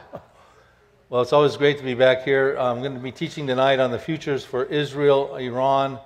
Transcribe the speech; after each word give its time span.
well, 1.08 1.22
it's 1.22 1.32
always 1.32 1.56
great 1.56 1.78
to 1.78 1.84
be 1.84 1.94
back 1.94 2.24
here. 2.24 2.56
I'm 2.56 2.80
going 2.80 2.94
to 2.94 3.00
be 3.00 3.12
teaching 3.12 3.46
tonight 3.46 3.78
on 3.78 3.90
the 3.90 3.98
futures 3.98 4.44
for 4.44 4.64
Israel, 4.64 5.36
Iran, 5.36 5.98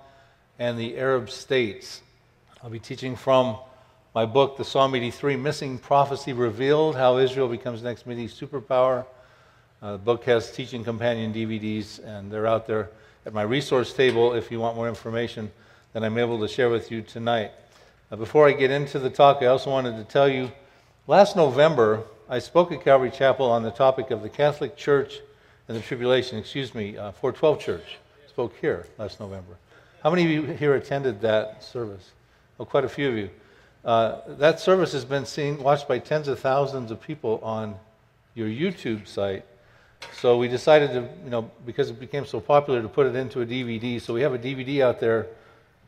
and 0.59 0.79
the 0.79 0.97
Arab 0.97 1.31
states. 1.31 2.03
I'll 2.63 2.71
be 2.71 2.79
teaching 2.79 3.17
from 3.17 3.57
my 4.15 4.27
book, 4.27 4.57
The 4.57 4.65
Psalm 4.65 4.95
83 4.95 5.37
Missing 5.37 5.79
Prophecy 5.79 6.33
Revealed 6.33 6.97
How 6.97 7.19
Israel 7.19 7.49
Becomes 7.49 7.83
Next 7.83 8.07
Middle 8.07 8.25
Superpower. 8.25 9.07
Uh, 9.83 9.93
the 9.93 9.99
book 9.99 10.25
has 10.25 10.53
teaching 10.53 10.85
companion 10.85 11.33
DVDs, 11.33 12.05
and 12.05 12.31
they're 12.31 12.47
out 12.47 12.67
there 12.67 12.91
at 13.25 13.33
my 13.33 13.43
resource 13.43 13.93
table 13.93 14.35
if 14.35 14.51
you 14.51 14.61
want 14.61 14.77
more 14.77 14.89
information 14.89 15.51
that 15.93 16.05
I'm 16.05 16.19
able 16.19 16.39
to 16.41 16.49
share 16.49 16.71
with 16.71 16.91
you 16.91 17.03
tonight. 17.03 17.53
Uh, 18.11 18.17
before 18.17 18.49
I 18.49 18.53
get 18.53 18.71
into 18.71 18.99
the 18.99 19.11
talk, 19.11 19.39
I 19.43 19.47
also 19.47 19.71
wanted 19.71 19.97
to 19.97 20.05
tell 20.05 20.29
you 20.29 20.53
last 21.07 21.37
November, 21.37 22.05
I 22.33 22.39
spoke 22.39 22.71
at 22.71 22.85
Calvary 22.85 23.11
Chapel 23.11 23.51
on 23.51 23.65
the 23.65 23.73
topic 23.73 24.13
of 24.13 24.23
the 24.23 24.29
Catholic 24.29 24.77
Church 24.77 25.19
and 25.67 25.77
the 25.77 25.81
tribulation, 25.81 26.39
excuse 26.39 26.77
me, 26.77 26.97
uh, 26.97 27.11
412 27.11 27.59
Church. 27.59 27.99
spoke 28.29 28.55
here 28.61 28.87
last 28.99 29.19
November. 29.19 29.57
How 30.05 30.11
many 30.11 30.25
of 30.25 30.31
you 30.31 30.43
here 30.55 30.77
attended 30.77 31.21
that 31.23 31.65
service? 31.65 32.13
Well, 32.57 32.67
quite 32.67 32.85
a 32.85 32.89
few 32.89 33.09
of 33.09 33.17
you. 33.17 33.31
Uh, 33.85 34.21
that 34.39 34.61
service 34.61 34.93
has 34.93 35.05
been 35.05 35.27
seen, 35.27 35.61
watched 35.61 35.89
by 35.89 35.99
tens 35.99 36.29
of 36.29 36.39
thousands 36.39 36.93
of 36.93 37.03
people 37.03 37.41
on 37.43 37.75
your 38.37 38.47
YouTube 38.47 39.09
site. 39.09 39.45
So 40.13 40.39
we 40.39 40.47
decided 40.47 40.91
to, 40.91 41.09
you 41.25 41.31
know, 41.31 41.51
because 41.67 41.91
it 41.91 41.99
became 41.99 42.27
so 42.27 42.39
popular, 42.39 42.81
to 42.81 42.89
put 42.89 43.09
it 43.09 43.17
into 43.17 43.41
a 43.41 43.47
DVD. 43.47 44.01
So 44.01 44.15
we 44.15 44.21
have 44.21 44.35
a 44.35 44.39
DVD 44.39 44.83
out 44.83 45.01
there 45.01 45.27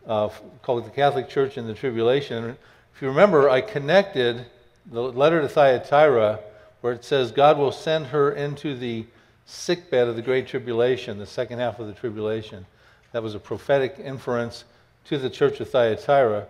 uh, 0.09 0.29
called 0.63 0.87
The 0.87 0.91
Catholic 0.91 1.29
Church 1.29 1.57
and 1.57 1.69
the 1.69 1.75
Tribulation. 1.75 2.57
If 2.97 3.01
you 3.01 3.07
remember, 3.07 3.49
I 3.49 3.61
connected 3.61 4.47
the 4.87 5.03
letter 5.03 5.41
to 5.41 5.49
Thyatira 5.49 6.41
where 6.81 6.93
it 6.93 7.05
says 7.05 7.31
God 7.31 7.59
will 7.59 7.73
send 7.73 8.07
her 8.07 8.33
into 8.33 8.77
the 8.77 9.07
sickbed 9.47 10.09
of 10.09 10.17
the 10.17 10.23
Great 10.23 10.49
Tribulation, 10.49 11.19
the 11.19 11.27
second 11.27 11.59
half 11.59 11.79
of 11.79 11.87
the 11.87 11.93
tribulation. 11.93 12.67
That 13.13 13.23
was 13.23 13.35
a 13.35 13.39
prophetic 13.39 13.97
inference 14.03 14.65
to 15.05 15.19
the 15.19 15.31
church 15.31 15.61
of 15.61 15.71
Thyatira. 15.71 16.47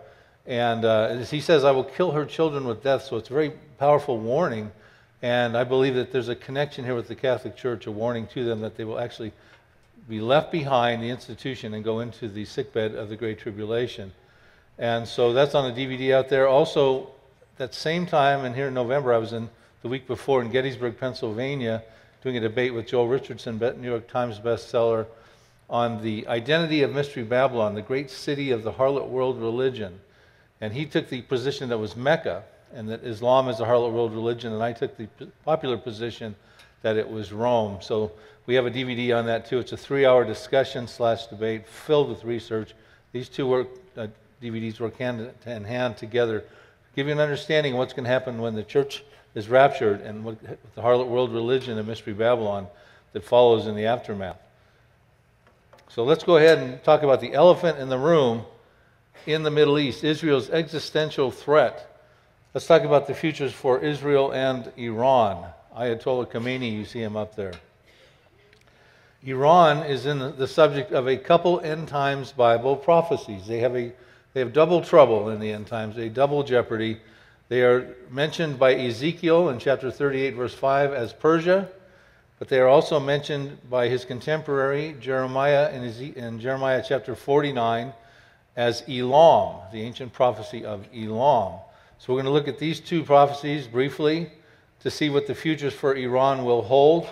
And 0.47 0.85
uh, 0.85 1.19
he 1.19 1.41
says, 1.41 1.65
I 1.65 1.71
will 1.71 1.85
kill 1.85 2.13
her 2.13 2.25
children 2.25 2.65
with 2.65 2.83
death. 2.83 3.05
So 3.05 3.17
it's 3.17 3.31
a 3.31 3.35
very 3.35 3.51
powerful 3.79 4.19
warning 4.19 4.73
and 5.23 5.57
I 5.57 5.63
believe 5.63 5.95
that 5.95 6.11
there's 6.11 6.29
a 6.29 6.35
connection 6.35 6.85
here 6.85 6.97
with 6.97 7.07
the 7.07 7.15
Catholic 7.15 7.57
Church, 7.57 7.87
a 7.87 7.93
warning 7.93 8.27
to 8.29 8.45
them 8.45 8.61
that 8.61 8.77
they 8.77 8.85
will 8.85 8.99
actually 8.99 9.33
be 10.09 10.21
left 10.21 10.51
behind 10.51 11.01
the 11.01 11.09
institution 11.09 11.75
and 11.75 11.85
go 11.85 12.01
into 12.01 12.29
the 12.29 12.45
sickbed 12.45 12.97
of 12.97 13.09
the 13.09 13.17
Great 13.17 13.39
Tribulation. 13.39 14.13
And 14.79 15.07
so 15.07 15.33
that's 15.33 15.55
on 15.55 15.73
the 15.73 15.87
DVD 15.87 16.13
out 16.13 16.29
there. 16.29 16.49
Also, 16.49 17.13
that 17.59 17.75
same 17.75 18.07
time, 18.07 18.45
and 18.45 18.55
here 18.55 18.69
in 18.69 18.75
November, 18.75 19.13
I 19.13 19.19
was 19.19 19.33
in 19.33 19.49
the 19.83 19.89
week 19.89 20.07
before 20.07 20.43
in 20.43 20.51
Gettysburg, 20.51 20.99
Pennsylvania, 20.99 21.83
doing 22.23 22.37
a 22.37 22.41
debate 22.41 22.73
with 22.73 22.87
Joel 22.87 23.09
Richardson, 23.09 23.59
New 23.59 23.89
York 23.89 24.09
Times 24.09 24.39
bestseller, 24.39 25.07
on 25.69 26.03
the 26.03 26.27
identity 26.29 26.83
of 26.83 26.93
Mystery 26.93 27.25
Babylon, 27.25 27.75
the 27.75 27.83
great 27.83 28.11
city 28.11 28.51
of 28.51 28.63
the 28.63 28.73
harlot 28.73 29.09
world 29.09 29.41
religion. 29.41 30.01
And 30.61 30.73
he 30.73 30.87
took 30.87 31.09
the 31.09 31.23
position 31.23 31.69
that 31.71 31.79
was 31.79 31.97
Mecca, 31.97 32.45
and 32.75 32.89
that 32.89 33.05
Islam 33.05 33.49
is 33.49 33.61
a 33.61 33.65
harlot 33.65 33.93
world 33.93 34.13
religion, 34.13 34.53
and 34.53 34.63
I 34.63 34.73
took 34.73 34.97
the 34.97 35.09
popular 35.45 35.77
position 35.77 36.35
that 36.83 36.97
it 36.97 37.09
was 37.09 37.33
Rome. 37.33 37.79
So 37.81 38.13
we 38.47 38.55
have 38.55 38.67
a 38.67 38.71
DVD 38.71 39.17
on 39.17 39.27
that 39.27 39.47
too. 39.47 39.59
It's 39.59 39.73
a 39.73 39.77
three-hour 39.77 40.25
discussion 40.25 40.87
slash 40.87 41.27
debate 41.27 41.67
filled 41.67 42.09
with 42.09 42.25
research. 42.25 42.75
These 43.13 43.29
two 43.29 43.47
work, 43.47 43.69
uh, 43.97 44.09
DVDs 44.43 44.81
work 44.81 44.97
hand 44.97 45.31
in 45.47 45.65
hand 45.65 45.97
together, 45.97 46.45
give 46.95 47.07
you 47.07 47.13
an 47.13 47.21
understanding 47.21 47.73
of 47.73 47.79
what's 47.79 47.93
going 47.93 48.05
to 48.05 48.11
happen 48.11 48.41
when 48.41 48.55
the 48.55 48.63
church 48.63 49.05
is 49.35 49.49
raptured 49.49 50.01
and 50.01 50.25
what 50.25 50.43
the 50.43 50.83
harlot 50.83 51.09
world 51.09 51.33
religion 51.33 51.79
of 51.79 51.87
Mystery 51.87 52.13
Babylon 52.13 52.67
that 53.13 53.25
follows 53.25 53.67
in 53.67 53.75
the 53.75 53.87
aftermath. 53.87 54.39
So 55.89 56.05
let's 56.05 56.25
go 56.25 56.37
ahead 56.37 56.59
and 56.59 56.83
talk 56.85 57.03
about 57.03 57.21
the 57.21 57.35
elephant 57.35 57.79
in 57.79 57.89
the 57.89 57.99
room 57.99 58.45
in 59.27 59.43
the 59.43 59.51
Middle 59.51 59.79
East, 59.79 60.05
Israel's 60.05 60.51
existential 60.51 61.31
threat 61.31 61.93
Let's 62.55 62.67
talk 62.67 62.83
about 62.83 63.07
the 63.07 63.15
futures 63.15 63.55
for 63.55 63.79
Israel 63.79 64.31
and 64.33 64.71
Iran. 64.77 65.47
Ayatollah 65.75 66.31
Khomeini, 66.31 66.71
you 66.71 66.85
see 66.85 67.01
him 67.01 67.17
up 67.17 67.35
there. 67.35 67.55
Iran 69.23 69.87
is 69.87 70.05
in 70.05 70.19
the 70.37 70.47
subject 70.47 70.93
of 70.93 71.09
a 71.09 71.17
couple 71.17 71.61
end 71.61 71.89
times 71.89 72.31
Bible 72.31 72.77
prophecies. 72.77 73.47
They 73.47 73.61
have, 73.61 73.75
a, 73.75 73.93
they 74.35 74.41
have 74.41 74.53
double 74.53 74.81
trouble 74.83 75.29
in 75.29 75.41
the 75.41 75.53
end 75.53 75.67
times, 75.67 75.97
a 75.99 76.09
double 76.09 76.43
jeopardy. 76.43 77.01
They 77.49 77.63
are 77.63 77.95
mentioned 78.11 78.59
by 78.59 78.75
Ezekiel 78.75 79.51
in 79.51 79.59
chapter 79.59 79.91
38, 79.91 80.35
verse 80.35 80.55
5, 80.55 80.93
as 80.93 81.13
Persia, 81.13 81.69
but 82.39 82.49
they 82.49 82.59
are 82.59 82.69
also 82.69 82.99
mentioned 82.99 83.59
by 83.69 83.89
his 83.89 84.05
contemporary 84.05 84.97
Jeremiah 85.01 85.71
in, 85.73 85.85
in 86.15 86.41
Jeremiah 86.41 86.83
chapter 86.87 87.15
49 87.15 87.93
as 88.57 88.83
Elam, 88.89 89.61
the 89.73 89.83
ancient 89.83 90.13
prophecy 90.13 90.65
of 90.65 90.87
Elam. 90.95 91.59
So 91.99 92.13
we're 92.13 92.23
going 92.23 92.25
to 92.27 92.33
look 92.33 92.49
at 92.49 92.59
these 92.59 92.81
two 92.81 93.05
prophecies 93.05 93.67
briefly 93.67 94.31
to 94.81 94.91
see 94.91 95.09
what 95.09 95.27
the 95.27 95.35
futures 95.35 95.73
for 95.73 95.95
Iran 95.95 96.45
will 96.45 96.63
hold. 96.63 97.07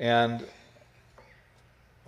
And 0.00 0.44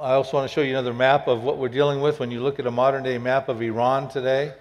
I 0.00 0.14
also 0.14 0.38
want 0.38 0.48
to 0.48 0.54
show 0.54 0.62
you 0.62 0.70
another 0.70 0.94
map 0.94 1.28
of 1.28 1.42
what 1.42 1.58
we're 1.58 1.68
dealing 1.68 2.00
with 2.00 2.20
when 2.20 2.30
you 2.30 2.40
look 2.40 2.58
at 2.58 2.66
a 2.66 2.70
modern 2.70 3.02
day 3.02 3.18
map 3.18 3.50
of 3.50 3.60
Iran 3.60 4.08
today. 4.08 4.54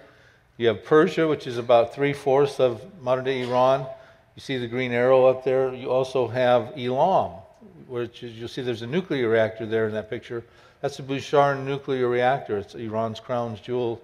You 0.58 0.68
have 0.68 0.84
Persia, 0.84 1.26
which 1.26 1.46
is 1.46 1.56
about 1.56 1.94
three 1.94 2.12
fourths 2.12 2.60
of 2.60 2.82
modern 3.00 3.24
day 3.24 3.40
Iran. 3.40 3.86
You 4.34 4.40
see 4.42 4.58
the 4.58 4.66
green 4.66 4.92
arrow 4.92 5.24
up 5.24 5.42
there. 5.42 5.72
You 5.72 5.90
also 5.90 6.28
have 6.28 6.74
Elam, 6.76 7.30
which 7.88 8.22
is, 8.22 8.36
you'll 8.36 8.48
see 8.48 8.60
there's 8.60 8.82
a 8.82 8.86
nuclear 8.86 9.30
reactor 9.30 9.64
there 9.64 9.86
in 9.86 9.94
that 9.94 10.10
picture. 10.10 10.44
That's 10.82 10.98
the 10.98 11.04
Bushehr 11.04 11.58
nuclear 11.64 12.06
reactor. 12.08 12.58
It's 12.58 12.74
Iran's 12.74 13.18
crown 13.18 13.58
jewel 13.62 14.02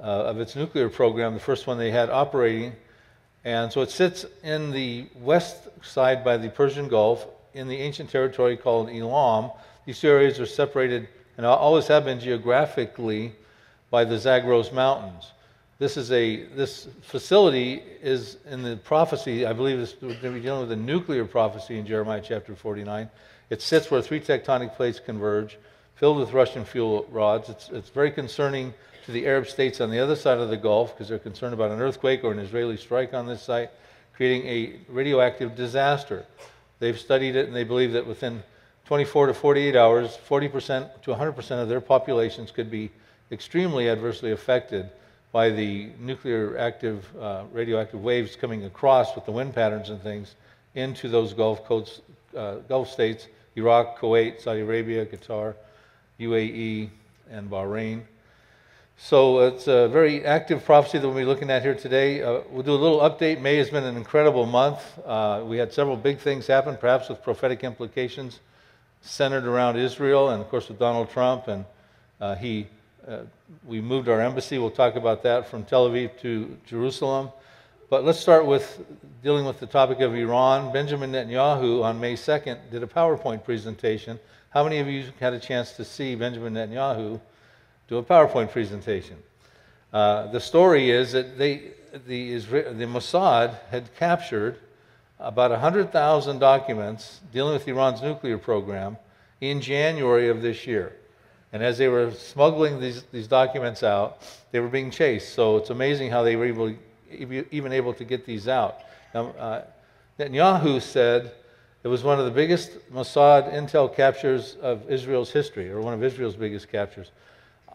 uh, 0.00 0.04
of 0.04 0.40
its 0.40 0.56
nuclear 0.56 0.88
program, 0.88 1.34
the 1.34 1.40
first 1.40 1.66
one 1.66 1.76
they 1.76 1.90
had 1.90 2.08
operating. 2.08 2.72
And 3.44 3.70
so 3.70 3.82
it 3.82 3.90
sits 3.90 4.24
in 4.42 4.70
the 4.70 5.06
west 5.16 5.68
side 5.82 6.24
by 6.24 6.38
the 6.38 6.48
Persian 6.48 6.88
Gulf 6.88 7.26
in 7.52 7.68
the 7.68 7.76
ancient 7.76 8.08
territory 8.08 8.56
called 8.56 8.88
Elam. 8.88 9.50
These 9.84 10.00
two 10.00 10.08
areas 10.08 10.38
are 10.38 10.46
separated 10.46 11.08
and 11.36 11.46
always 11.46 11.86
have 11.88 12.04
been 12.04 12.20
geographically 12.20 13.32
by 13.90 14.04
the 14.04 14.18
Zagros 14.18 14.72
Mountains. 14.72 15.32
This 15.78 15.96
is 15.96 16.12
a 16.12 16.44
this 16.44 16.86
facility 17.00 17.82
is 18.00 18.36
in 18.48 18.62
the 18.62 18.76
prophecy. 18.76 19.44
I 19.44 19.52
believe 19.52 19.78
this, 19.78 19.96
we're 20.00 20.10
going 20.10 20.20
to 20.20 20.30
be 20.30 20.40
dealing 20.40 20.60
with 20.60 20.72
a 20.72 20.76
nuclear 20.76 21.24
prophecy 21.24 21.78
in 21.78 21.86
Jeremiah 21.86 22.22
chapter 22.24 22.54
49. 22.54 23.10
It 23.50 23.60
sits 23.60 23.90
where 23.90 24.00
three 24.00 24.20
tectonic 24.20 24.76
plates 24.76 25.00
converge, 25.00 25.58
filled 25.96 26.18
with 26.18 26.32
Russian 26.32 26.64
fuel 26.64 27.06
rods. 27.10 27.48
It's, 27.48 27.68
it's 27.70 27.88
very 27.88 28.12
concerning 28.12 28.72
to 29.06 29.12
the 29.12 29.26
Arab 29.26 29.48
states 29.48 29.80
on 29.80 29.90
the 29.90 29.98
other 29.98 30.14
side 30.14 30.38
of 30.38 30.48
the 30.48 30.56
Gulf 30.56 30.94
because 30.94 31.08
they're 31.08 31.18
concerned 31.18 31.54
about 31.54 31.72
an 31.72 31.80
earthquake 31.80 32.22
or 32.22 32.30
an 32.30 32.38
Israeli 32.38 32.76
strike 32.76 33.12
on 33.12 33.26
this 33.26 33.42
site, 33.42 33.70
creating 34.14 34.46
a 34.46 34.74
radioactive 34.88 35.56
disaster. 35.56 36.24
They've 36.78 36.98
studied 36.98 37.34
it 37.34 37.48
and 37.48 37.56
they 37.56 37.64
believe 37.64 37.92
that 37.94 38.06
within 38.06 38.44
24 38.92 39.28
to 39.28 39.32
48 39.32 39.74
hours, 39.74 40.18
40% 40.28 41.00
to 41.00 41.14
100% 41.14 41.50
of 41.62 41.66
their 41.66 41.80
populations 41.80 42.50
could 42.50 42.70
be 42.70 42.90
extremely 43.30 43.88
adversely 43.88 44.32
affected 44.32 44.90
by 45.32 45.48
the 45.48 45.88
nuclear 45.98 46.58
active 46.58 47.08
uh, 47.18 47.44
radioactive 47.54 48.02
waves 48.02 48.36
coming 48.36 48.66
across 48.66 49.14
with 49.14 49.24
the 49.24 49.32
wind 49.32 49.54
patterns 49.54 49.88
and 49.88 50.02
things 50.02 50.34
into 50.74 51.08
those 51.08 51.32
Gulf 51.32 51.64
coast, 51.64 52.02
uh, 52.36 52.56
Gulf 52.68 52.90
states, 52.90 53.28
Iraq, 53.56 53.98
Kuwait, 53.98 54.42
Saudi 54.42 54.60
Arabia, 54.60 55.06
Qatar, 55.06 55.54
UAE, 56.20 56.90
and 57.30 57.50
Bahrain. 57.50 58.02
So 58.98 59.38
it's 59.38 59.68
a 59.68 59.88
very 59.88 60.22
active 60.22 60.66
prophecy 60.66 60.98
that 60.98 61.08
we'll 61.08 61.16
be 61.16 61.24
looking 61.24 61.50
at 61.50 61.62
here 61.62 61.74
today. 61.74 62.20
Uh, 62.20 62.40
we'll 62.50 62.62
do 62.62 62.72
a 62.72 62.74
little 62.74 63.00
update. 63.00 63.40
May 63.40 63.56
has 63.56 63.70
been 63.70 63.84
an 63.84 63.96
incredible 63.96 64.44
month. 64.44 64.82
Uh, 65.06 65.42
we 65.46 65.56
had 65.56 65.72
several 65.72 65.96
big 65.96 66.18
things 66.18 66.46
happen, 66.46 66.76
perhaps 66.76 67.08
with 67.08 67.22
prophetic 67.22 67.64
implications 67.64 68.40
centered 69.02 69.44
around 69.44 69.76
Israel 69.76 70.30
and, 70.30 70.42
of 70.42 70.48
course, 70.48 70.68
with 70.68 70.78
Donald 70.78 71.10
Trump. 71.10 71.48
And 71.48 71.64
uh, 72.20 72.34
he, 72.36 72.66
uh, 73.06 73.18
we 73.66 73.80
moved 73.80 74.08
our 74.08 74.20
embassy. 74.20 74.58
We'll 74.58 74.70
talk 74.70 74.96
about 74.96 75.22
that 75.24 75.48
from 75.48 75.64
Tel 75.64 75.88
Aviv 75.88 76.18
to 76.20 76.56
Jerusalem. 76.66 77.30
But 77.90 78.04
let's 78.04 78.18
start 78.18 78.46
with 78.46 78.82
dealing 79.22 79.44
with 79.44 79.60
the 79.60 79.66
topic 79.66 80.00
of 80.00 80.14
Iran. 80.14 80.72
Benjamin 80.72 81.12
Netanyahu 81.12 81.84
on 81.84 82.00
May 82.00 82.14
2nd 82.14 82.70
did 82.70 82.82
a 82.82 82.86
PowerPoint 82.86 83.44
presentation. 83.44 84.18
How 84.50 84.64
many 84.64 84.78
of 84.78 84.88
you 84.88 85.04
had 85.20 85.34
a 85.34 85.38
chance 85.38 85.72
to 85.72 85.84
see 85.84 86.14
Benjamin 86.14 86.54
Netanyahu? 86.54 87.20
do 87.92 87.98
a 87.98 88.02
PowerPoint 88.02 88.50
presentation. 88.50 89.18
Uh, 89.92 90.26
the 90.28 90.40
story 90.40 90.90
is 90.90 91.12
that 91.12 91.36
they, 91.36 91.72
the, 92.06 92.38
the 92.38 92.86
Mossad 92.86 93.58
had 93.70 93.94
captured 93.96 94.58
about 95.22 95.50
100,000 95.50 96.38
documents 96.38 97.20
dealing 97.32 97.54
with 97.54 97.66
Iran's 97.68 98.02
nuclear 98.02 98.38
program 98.38 98.96
in 99.40 99.60
January 99.60 100.28
of 100.28 100.42
this 100.42 100.66
year. 100.66 100.92
And 101.52 101.62
as 101.62 101.78
they 101.78 101.88
were 101.88 102.10
smuggling 102.12 102.80
these, 102.80 103.04
these 103.12 103.28
documents 103.28 103.82
out, 103.82 104.22
they 104.50 104.60
were 104.60 104.68
being 104.68 104.90
chased. 104.90 105.34
So 105.34 105.56
it's 105.58 105.70
amazing 105.70 106.10
how 106.10 106.22
they 106.22 106.36
were 106.36 106.46
able, 106.46 106.74
even 107.10 107.72
able 107.72 107.94
to 107.94 108.04
get 108.04 108.26
these 108.26 108.48
out. 108.48 108.80
Now, 109.14 109.28
uh, 109.38 109.62
Netanyahu 110.18 110.80
said 110.80 111.32
It 111.84 111.88
was 111.88 112.04
one 112.04 112.18
of 112.18 112.24
the 112.26 112.30
biggest 112.30 112.70
Mossad 112.92 113.52
intel 113.52 113.94
captures 113.94 114.56
of 114.62 114.88
Israel's 114.88 115.32
history, 115.32 115.68
or 115.70 115.80
one 115.80 115.94
of 115.94 116.02
Israel's 116.02 116.36
biggest 116.36 116.70
captures. 116.70 117.10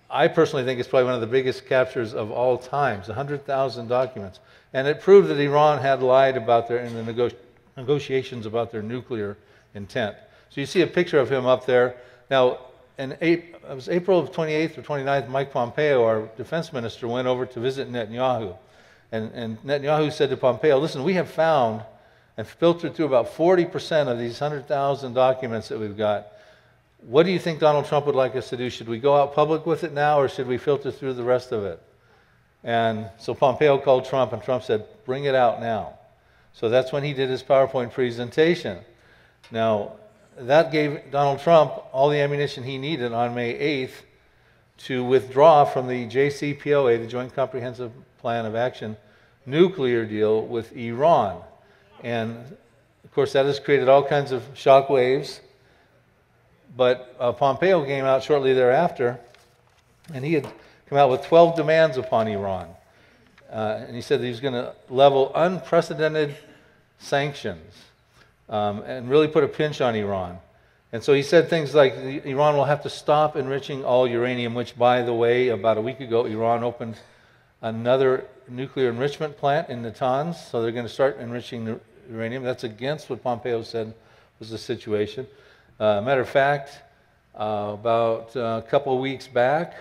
I 0.09 0.29
personally 0.29 0.63
think 0.63 0.79
it's 0.79 0.87
probably 0.87 1.05
one 1.05 1.15
of 1.15 1.21
the 1.21 1.27
biggest 1.27 1.65
captures 1.65 2.13
of 2.13 2.31
all 2.31 2.57
times 2.57 3.09
100,000 3.09 3.87
documents. 3.87 4.39
And 4.73 4.87
it 4.87 5.01
proved 5.01 5.29
that 5.29 5.39
Iran 5.39 5.79
had 5.79 6.01
lied 6.01 6.37
about 6.37 6.67
their, 6.67 6.79
in 6.79 6.93
the 6.93 7.03
nego- 7.03 7.35
negotiations 7.75 8.45
about 8.45 8.71
their 8.71 8.81
nuclear 8.81 9.37
intent. 9.73 10.15
So 10.49 10.61
you 10.61 10.67
see 10.67 10.81
a 10.81 10.87
picture 10.87 11.19
of 11.19 11.31
him 11.31 11.45
up 11.45 11.65
there. 11.65 11.95
Now, 12.29 12.59
in 12.97 13.17
it 13.21 13.55
was 13.69 13.89
April 13.89 14.19
of 14.19 14.31
28th 14.31 14.77
or 14.77 14.81
29th, 14.81 15.29
Mike 15.29 15.51
Pompeo, 15.51 16.03
our 16.03 16.29
defense 16.37 16.73
minister, 16.73 17.07
went 17.07 17.27
over 17.27 17.45
to 17.45 17.59
visit 17.59 17.91
Netanyahu. 17.91 18.55
And, 19.11 19.31
and 19.33 19.61
Netanyahu 19.63 20.11
said 20.11 20.29
to 20.31 20.37
Pompeo, 20.37 20.77
Listen, 20.79 21.03
we 21.03 21.13
have 21.13 21.29
found 21.29 21.83
and 22.37 22.47
filtered 22.47 22.95
through 22.95 23.05
about 23.05 23.33
40% 23.33 24.07
of 24.07 24.19
these 24.19 24.39
100,000 24.39 25.13
documents 25.13 25.69
that 25.69 25.79
we've 25.79 25.97
got. 25.97 26.27
What 27.01 27.25
do 27.25 27.31
you 27.31 27.39
think 27.39 27.59
Donald 27.59 27.85
Trump 27.85 28.05
would 28.05 28.15
like 28.15 28.35
us 28.35 28.49
to 28.49 28.57
do? 28.57 28.69
Should 28.69 28.87
we 28.87 28.99
go 28.99 29.15
out 29.15 29.33
public 29.33 29.65
with 29.65 29.83
it 29.83 29.93
now 29.93 30.19
or 30.19 30.27
should 30.27 30.47
we 30.47 30.57
filter 30.57 30.91
through 30.91 31.13
the 31.13 31.23
rest 31.23 31.51
of 31.51 31.63
it? 31.63 31.81
And 32.63 33.09
so 33.17 33.33
Pompeo 33.33 33.77
called 33.77 34.05
Trump, 34.05 34.33
and 34.33 34.41
Trump 34.41 34.63
said, 34.63 34.85
Bring 35.05 35.25
it 35.25 35.35
out 35.35 35.61
now. 35.61 35.93
So 36.53 36.69
that's 36.69 36.91
when 36.91 37.03
he 37.03 37.13
did 37.13 37.29
his 37.29 37.43
PowerPoint 37.43 37.91
presentation. 37.91 38.79
Now, 39.51 39.93
that 40.37 40.71
gave 40.71 41.11
Donald 41.11 41.39
Trump 41.39 41.73
all 41.91 42.09
the 42.09 42.19
ammunition 42.19 42.63
he 42.63 42.77
needed 42.77 43.13
on 43.13 43.33
May 43.33 43.53
8th 43.53 43.91
to 44.79 45.03
withdraw 45.03 45.65
from 45.65 45.87
the 45.87 46.07
JCPOA, 46.07 46.99
the 46.99 47.07
Joint 47.07 47.33
Comprehensive 47.33 47.91
Plan 48.19 48.45
of 48.45 48.55
Action, 48.55 48.97
nuclear 49.45 50.05
deal 50.05 50.45
with 50.45 50.75
Iran. 50.75 51.41
And 52.03 52.57
of 53.03 53.13
course, 53.13 53.33
that 53.33 53.45
has 53.45 53.59
created 53.59 53.89
all 53.89 54.03
kinds 54.03 54.31
of 54.31 54.43
shock 54.53 54.89
waves. 54.89 55.41
But 56.75 57.15
uh, 57.19 57.31
Pompeo 57.31 57.83
came 57.85 58.05
out 58.05 58.21
shortly 58.21 58.53
thereafter, 58.53 59.19
and 60.13 60.23
he 60.23 60.33
had 60.33 60.47
come 60.89 60.97
out 60.97 61.09
with 61.09 61.23
12 61.23 61.55
demands 61.55 61.97
upon 61.97 62.27
Iran. 62.27 62.69
Uh, 63.51 63.83
and 63.87 63.95
he 63.95 64.01
said 64.01 64.21
he 64.21 64.29
was 64.29 64.39
going 64.39 64.53
to 64.53 64.73
level 64.89 65.31
unprecedented 65.35 66.35
sanctions 66.99 67.73
um, 68.49 68.81
and 68.81 69.09
really 69.09 69.27
put 69.27 69.43
a 69.43 69.47
pinch 69.47 69.81
on 69.81 69.95
Iran. 69.95 70.39
And 70.91 71.03
so 71.03 71.13
he 71.13 71.21
said 71.21 71.49
things 71.49 71.75
like 71.75 71.95
Iran 71.95 72.55
will 72.55 72.65
have 72.65 72.83
to 72.83 72.89
stop 72.89 73.35
enriching 73.35 73.83
all 73.83 74.07
uranium, 74.07 74.53
which, 74.53 74.77
by 74.77 75.01
the 75.01 75.13
way, 75.13 75.49
about 75.49 75.77
a 75.77 75.81
week 75.81 75.99
ago, 75.99 76.25
Iran 76.25 76.63
opened 76.63 76.97
another 77.61 78.25
nuclear 78.47 78.89
enrichment 78.89 79.37
plant 79.37 79.69
in 79.69 79.83
Natanz. 79.83 80.35
So 80.35 80.61
they're 80.61 80.71
going 80.71 80.85
to 80.85 80.91
start 80.91 81.19
enriching 81.19 81.79
uranium. 82.09 82.43
That's 82.43 82.63
against 82.63 83.09
what 83.09 83.21
Pompeo 83.21 83.63
said 83.63 83.93
was 84.39 84.49
the 84.49 84.57
situation. 84.57 85.27
Uh, 85.79 86.01
matter 86.01 86.21
of 86.21 86.29
fact, 86.29 86.79
uh, 87.35 87.71
about 87.73 88.35
a 88.35 88.63
couple 88.69 88.93
of 88.93 88.99
weeks 88.99 89.27
back, 89.27 89.75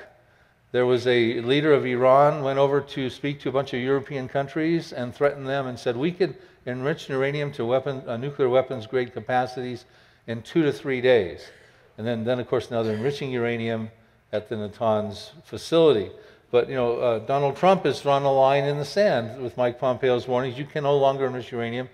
there 0.77 0.85
was 0.85 1.07
a 1.07 1.41
leader 1.41 1.73
of 1.73 1.87
Iran 1.87 2.43
went 2.43 2.59
over 2.59 2.83
to 2.83 3.09
speak 3.09 3.41
to 3.41 3.49
a 3.49 3.53
bunch 3.53 3.73
of 3.73 3.81
European 3.81 4.29
countries 4.29 4.93
and 4.93 5.15
threatened 5.15 5.49
them 5.49 5.69
and 5.69 5.79
said 5.79 5.97
we 5.97 6.13
could 6.13 6.37
enrich 6.67 7.09
uranium 7.09 7.51
to 7.53 7.65
weapon, 7.65 8.03
uh, 8.07 8.19
nuclear 8.19 8.51
weapons 8.51 8.87
grade 8.87 9.15
capacities 9.15 9.87
in 10.27 10.43
two 10.43 10.63
to 10.65 10.71
three 10.71 11.01
days. 11.01 11.49
And 11.97 12.07
then, 12.07 12.25
then 12.25 12.39
of 12.39 12.47
course, 12.47 12.71
now 12.71 12.83
they're 12.83 12.95
enriching 12.95 13.31
uranium 13.31 13.91
at 14.35 14.51
the 14.51 14.57
Natanz 14.57 15.31
facility. 15.45 16.11
But 16.51 16.69
you 16.69 16.75
know, 16.75 17.01
uh, 17.01 17.19
Donald 17.21 17.57
Trump 17.57 17.87
has 17.87 18.03
drawn 18.03 18.25
a 18.25 18.31
line 18.31 18.65
in 18.65 18.77
the 18.77 18.85
sand 18.85 19.43
with 19.43 19.57
Mike 19.57 19.81
Pompeo's 19.81 20.29
warnings. 20.29 20.59
You 20.59 20.67
can 20.67 20.83
no 20.83 20.99
longer 20.99 21.25
enrich 21.25 21.53
uranium. 21.53 21.89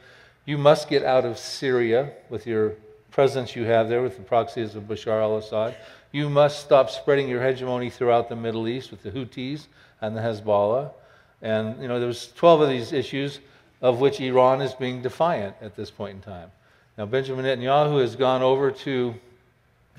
You 0.45 0.59
must 0.59 0.89
get 0.89 1.05
out 1.05 1.25
of 1.25 1.39
Syria 1.39 2.15
with 2.31 2.49
your 2.49 2.73
presence 3.13 3.55
you 3.55 3.63
have 3.63 3.89
there 3.89 4.03
with 4.03 4.17
the 4.17 4.25
proxies 4.25 4.75
of 4.75 4.89
Bashar 4.89 5.23
al-Assad. 5.23 5.77
You 6.13 6.29
must 6.29 6.61
stop 6.61 6.91
spreading 6.91 7.27
your 7.27 7.43
hegemony 7.43 7.89
throughout 7.89 8.29
the 8.29 8.37
Middle 8.37 8.69
East 8.69 8.91
with 8.91 9.03
the 9.03 9.11
Houthis 9.11 9.67
and 10.03 10.15
the 10.15 10.21
Hezbollah. 10.21 10.91
And 11.41 11.81
you 11.81 11.89
know, 11.89 11.99
there's 11.99 12.31
12 12.33 12.61
of 12.61 12.69
these 12.69 12.93
issues 12.93 13.41
of 13.81 13.99
which 13.99 14.21
Iran 14.21 14.61
is 14.61 14.75
being 14.75 15.01
defiant 15.01 15.57
at 15.63 15.75
this 15.75 15.91
point 15.91 16.17
in 16.17 16.21
time. 16.21 16.51
Now, 16.99 17.07
Benjamin 17.07 17.47
Netanyahu 17.47 18.01
has 18.03 18.15
gone 18.15 18.43
over 18.43 18.71
to 18.71 19.15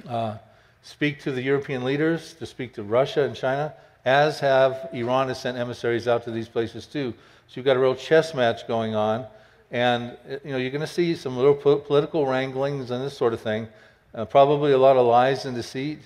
uh, 0.08 0.38
speak 0.84 1.20
to 1.24 1.32
the 1.32 1.42
European 1.42 1.84
leaders, 1.84 2.34
to 2.36 2.46
speak 2.46 2.74
to 2.76 2.84
Russia 2.84 3.24
and 3.24 3.36
China, 3.36 3.74
as 4.06 4.40
have 4.40 4.90
Iran 4.94 5.30
has 5.30 5.42
sent 5.42 5.58
emissaries 5.58 6.08
out 6.08 6.24
to 6.26 6.32
these 6.32 6.48
places 6.48 6.86
too. 6.86 7.14
So 7.48 7.54
you've 7.56 7.66
got 7.66 7.76
a 7.76 7.80
real 7.80 7.96
chess 7.96 8.34
match 8.34 8.68
going 8.68 8.96
on. 8.96 9.26
And 9.72 10.16
you 10.44 10.52
know, 10.52 10.58
you're 10.58 10.70
going 10.70 10.82
to 10.82 10.88
see 10.88 11.16
some 11.16 11.36
little 11.36 11.56
political 11.56 12.28
wranglings 12.28 12.92
and 12.92 13.04
this 13.04 13.18
sort 13.18 13.34
of 13.34 13.42
thing. 13.42 13.68
Uh, 14.14 14.26
probably 14.26 14.72
a 14.72 14.78
lot 14.78 14.96
of 14.96 15.06
lies 15.08 15.46
and 15.46 15.56
deceit. 15.56 16.00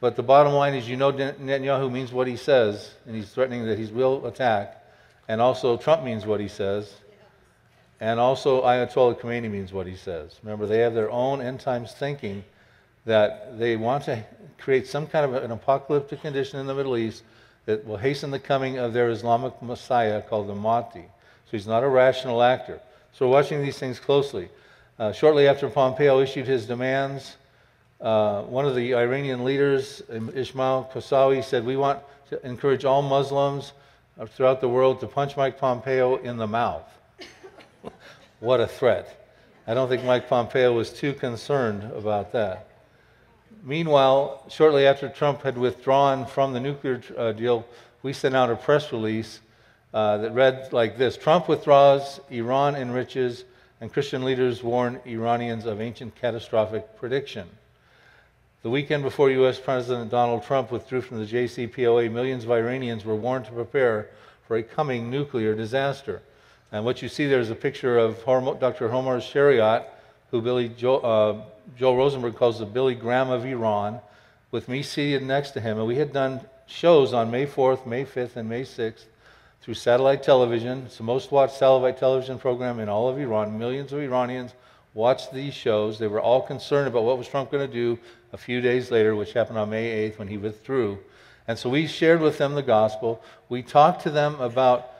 But 0.00 0.16
the 0.16 0.22
bottom 0.22 0.52
line 0.52 0.74
is, 0.74 0.88
you 0.88 0.96
know, 0.96 1.12
Netanyahu 1.12 1.90
means 1.90 2.12
what 2.12 2.26
he 2.26 2.36
says, 2.36 2.94
and 3.06 3.14
he's 3.14 3.30
threatening 3.30 3.66
that 3.66 3.78
he 3.78 3.86
will 3.86 4.26
attack. 4.26 4.84
And 5.28 5.40
also, 5.40 5.76
Trump 5.76 6.02
means 6.02 6.26
what 6.26 6.40
he 6.40 6.48
says. 6.48 6.92
And 8.00 8.18
also, 8.18 8.62
Ayatollah 8.62 9.20
Khomeini 9.20 9.48
means 9.48 9.72
what 9.72 9.86
he 9.86 9.94
says. 9.94 10.38
Remember, 10.42 10.66
they 10.66 10.78
have 10.78 10.94
their 10.94 11.10
own 11.10 11.40
end 11.40 11.60
times 11.60 11.92
thinking 11.92 12.42
that 13.04 13.58
they 13.58 13.76
want 13.76 14.04
to 14.04 14.24
create 14.58 14.86
some 14.86 15.06
kind 15.06 15.24
of 15.24 15.42
an 15.42 15.52
apocalyptic 15.52 16.20
condition 16.20 16.58
in 16.58 16.66
the 16.66 16.74
Middle 16.74 16.96
East 16.96 17.22
that 17.66 17.86
will 17.86 17.96
hasten 17.96 18.30
the 18.30 18.38
coming 18.38 18.78
of 18.78 18.92
their 18.92 19.08
Islamic 19.08 19.60
Messiah 19.62 20.20
called 20.20 20.48
the 20.48 20.54
Mahdi. 20.54 21.04
So 21.46 21.50
he's 21.52 21.66
not 21.66 21.84
a 21.84 21.88
rational 21.88 22.42
actor. 22.42 22.80
So 23.12 23.26
we're 23.26 23.34
watching 23.34 23.62
these 23.62 23.78
things 23.78 24.00
closely. 24.00 24.48
Uh, 24.98 25.10
shortly 25.10 25.48
after 25.48 25.68
Pompeo 25.68 26.20
issued 26.20 26.46
his 26.46 26.66
demands, 26.66 27.36
uh, 28.00 28.42
one 28.42 28.66
of 28.66 28.74
the 28.74 28.94
Iranian 28.94 29.44
leaders, 29.44 30.02
Ismail 30.10 30.90
Qasawi, 30.92 31.42
said, 31.42 31.64
We 31.64 31.76
want 31.76 32.00
to 32.30 32.46
encourage 32.46 32.84
all 32.84 33.00
Muslims 33.00 33.72
throughout 34.28 34.60
the 34.60 34.68
world 34.68 35.00
to 35.00 35.06
punch 35.06 35.36
Mike 35.36 35.58
Pompeo 35.58 36.16
in 36.16 36.36
the 36.36 36.46
mouth. 36.46 36.88
what 38.40 38.60
a 38.60 38.66
threat. 38.66 39.22
I 39.66 39.74
don't 39.74 39.88
think 39.88 40.04
Mike 40.04 40.28
Pompeo 40.28 40.72
was 40.72 40.92
too 40.92 41.14
concerned 41.14 41.84
about 41.92 42.32
that. 42.32 42.66
Meanwhile, 43.62 44.44
shortly 44.48 44.86
after 44.86 45.08
Trump 45.08 45.42
had 45.42 45.56
withdrawn 45.56 46.26
from 46.26 46.52
the 46.52 46.60
nuclear 46.60 47.00
uh, 47.16 47.32
deal, 47.32 47.64
we 48.02 48.12
sent 48.12 48.34
out 48.34 48.50
a 48.50 48.56
press 48.56 48.92
release 48.92 49.40
uh, 49.94 50.18
that 50.18 50.32
read 50.32 50.72
like 50.72 50.98
this 50.98 51.16
Trump 51.16 51.48
withdraws, 51.48 52.20
Iran 52.30 52.74
enriches, 52.74 53.44
and 53.82 53.92
Christian 53.92 54.24
leaders 54.24 54.62
warn 54.62 55.00
Iranians 55.04 55.66
of 55.66 55.80
ancient 55.80 56.14
catastrophic 56.14 56.96
prediction. 56.96 57.48
The 58.62 58.70
weekend 58.70 59.02
before 59.02 59.28
U.S. 59.32 59.58
President 59.58 60.08
Donald 60.08 60.44
Trump 60.44 60.70
withdrew 60.70 61.00
from 61.00 61.18
the 61.18 61.26
JCPOA, 61.26 62.12
millions 62.12 62.44
of 62.44 62.52
Iranians 62.52 63.04
were 63.04 63.16
warned 63.16 63.46
to 63.46 63.50
prepare 63.50 64.08
for 64.46 64.56
a 64.56 64.62
coming 64.62 65.10
nuclear 65.10 65.56
disaster. 65.56 66.22
And 66.70 66.84
what 66.84 67.02
you 67.02 67.08
see 67.08 67.26
there 67.26 67.40
is 67.40 67.50
a 67.50 67.56
picture 67.56 67.98
of 67.98 68.24
Dr. 68.24 68.88
Hormoz 68.88 69.22
Shariat, 69.28 69.86
who 70.30 70.40
Billy 70.40 70.68
Joel, 70.68 71.00
uh, 71.04 71.42
Joel 71.76 71.96
Rosenberg 71.96 72.36
calls 72.36 72.60
the 72.60 72.66
Billy 72.66 72.94
Graham 72.94 73.30
of 73.30 73.44
Iran, 73.44 73.98
with 74.52 74.68
me 74.68 74.84
seated 74.84 75.24
next 75.24 75.50
to 75.50 75.60
him. 75.60 75.78
And 75.78 75.88
we 75.88 75.96
had 75.96 76.12
done 76.12 76.40
shows 76.68 77.12
on 77.12 77.32
May 77.32 77.46
4th, 77.46 77.84
May 77.84 78.04
5th, 78.04 78.36
and 78.36 78.48
May 78.48 78.62
6th 78.62 79.06
through 79.62 79.74
satellite 79.74 80.24
television. 80.24 80.82
It's 80.86 80.96
the 80.96 81.04
most 81.04 81.30
watched 81.30 81.54
satellite 81.54 81.96
television 81.96 82.36
program 82.36 82.80
in 82.80 82.88
all 82.88 83.08
of 83.08 83.16
Iran. 83.16 83.56
Millions 83.56 83.92
of 83.92 84.00
Iranians 84.00 84.54
watched 84.92 85.32
these 85.32 85.54
shows. 85.54 86.00
They 86.00 86.08
were 86.08 86.20
all 86.20 86.42
concerned 86.42 86.88
about 86.88 87.04
what 87.04 87.16
was 87.16 87.28
Trump 87.28 87.52
going 87.52 87.64
to 87.66 87.72
do 87.72 87.96
a 88.32 88.36
few 88.36 88.60
days 88.60 88.90
later, 88.90 89.14
which 89.14 89.32
happened 89.32 89.58
on 89.58 89.70
May 89.70 90.10
8th 90.10 90.18
when 90.18 90.26
he 90.26 90.36
withdrew. 90.36 90.98
And 91.46 91.56
so 91.56 91.70
we 91.70 91.86
shared 91.86 92.20
with 92.20 92.38
them 92.38 92.54
the 92.54 92.62
gospel. 92.62 93.22
We 93.48 93.62
talked 93.62 94.02
to 94.02 94.10
them 94.10 94.40
about 94.40 94.90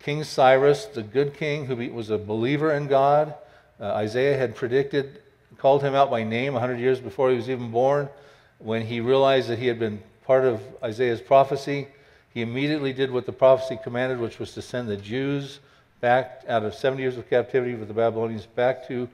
King 0.00 0.22
Cyrus, 0.22 0.84
the 0.84 1.02
good 1.02 1.32
king 1.34 1.64
who 1.64 1.76
was 1.90 2.10
a 2.10 2.18
believer 2.18 2.72
in 2.72 2.88
God. 2.88 3.34
Uh, 3.80 3.86
Isaiah 3.86 4.36
had 4.36 4.54
predicted, 4.54 5.22
called 5.56 5.82
him 5.82 5.94
out 5.94 6.10
by 6.10 6.24
name 6.24 6.52
100 6.52 6.78
years 6.78 7.00
before 7.00 7.30
he 7.30 7.36
was 7.36 7.48
even 7.48 7.70
born. 7.70 8.10
When 8.58 8.82
he 8.82 9.00
realized 9.00 9.48
that 9.48 9.58
he 9.58 9.66
had 9.66 9.78
been 9.78 10.02
part 10.26 10.44
of 10.44 10.60
Isaiah's 10.82 11.22
prophecy, 11.22 11.88
he 12.34 12.42
immediately 12.42 12.92
did 12.92 13.12
what 13.12 13.26
the 13.26 13.32
prophecy 13.32 13.78
commanded, 13.82 14.18
which 14.18 14.40
was 14.40 14.52
to 14.54 14.62
send 14.62 14.88
the 14.88 14.96
Jews 14.96 15.60
back 16.00 16.42
out 16.48 16.64
of 16.64 16.74
70 16.74 17.00
years 17.00 17.16
of 17.16 17.30
captivity 17.30 17.74
with 17.74 17.88
the 17.88 17.94
Babylonians 17.94 18.44
back 18.44 18.86
to 18.88 19.08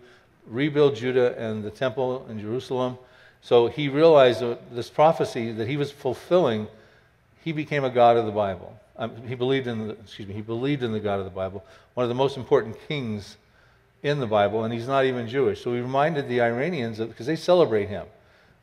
rebuild 0.47 0.97
Judah 0.97 1.39
and 1.39 1.63
the 1.63 1.71
temple 1.71 2.27
in 2.31 2.41
Jerusalem. 2.41 2.97
So 3.43 3.69
he 3.69 3.89
realized 3.89 4.41
that 4.41 4.75
this 4.75 4.89
prophecy 4.89 5.53
that 5.53 5.69
he 5.69 5.77
was 5.77 5.93
fulfilling, 5.93 6.67
he 7.45 7.53
became 7.53 7.85
a 7.85 7.91
God 7.91 8.17
of 8.17 8.25
the 8.25 8.33
Bible. 8.33 8.75
Um, 8.97 9.15
he 9.27 9.35
believed 9.35 9.67
in 9.67 9.89
the, 9.89 9.95
excuse 9.95 10.27
me, 10.27 10.35
he 10.35 10.43
believed 10.43 10.83
in 10.83 10.93
the 10.93 11.01
God 11.01 11.19
of 11.19 11.25
the 11.25 11.31
Bible, 11.31 11.65
one 11.95 12.05
of 12.05 12.09
the 12.09 12.15
most 12.15 12.37
important 12.37 12.77
kings 12.89 13.37
in 14.03 14.19
the 14.19 14.27
Bible, 14.27 14.65
and 14.65 14.73
he's 14.73 14.89
not 14.89 15.05
even 15.05 15.29
Jewish. 15.29 15.63
So 15.63 15.75
he 15.75 15.81
reminded 15.81 16.29
the 16.29 16.41
Iranians 16.41 16.99
because 16.99 17.27
they 17.27 17.37
celebrate 17.37 17.89
him. 17.89 18.07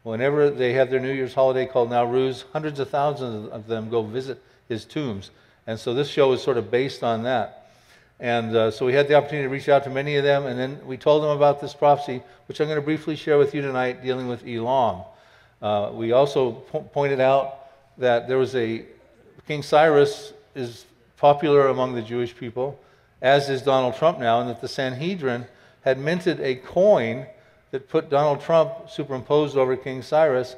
Whenever 0.08 0.50
they 0.50 0.72
have 0.72 0.90
their 0.90 1.02
New 1.02 1.12
Year's 1.12 1.34
holiday 1.34 1.66
called 1.66 1.90
Nowruz, 1.90 2.46
hundreds 2.54 2.80
of 2.80 2.90
thousands 2.90 3.50
of 3.50 3.68
them 3.68 3.90
go 3.90 4.04
visit 4.04 4.42
his 4.70 4.86
tombs. 4.86 5.32
And 5.68 5.78
so 5.78 5.94
this 5.94 6.08
show 6.08 6.32
is 6.32 6.42
sort 6.42 6.56
of 6.56 6.72
based 6.72 7.04
on 7.04 7.24
that. 7.24 7.72
And 8.18 8.56
uh, 8.56 8.72
so 8.72 8.86
we 8.86 8.94
had 8.94 9.10
the 9.10 9.16
opportunity 9.16 9.44
to 9.44 9.50
reach 9.50 9.68
out 9.68 9.84
to 9.84 9.90
many 9.90 10.16
of 10.16 10.24
them, 10.24 10.46
and 10.46 10.58
then 10.58 10.80
we 10.88 10.96
told 10.96 11.24
them 11.24 11.32
about 11.32 11.60
this 11.60 11.74
prophecy, 11.74 12.24
which 12.48 12.62
I'm 12.62 12.68
going 12.68 12.80
to 12.80 12.86
briefly 12.86 13.18
share 13.18 13.38
with 13.38 13.54
you 13.54 13.62
tonight, 13.62 14.02
dealing 14.02 14.30
with 14.30 14.48
Elam. 14.48 15.04
Uh, 15.62 15.92
we 15.94 16.14
also 16.14 16.52
po- 16.52 16.84
pointed 16.84 17.20
out 17.20 17.68
that 17.98 18.30
there 18.30 18.38
was 18.38 18.56
a 18.56 18.86
King 19.46 19.62
Cyrus 19.62 20.32
is 20.56 20.86
popular 21.18 21.68
among 21.68 21.96
the 21.96 22.02
Jewish 22.02 22.34
people, 22.34 22.80
as 23.22 23.50
is 23.50 23.62
Donald 23.62 23.98
Trump 23.98 24.20
now, 24.20 24.40
and 24.40 24.50
that 24.50 24.62
the 24.62 24.70
Sanhedrin 24.70 25.48
had 25.82 26.00
minted 26.00 26.40
a 26.40 26.56
coin 26.56 27.28
that 27.72 27.90
put 27.90 28.10
Donald 28.10 28.42
Trump 28.42 28.90
superimposed 28.90 29.58
over 29.58 29.76
King 29.76 30.02
Cyrus 30.02 30.56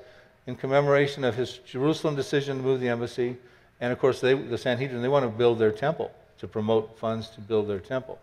in 0.48 0.56
commemoration 0.56 1.24
of 1.24 1.36
his 1.36 1.60
Jerusalem 1.60 2.16
decision 2.16 2.58
to 2.58 2.64
move 2.64 2.80
the 2.80 2.90
embassy. 2.90 3.38
And 3.82 3.92
of 3.92 4.00
course, 4.00 4.20
they, 4.20 4.34
the 4.34 4.58
Sanhedrin, 4.58 5.02
they 5.02 5.08
want 5.08 5.26
to 5.26 5.30
build 5.30 5.60
their 5.60 5.72
temple, 5.72 6.12
to 6.40 6.48
promote 6.48 6.98
funds 7.00 7.30
to 7.30 7.42
build 7.42 7.68
their 7.68 7.80
temple. 7.80 8.20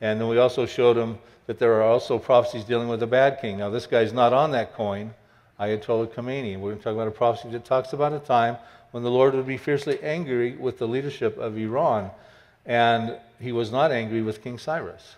And 0.00 0.20
then 0.20 0.28
we 0.28 0.38
also 0.38 0.66
showed 0.66 0.96
them 0.96 1.18
that 1.46 1.58
there 1.58 1.74
are 1.74 1.82
also 1.82 2.18
prophecies 2.18 2.64
dealing 2.64 2.88
with 2.88 3.02
a 3.02 3.06
bad 3.06 3.40
king. 3.40 3.58
Now, 3.58 3.70
this 3.70 3.86
guy's 3.86 4.12
not 4.12 4.32
on 4.32 4.52
that 4.52 4.74
coin, 4.74 5.14
Ayatollah 5.58 6.08
Khomeini. 6.08 6.58
We're 6.58 6.70
going 6.70 6.78
to 6.78 6.84
talk 6.84 6.94
about 6.94 7.08
a 7.08 7.12
prophecy 7.12 7.50
that 7.50 7.64
talks 7.64 7.92
about 7.92 8.12
a 8.12 8.18
time 8.18 8.56
when 8.92 9.02
the 9.02 9.10
Lord 9.10 9.34
would 9.34 9.46
be 9.46 9.56
fiercely 9.56 10.02
angry 10.02 10.56
with 10.56 10.78
the 10.78 10.88
leadership 10.88 11.36
of 11.38 11.58
Iran. 11.58 12.10
And 12.66 13.18
he 13.40 13.52
was 13.52 13.70
not 13.70 13.92
angry 13.92 14.22
with 14.22 14.42
King 14.42 14.58
Cyrus. 14.58 15.16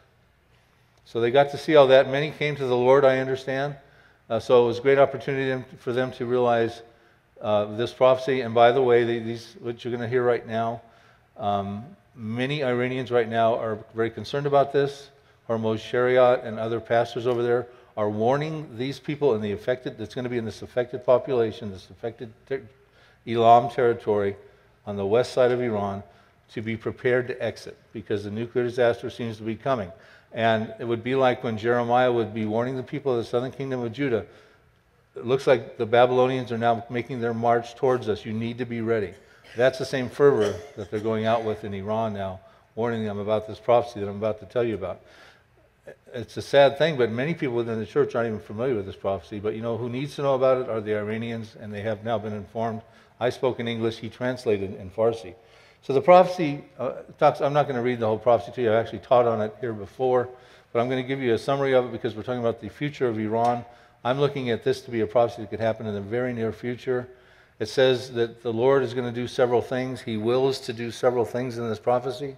So 1.05 1.21
they 1.21 1.31
got 1.31 1.51
to 1.51 1.59
see 1.59 1.77
all 1.77 1.89
that. 1.89 2.09
Many 2.11 2.31
came 2.31 2.57
to 2.57 2.67
the 2.67 2.77
Lord, 2.77 3.05
I 3.05 3.19
understand. 3.19 3.77
Uh, 4.31 4.41
so 4.41 4.65
it 4.65 4.67
was 4.67 4.79
a 4.79 4.83
great 4.83 4.99
opportunity 4.99 5.65
for 5.79 5.93
them 5.93 6.13
to 6.13 6.27
realize 6.27 6.83
uh, 7.41 7.65
this 7.77 7.93
prophecy. 7.93 8.41
And 8.41 8.55
by 8.55 8.73
the 8.73 8.83
way, 8.83 9.05
these 9.05 9.57
what 9.61 9.85
you're 9.85 9.91
going 9.91 10.03
to 10.03 10.09
hear 10.09 10.25
right 10.25 10.47
now, 10.47 10.81
um, 11.37 11.85
many 12.15 12.63
Iranians 12.63 13.11
right 13.11 13.29
now 13.29 13.59
are 13.59 13.79
very 13.95 14.11
concerned 14.11 14.47
about 14.47 14.73
this. 14.73 15.11
Hormoz 15.49 15.79
Shariat 15.79 16.47
and 16.47 16.59
other 16.59 16.81
pastors 16.81 17.27
over 17.27 17.43
there 17.43 17.67
are 17.97 18.09
warning 18.09 18.79
these 18.79 18.99
people 18.99 19.35
in 19.35 19.43
the 19.43 19.53
affected, 19.53 19.99
that's 19.99 20.15
going 20.15 20.25
to 20.25 20.31
be 20.31 20.39
in 20.39 20.45
this 20.45 20.63
affected 20.63 21.05
population, 21.05 21.71
this 21.71 21.91
affected 21.91 22.33
ter- 22.49 22.63
Elam 23.27 23.71
territory 23.71 24.37
on 24.87 24.97
the 24.97 25.05
west 25.05 25.33
side 25.33 25.53
of 25.53 25.61
Iran, 25.61 26.03
to 26.53 26.63
be 26.63 26.77
prepared 26.77 27.29
to 27.29 27.43
exit 27.43 27.77
because 27.93 28.25
the 28.25 28.31
nuclear 28.31 28.65
disaster 28.65 29.11
seems 29.11 29.37
to 29.39 29.43
be 29.43 29.57
coming. 29.57 29.91
And 30.35 30.73
it 30.79 30.85
would 30.85 31.05
be 31.05 31.15
like 31.15 31.45
when 31.45 31.59
Jeremiah 31.59 32.11
would 32.11 32.33
be 32.33 32.47
warning 32.47 32.77
the 32.77 32.83
people 32.83 33.13
of 33.13 33.19
the 33.19 33.25
southern 33.25 33.53
kingdom 33.53 33.81
of 33.83 33.93
Judah. 33.93 34.27
It 35.15 35.27
looks 35.27 35.47
like 35.47 35.77
the 35.77 35.85
Babylonians 35.85 36.51
are 36.53 36.59
now 36.59 36.85
making 36.89 37.21
their 37.21 37.35
march 37.35 37.75
towards 37.75 38.09
us. 38.09 38.25
You 38.25 38.33
need 38.33 38.59
to 38.59 38.65
be 38.65 38.81
ready. 38.81 39.13
That's 39.57 39.79
the 39.79 39.85
same 39.85 40.09
fervor 40.09 40.55
that 40.77 40.91
they're 40.91 41.01
going 41.01 41.27
out 41.27 41.45
with 41.45 41.65
in 41.65 41.75
Iran 41.75 42.15
now, 42.15 42.41
warning 42.75 43.05
them 43.05 43.19
about 43.19 43.47
this 43.47 43.59
prophecy 43.59 44.01
that 44.01 44.09
I'm 44.09 44.17
about 44.17 44.41
to 44.41 44.47
tell 44.47 44.65
you 44.65 44.75
about. 44.75 45.03
It's 46.15 46.37
a 46.39 46.43
sad 46.43 46.79
thing, 46.79 46.97
but 46.97 47.11
many 47.11 47.35
people 47.35 47.57
within 47.57 47.79
the 47.79 47.87
church 47.87 48.15
aren't 48.15 48.29
even 48.29 48.41
familiar 48.41 48.75
with 48.75 48.87
this 48.87 48.97
prophecy. 48.97 49.41
But 49.41 49.55
you 49.55 49.61
know 49.61 49.77
who 49.77 49.91
needs 49.91 50.17
to 50.17 50.23
know 50.23 50.35
about 50.35 50.63
it 50.63 50.71
are 50.71 50.81
the 50.81 50.97
Iranians, 50.97 51.57
and 51.61 51.75
they 51.75 51.83
have 51.83 52.05
now 52.05 52.19
been 52.19 52.33
informed. 52.33 52.81
I 53.21 53.29
spoke 53.29 53.61
in 53.61 53.69
English, 53.69 53.99
he 53.99 54.09
translated 54.09 54.75
in 54.75 54.91
Farsi. 54.91 55.35
So 55.83 55.93
the 55.93 56.01
prophecy 56.01 56.65
uh, 56.79 56.93
talks, 57.19 57.41
I'm 57.41 57.53
not 57.53 57.65
going 57.65 57.75
to 57.75 57.83
read 57.83 57.99
the 57.99 58.07
whole 58.07 58.19
prophecy 58.19 58.53
to 58.53 58.63
you. 58.63 58.73
I've 58.73 58.79
actually 58.79 59.01
taught 59.01 59.27
on 59.27 59.41
it 59.41 59.53
here 59.61 59.73
before, 59.73 60.29
but 60.73 60.79
I'm 60.79 60.89
going 60.89 61.03
to 61.03 61.07
give 61.07 61.21
you 61.21 61.35
a 61.35 61.39
summary 61.39 61.75
of 61.75 61.87
it 61.87 61.93
because 61.93 62.15
we're 62.15 62.23
talking 62.23 62.41
about 62.41 62.61
the 62.61 62.69
future 62.69 63.09
of 63.09 63.19
Iran. 63.19 63.65
I'm 64.05 64.21
looking 64.21 64.51
at 64.51 64.63
this 64.63 64.81
to 64.83 64.93
be 64.93 65.01
a 65.01 65.09
prophecy 65.09 65.43
that 65.43 65.51
could 65.51 65.59
happen 65.59 65.87
in 65.87 65.95
the 65.95 66.01
very 66.01 66.33
near 66.33 66.53
future. 66.53 67.09
It 67.59 67.67
says 67.67 68.13
that 68.13 68.43
the 68.43 68.53
Lord 68.53 68.85
is 68.85 68.95
going 68.95 69.13
to 69.13 69.21
do 69.21 69.27
several 69.27 69.61
things. 69.61 70.01
He 70.01 70.17
wills 70.17 70.61
to 70.61 70.73
do 70.73 70.93
several 70.93 71.25
things 71.25 71.59
in 71.59 71.69
this 71.69 71.81
prophecy. 71.81 72.37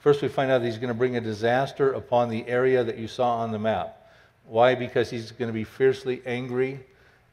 First, 0.00 0.20
we 0.20 0.28
find 0.28 0.50
out 0.50 0.60
he's 0.60 0.76
going 0.76 0.88
to 0.88 0.94
bring 0.94 1.16
a 1.16 1.22
disaster 1.22 1.92
upon 1.92 2.28
the 2.28 2.46
area 2.46 2.84
that 2.84 2.98
you 2.98 3.08
saw 3.08 3.38
on 3.38 3.50
the 3.50 3.58
map. 3.58 4.10
Why? 4.44 4.74
Because 4.74 5.08
he's 5.08 5.32
going 5.32 5.48
to 5.48 5.54
be 5.54 5.64
fiercely 5.64 6.20
angry. 6.26 6.80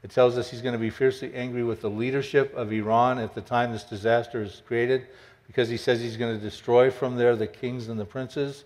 It 0.06 0.12
tells 0.12 0.38
us 0.38 0.52
he's 0.52 0.62
going 0.62 0.74
to 0.74 0.80
be 0.80 0.92
fiercely 0.92 1.34
angry 1.34 1.64
with 1.64 1.82
the 1.82 1.90
leadership 1.90 2.54
of 2.56 2.72
Iran 2.72 3.18
at 3.18 3.34
the 3.34 3.42
time 3.42 3.72
this 3.72 3.84
disaster 3.84 4.44
is 4.44 4.62
created 4.68 5.08
because 5.48 5.68
he 5.68 5.78
says 5.78 6.00
he's 6.00 6.16
going 6.16 6.38
to 6.38 6.40
destroy 6.40 6.92
from 6.92 7.16
there 7.16 7.36
the 7.36 7.48
kings 7.48 7.88
and 7.88 8.00
the 8.00 8.06
princes. 8.06 8.66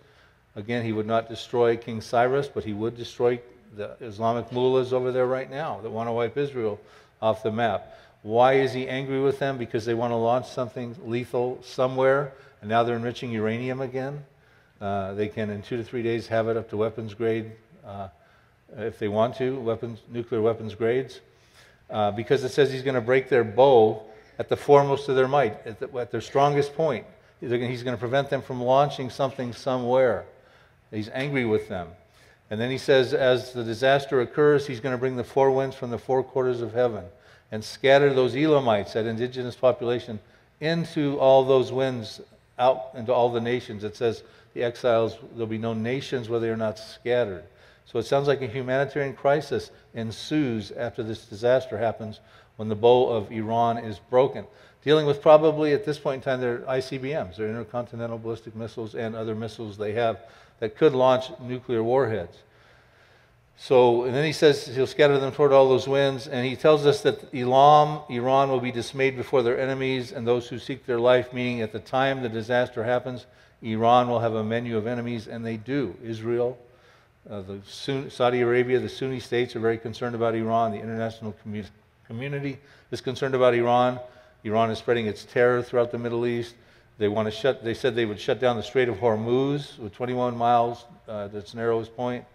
Again, 0.58 0.84
he 0.84 0.92
would 0.92 1.08
not 1.08 1.30
destroy 1.30 1.78
King 1.78 2.02
Cyrus, 2.02 2.50
but 2.50 2.66
he 2.66 2.74
would 2.74 2.98
destroy 2.98 3.40
the 3.78 3.96
Islamic 4.02 4.52
mullahs 4.52 4.92
over 4.92 5.14
there 5.14 5.28
right 5.28 5.50
now 5.50 5.80
that 5.80 5.90
want 5.90 6.10
to 6.10 6.12
wipe 6.12 6.36
Israel 6.36 6.78
off 7.22 7.42
the 7.42 7.54
map. 7.54 7.98
Why 8.22 8.56
is 8.56 8.74
he 8.74 8.90
angry 8.90 9.22
with 9.22 9.40
them? 9.40 9.58
Because 9.58 9.86
they 9.86 9.94
want 9.94 10.12
to 10.12 10.18
launch 10.18 10.46
something 10.46 10.94
lethal 11.06 11.60
somewhere, 11.64 12.34
and 12.60 12.70
now 12.70 12.84
they're 12.84 12.98
enriching 12.98 13.32
uranium 13.32 13.80
again. 13.80 14.26
Uh, 14.82 15.14
they 15.14 15.30
can, 15.30 15.50
in 15.52 15.62
two 15.62 15.78
to 15.78 15.86
three 15.86 16.04
days, 16.04 16.28
have 16.28 16.50
it 16.50 16.58
up 16.58 16.70
to 16.72 16.76
weapons 16.76 17.14
grade 17.14 17.54
uh, 17.88 18.10
if 18.76 19.00
they 19.00 19.08
want 19.08 19.38
to, 19.38 19.58
weapons, 19.62 20.00
nuclear 20.10 20.42
weapons 20.42 20.76
grades. 20.76 21.22
Uh, 21.90 22.12
because 22.12 22.44
it 22.44 22.50
says 22.50 22.72
he's 22.72 22.84
going 22.84 22.96
to 22.96 23.02
break 23.02 23.30
their 23.30 23.44
bow 23.44 24.04
at 24.38 24.48
the 24.48 24.56
foremost 24.56 25.10
of 25.10 25.16
their 25.16 25.28
might, 25.28 25.66
at, 25.66 25.80
the, 25.80 25.98
at 25.98 26.12
their 26.12 26.22
strongest 26.22 26.76
point. 26.76 27.06
He's 27.40 27.50
going 27.50 27.96
to 27.96 27.98
prevent 27.98 28.30
them 28.30 28.42
from 28.42 28.62
launching 28.62 29.10
something 29.10 29.54
somewhere. 29.54 30.26
He's 30.92 31.10
angry 31.10 31.46
with 31.46 31.68
them. 31.68 31.88
And 32.52 32.60
then 32.60 32.72
he 32.72 32.78
says, 32.78 33.14
as 33.14 33.54
the 33.54 33.64
disaster 33.64 34.22
occurs, 34.22 34.66
he's 34.66 34.80
going 34.80 34.94
to 34.94 34.98
bring 34.98 35.16
the 35.16 35.24
four 35.24 35.52
winds 35.52 35.76
from 35.76 35.90
the 35.90 35.98
four 35.98 36.24
quarters 36.24 36.62
of 36.62 36.74
heaven 36.74 37.06
and 37.52 37.64
scatter 37.64 38.14
those 38.14 38.36
Elamites, 38.36 38.94
that 38.94 39.06
indigenous 39.06 39.56
population, 39.56 40.20
into 40.60 41.18
all 41.20 41.44
those 41.44 41.72
winds, 41.72 42.22
out 42.58 42.90
into 42.96 43.14
all 43.14 43.30
the 43.30 43.42
nations. 43.42 43.84
It 43.84 43.96
says 43.96 44.24
the 44.54 44.64
exiles, 44.64 45.18
there'll 45.32 45.48
be 45.48 45.58
no 45.58 45.74
nations 45.74 46.28
where 46.28 46.40
they 46.40 46.50
are 46.50 46.58
not 46.58 46.78
scattered. 46.78 47.44
So 47.92 47.98
it 47.98 48.06
sounds 48.06 48.28
like 48.28 48.44
a 48.44 48.48
humanitarian 48.48 49.16
crisis 49.16 49.72
ensues 49.96 50.72
after 50.72 51.02
this 51.02 51.26
disaster 51.26 51.76
happens 51.76 52.20
when 52.58 52.70
the 52.70 52.76
bow 52.76 53.10
of 53.10 53.32
Iran 53.32 53.80
is 53.80 53.98
broken. 53.98 54.46
Dealing 54.84 55.08
with 55.08 55.24
probably 55.24 55.74
at 55.74 55.86
this 55.86 55.98
point 55.98 56.18
in 56.18 56.22
time 56.22 56.40
their 56.40 56.60
ICBMs, 56.60 57.38
their 57.38 57.48
intercontinental 57.48 58.20
ballistic 58.20 58.56
missiles, 58.56 58.94
and 58.94 59.16
other 59.16 59.34
missiles 59.34 59.76
they 59.76 59.94
have 59.94 60.20
that 60.60 60.78
could 60.78 60.94
launch 60.94 61.32
nuclear 61.42 61.82
warheads. 61.82 62.38
So, 63.58 64.04
and 64.04 64.14
then 64.14 64.24
he 64.24 64.34
says 64.34 64.68
he'll 64.68 64.86
scatter 64.86 65.18
them 65.18 65.32
toward 65.32 65.52
all 65.52 65.68
those 65.68 65.88
winds, 65.88 66.28
and 66.28 66.46
he 66.46 66.56
tells 66.56 66.86
us 66.86 67.02
that 67.02 67.34
Elam, 67.34 68.02
Iran, 68.08 68.50
will 68.50 68.62
be 68.62 68.72
dismayed 68.72 69.18
before 69.18 69.42
their 69.42 69.60
enemies 69.60 70.12
and 70.12 70.28
those 70.28 70.48
who 70.48 70.60
seek 70.60 70.86
their 70.86 71.00
life, 71.00 71.34
meaning 71.34 71.62
at 71.62 71.72
the 71.72 71.80
time 71.80 72.22
the 72.22 72.30
disaster 72.30 72.84
happens, 72.84 73.26
Iran 73.64 74.08
will 74.08 74.20
have 74.20 74.36
a 74.36 74.44
menu 74.44 74.78
of 74.78 74.86
enemies, 74.86 75.28
and 75.28 75.44
they 75.44 75.58
do. 75.58 75.98
Israel, 76.04 76.58
uh, 77.30 77.42
the 77.42 77.60
Saudi 78.10 78.42
Arabia, 78.42 78.80
the 78.80 78.90
Sunni 78.90 79.20
states 79.20 79.56
are 79.56 79.60
very 79.60 79.78
concerned 79.78 80.16
about 80.16 80.36
Iran, 80.36 80.72
the 80.72 80.80
international 80.80 81.34
community 81.42 81.72
community 82.10 82.58
is 82.90 83.02
concerned 83.02 83.36
about 83.36 83.54
Iran. 83.54 84.00
Iran 84.44 84.72
is 84.72 84.80
spreading 84.80 85.06
its 85.06 85.26
terror 85.26 85.62
throughout 85.62 85.92
the 85.92 86.00
Middle 86.00 86.26
East. 86.26 86.56
They 86.98 87.08
want 87.08 87.28
to 87.28 87.32
shut. 87.32 87.64
They 87.64 87.76
said 87.76 87.96
they 87.96 88.06
would 88.06 88.20
shut 88.20 88.40
down 88.40 88.58
the 88.58 88.64
Strait 88.64 88.90
of 88.90 88.98
Hormuz 88.98 89.78
with 89.78 89.94
21 89.94 90.36
miles. 90.36 90.86
Uh, 91.08 91.28
that's 91.28 91.54
narrowest 91.54 91.96
point. 91.96 92.26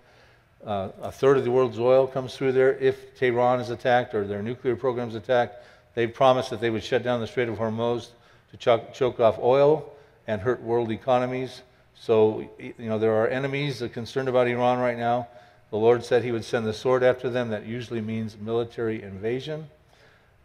Uh, 0.64 0.90
a 1.02 1.10
third 1.10 1.36
of 1.36 1.44
the 1.44 1.50
world's 1.50 1.78
oil 1.78 2.06
comes 2.06 2.36
through 2.36 2.52
there. 2.52 2.78
If 2.78 3.18
Tehran 3.18 3.60
is 3.60 3.70
attacked 3.70 4.14
or 4.14 4.24
their 4.24 4.42
nuclear 4.42 4.76
program 4.76 5.08
is 5.08 5.16
attacked, 5.16 5.56
they 5.94 6.06
promised 6.06 6.50
that 6.50 6.60
they 6.60 6.70
would 6.70 6.84
shut 6.84 7.02
down 7.02 7.20
the 7.20 7.26
Strait 7.26 7.48
of 7.48 7.58
Hormuz 7.58 8.10
to 8.52 8.84
choke 8.92 9.18
off 9.18 9.38
oil 9.40 9.92
and 10.28 10.40
hurt 10.40 10.62
world 10.62 10.92
economies. 10.92 11.62
So, 11.94 12.48
you 12.58 12.74
know, 12.78 12.98
there 12.98 13.14
are 13.14 13.28
enemies 13.28 13.82
concerned 13.92 14.28
about 14.28 14.48
Iran 14.48 14.78
right 14.78 14.98
now. 14.98 15.28
The 15.70 15.76
Lord 15.76 16.04
said 16.04 16.22
he 16.22 16.32
would 16.32 16.44
send 16.44 16.66
the 16.66 16.72
sword 16.72 17.02
after 17.02 17.28
them. 17.30 17.50
That 17.50 17.66
usually 17.66 18.00
means 18.00 18.36
military 18.38 19.02
invasion. 19.02 19.68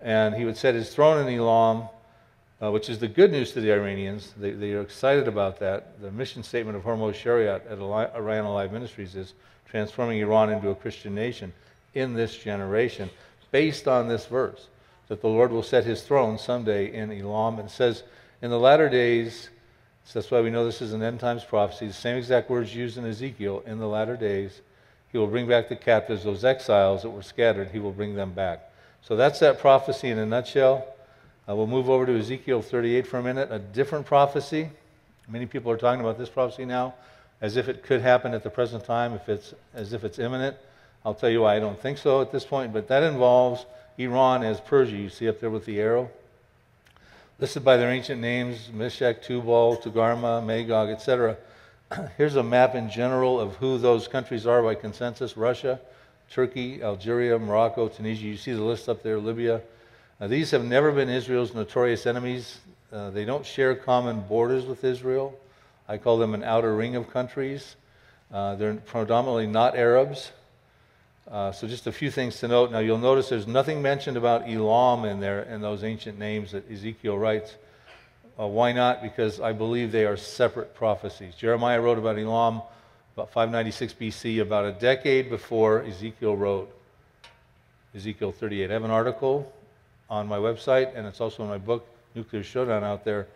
And 0.01 0.35
he 0.35 0.45
would 0.45 0.57
set 0.57 0.75
his 0.75 0.93
throne 0.93 1.27
in 1.27 1.33
Elam, 1.33 1.89
uh, 2.61 2.71
which 2.71 2.89
is 2.89 2.99
the 2.99 3.07
good 3.07 3.31
news 3.31 3.51
to 3.53 3.61
the 3.61 3.71
Iranians. 3.71 4.33
They, 4.37 4.51
they, 4.51 4.71
are 4.71 4.81
excited 4.81 5.27
about 5.27 5.59
that. 5.59 6.01
The 6.01 6.11
mission 6.11 6.43
statement 6.43 6.77
of 6.77 6.83
Hormoz 6.83 7.13
Shariat 7.13 7.69
at 7.69 7.77
Iran 7.77 8.45
Alive 8.45 8.71
Ministries 8.71 9.15
is 9.15 9.33
transforming 9.65 10.19
Iran 10.19 10.49
into 10.51 10.69
a 10.69 10.75
Christian 10.75 11.13
nation 11.13 11.53
in 11.93 12.13
this 12.13 12.37
generation, 12.37 13.09
based 13.51 13.87
on 13.87 14.07
this 14.07 14.25
verse 14.25 14.67
that 15.09 15.21
the 15.21 15.27
Lord 15.27 15.51
will 15.51 15.63
set 15.63 15.83
his 15.83 16.03
throne 16.03 16.37
someday 16.37 16.93
in 16.93 17.11
Elam. 17.11 17.59
And 17.59 17.69
says, 17.69 18.03
in 18.41 18.49
the 18.49 18.59
latter 18.59 18.87
days, 18.87 19.49
so 20.09 20.17
that's 20.17 20.31
why 20.31 20.41
we 20.41 20.49
know 20.49 20.65
this 20.65 20.81
is 20.81 20.93
an 20.93 21.03
end 21.03 21.19
times 21.19 21.43
prophecy, 21.43 21.85
the 21.85 21.93
same 21.93 22.17
exact 22.17 22.49
words 22.49 22.73
used 22.73 22.97
in 22.97 23.05
Ezekiel, 23.05 23.61
in 23.67 23.77
the 23.77 23.85
latter 23.85 24.17
days, 24.17 24.61
he 25.11 25.19
will 25.19 25.27
bring 25.27 25.47
back 25.47 25.69
the 25.69 25.75
captives, 25.75 26.23
those 26.23 26.43
exiles 26.43 27.03
that 27.03 27.11
were 27.11 27.21
scattered, 27.21 27.69
he 27.69 27.77
will 27.77 27.91
bring 27.91 28.15
them 28.15 28.33
back. 28.33 28.71
So 29.03 29.15
that's 29.15 29.37
that 29.41 29.59
prophecy 29.59 30.09
in 30.09 30.17
a 30.17 30.25
nutshell. 30.25 30.83
Uh, 31.47 31.55
we'll 31.55 31.67
move 31.67 31.91
over 31.91 32.07
to 32.07 32.17
Ezekiel 32.17 32.63
38 32.63 33.05
for 33.05 33.19
a 33.19 33.23
minute, 33.23 33.49
a 33.51 33.59
different 33.59 34.07
prophecy. 34.07 34.71
Many 35.27 35.45
people 35.45 35.71
are 35.71 35.77
talking 35.77 36.01
about 36.01 36.17
this 36.17 36.29
prophecy 36.29 36.65
now 36.65 36.95
as 37.39 37.55
if 37.55 37.69
it 37.69 37.83
could 37.83 38.01
happen 38.01 38.33
at 38.33 38.41
the 38.41 38.49
present 38.49 38.83
time, 38.83 39.13
if 39.13 39.29
it's, 39.29 39.53
as 39.75 39.93
if 39.93 40.03
it's 40.03 40.17
imminent. 40.17 40.57
I'll 41.05 41.13
tell 41.13 41.29
you 41.29 41.41
why 41.41 41.55
I 41.55 41.59
don't 41.59 41.79
think 41.79 41.99
so 41.99 42.19
at 42.19 42.31
this 42.31 42.45
point, 42.45 42.73
but 42.73 42.87
that 42.87 43.03
involves 43.03 43.67
Iran 43.99 44.41
as 44.41 44.59
Persia. 44.59 44.97
You 44.97 45.09
see 45.09 45.29
up 45.29 45.39
there 45.39 45.51
with 45.51 45.65
the 45.65 45.79
arrow? 45.79 46.09
Listed 47.39 47.63
by 47.63 47.77
their 47.77 47.89
ancient 47.89 48.19
names, 48.19 48.69
Meshech, 48.73 49.23
Tubal, 49.23 49.77
Togarmah, 49.77 50.45
Magog, 50.45 50.89
etc. 50.89 51.37
here's 52.17 52.35
a 52.35 52.43
map 52.43 52.75
in 52.75 52.89
general 52.89 53.39
of 53.39 53.55
who 53.55 53.77
those 53.77 54.09
countries 54.09 54.45
are 54.45 54.61
by 54.61 54.75
consensus 54.75 55.37
Russia, 55.37 55.79
Turkey, 56.29 56.83
Algeria, 56.83 57.39
Morocco, 57.39 57.87
Tunisia. 57.87 58.25
You 58.25 58.35
see 58.35 58.51
the 58.51 58.61
list 58.61 58.89
up 58.89 59.03
there, 59.03 59.17
Libya. 59.19 59.61
Now, 60.19 60.27
these 60.27 60.51
have 60.51 60.65
never 60.65 60.91
been 60.91 61.07
Israel's 61.07 61.53
notorious 61.53 62.05
enemies. 62.05 62.59
Uh, 62.91 63.09
they 63.11 63.23
don't 63.23 63.45
share 63.45 63.73
common 63.73 64.19
borders 64.19 64.65
with 64.65 64.83
Israel. 64.83 65.33
I 65.87 65.97
call 65.97 66.17
them 66.17 66.33
an 66.33 66.43
outer 66.43 66.75
ring 66.75 66.97
of 66.97 67.09
countries. 67.09 67.77
Uh, 68.33 68.55
they're 68.55 68.73
predominantly 68.73 69.47
not 69.47 69.77
Arabs. 69.77 70.33
Uh, 71.31 71.51
so, 71.51 71.67
just 71.67 71.85
a 71.85 71.91
few 71.91 72.09
things 72.09 72.39
to 72.39 72.47
note. 72.47 72.71
Now, 72.71 72.79
you'll 72.79 72.97
notice 72.97 73.29
there's 73.29 73.47
nothing 73.47 73.81
mentioned 73.81 74.17
about 74.17 74.49
Elam 74.49 75.05
in 75.05 75.19
there 75.19 75.43
in 75.43 75.61
those 75.61 75.83
ancient 75.83 76.17
names 76.17 76.53
that 76.53 76.69
Ezekiel 76.71 77.17
writes. 77.17 77.55
Uh, 78.39 78.47
why 78.47 78.71
not? 78.71 79.03
Because 79.03 79.39
I 79.39 79.53
believe 79.53 79.91
they 79.91 80.05
are 80.05 80.17
separate 80.17 80.73
prophecies. 80.73 81.35
Jeremiah 81.35 81.79
wrote 81.81 81.97
about 81.97 82.17
Elam 82.17 82.61
about 83.19 83.33
596 83.33 83.93
BC, 83.95 84.41
about 84.41 84.63
a 84.63 84.71
decade 84.71 85.29
before 85.29 85.83
Ezekiel 85.83 86.37
wrote 86.37 86.73
Ezekiel 87.93 88.31
38. 88.31 88.69
I 88.69 88.73
have 88.73 88.85
an 88.85 88.91
article 88.91 89.51
on 90.09 90.25
my 90.25 90.37
website, 90.37 90.95
and 90.95 91.05
it's 91.05 91.19
also 91.19 91.43
in 91.43 91.49
my 91.49 91.57
book, 91.57 91.85
Nuclear 92.15 92.43
Showdown, 92.43 92.85
out 92.85 93.03
there. 93.03 93.27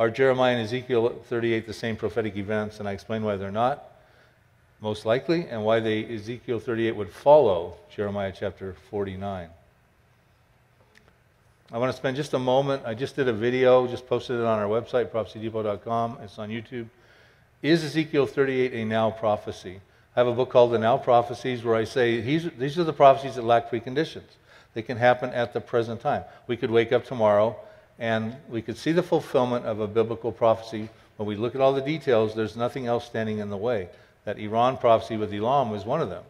Are 0.00 0.10
Jeremiah 0.10 0.56
and 0.56 0.64
Ezekiel 0.64 1.10
38 1.28 1.64
the 1.64 1.72
same 1.72 1.94
prophetic 1.94 2.36
events? 2.36 2.80
And 2.80 2.88
I 2.88 2.92
explain 2.92 3.22
why 3.22 3.36
they're 3.36 3.52
not, 3.52 3.89
most 4.80 5.04
likely, 5.04 5.46
and 5.48 5.64
why 5.64 5.80
they, 5.80 6.04
Ezekiel 6.14 6.58
38 6.58 6.96
would 6.96 7.10
follow 7.10 7.74
Jeremiah 7.94 8.32
chapter 8.34 8.74
49. 8.90 9.48
I 11.72 11.78
want 11.78 11.92
to 11.92 11.96
spend 11.96 12.16
just 12.16 12.34
a 12.34 12.38
moment. 12.38 12.82
I 12.84 12.94
just 12.94 13.14
did 13.14 13.28
a 13.28 13.32
video, 13.32 13.86
just 13.86 14.06
posted 14.08 14.40
it 14.40 14.44
on 14.44 14.58
our 14.58 14.66
website, 14.66 15.06
prophecydepot.com. 15.06 16.18
It's 16.22 16.38
on 16.38 16.48
YouTube. 16.48 16.86
Is 17.62 17.84
Ezekiel 17.84 18.26
38 18.26 18.72
a 18.72 18.84
now 18.84 19.10
prophecy? 19.10 19.80
I 20.16 20.20
have 20.20 20.26
a 20.26 20.32
book 20.32 20.50
called 20.50 20.72
The 20.72 20.78
Now 20.78 20.96
Prophecies 20.96 21.62
where 21.62 21.76
I 21.76 21.84
say 21.84 22.20
these 22.20 22.78
are 22.78 22.84
the 22.84 22.92
prophecies 22.92 23.36
that 23.36 23.44
lack 23.44 23.70
preconditions. 23.70 24.24
They 24.74 24.82
can 24.82 24.96
happen 24.96 25.30
at 25.30 25.52
the 25.52 25.60
present 25.60 26.00
time. 26.00 26.24
We 26.48 26.56
could 26.56 26.70
wake 26.70 26.90
up 26.90 27.04
tomorrow 27.04 27.56
and 27.98 28.34
we 28.48 28.62
could 28.62 28.76
see 28.76 28.92
the 28.92 29.02
fulfillment 29.02 29.66
of 29.66 29.78
a 29.78 29.86
biblical 29.86 30.32
prophecy. 30.32 30.88
When 31.18 31.28
we 31.28 31.36
look 31.36 31.54
at 31.54 31.60
all 31.60 31.72
the 31.72 31.82
details, 31.82 32.34
there's 32.34 32.56
nothing 32.56 32.86
else 32.86 33.04
standing 33.04 33.38
in 33.38 33.50
the 33.50 33.56
way. 33.56 33.88
That 34.24 34.38
Iran 34.38 34.76
prophecy 34.76 35.16
with 35.16 35.32
Elam 35.32 35.70
was 35.70 35.84
one 35.84 36.00
of 36.00 36.10
them. 36.10 36.24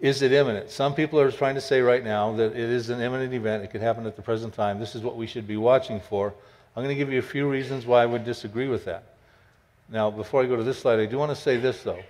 Is 0.00 0.22
it 0.22 0.32
imminent? 0.32 0.70
Some 0.70 0.94
people 0.94 1.20
are 1.20 1.30
trying 1.30 1.54
to 1.54 1.60
say 1.60 1.80
right 1.80 2.02
now 2.02 2.32
that 2.32 2.52
it 2.52 2.56
is 2.56 2.90
an 2.90 3.00
imminent 3.00 3.32
event. 3.32 3.62
It 3.62 3.70
could 3.70 3.82
happen 3.82 4.04
at 4.06 4.16
the 4.16 4.22
present 4.22 4.52
time. 4.52 4.80
This 4.80 4.94
is 4.94 5.02
what 5.02 5.16
we 5.16 5.26
should 5.26 5.46
be 5.46 5.56
watching 5.56 6.00
for. 6.00 6.34
I'm 6.74 6.82
going 6.82 6.94
to 6.94 6.98
give 6.98 7.12
you 7.12 7.18
a 7.18 7.22
few 7.22 7.48
reasons 7.48 7.86
why 7.86 8.02
I 8.02 8.06
would 8.06 8.24
disagree 8.24 8.66
with 8.66 8.84
that. 8.86 9.04
Now, 9.88 10.10
before 10.10 10.42
I 10.42 10.46
go 10.46 10.56
to 10.56 10.64
this 10.64 10.78
slide, 10.78 10.98
I 10.98 11.06
do 11.06 11.18
want 11.18 11.30
to 11.30 11.36
say 11.36 11.58
this, 11.58 11.82
though. 11.82 12.02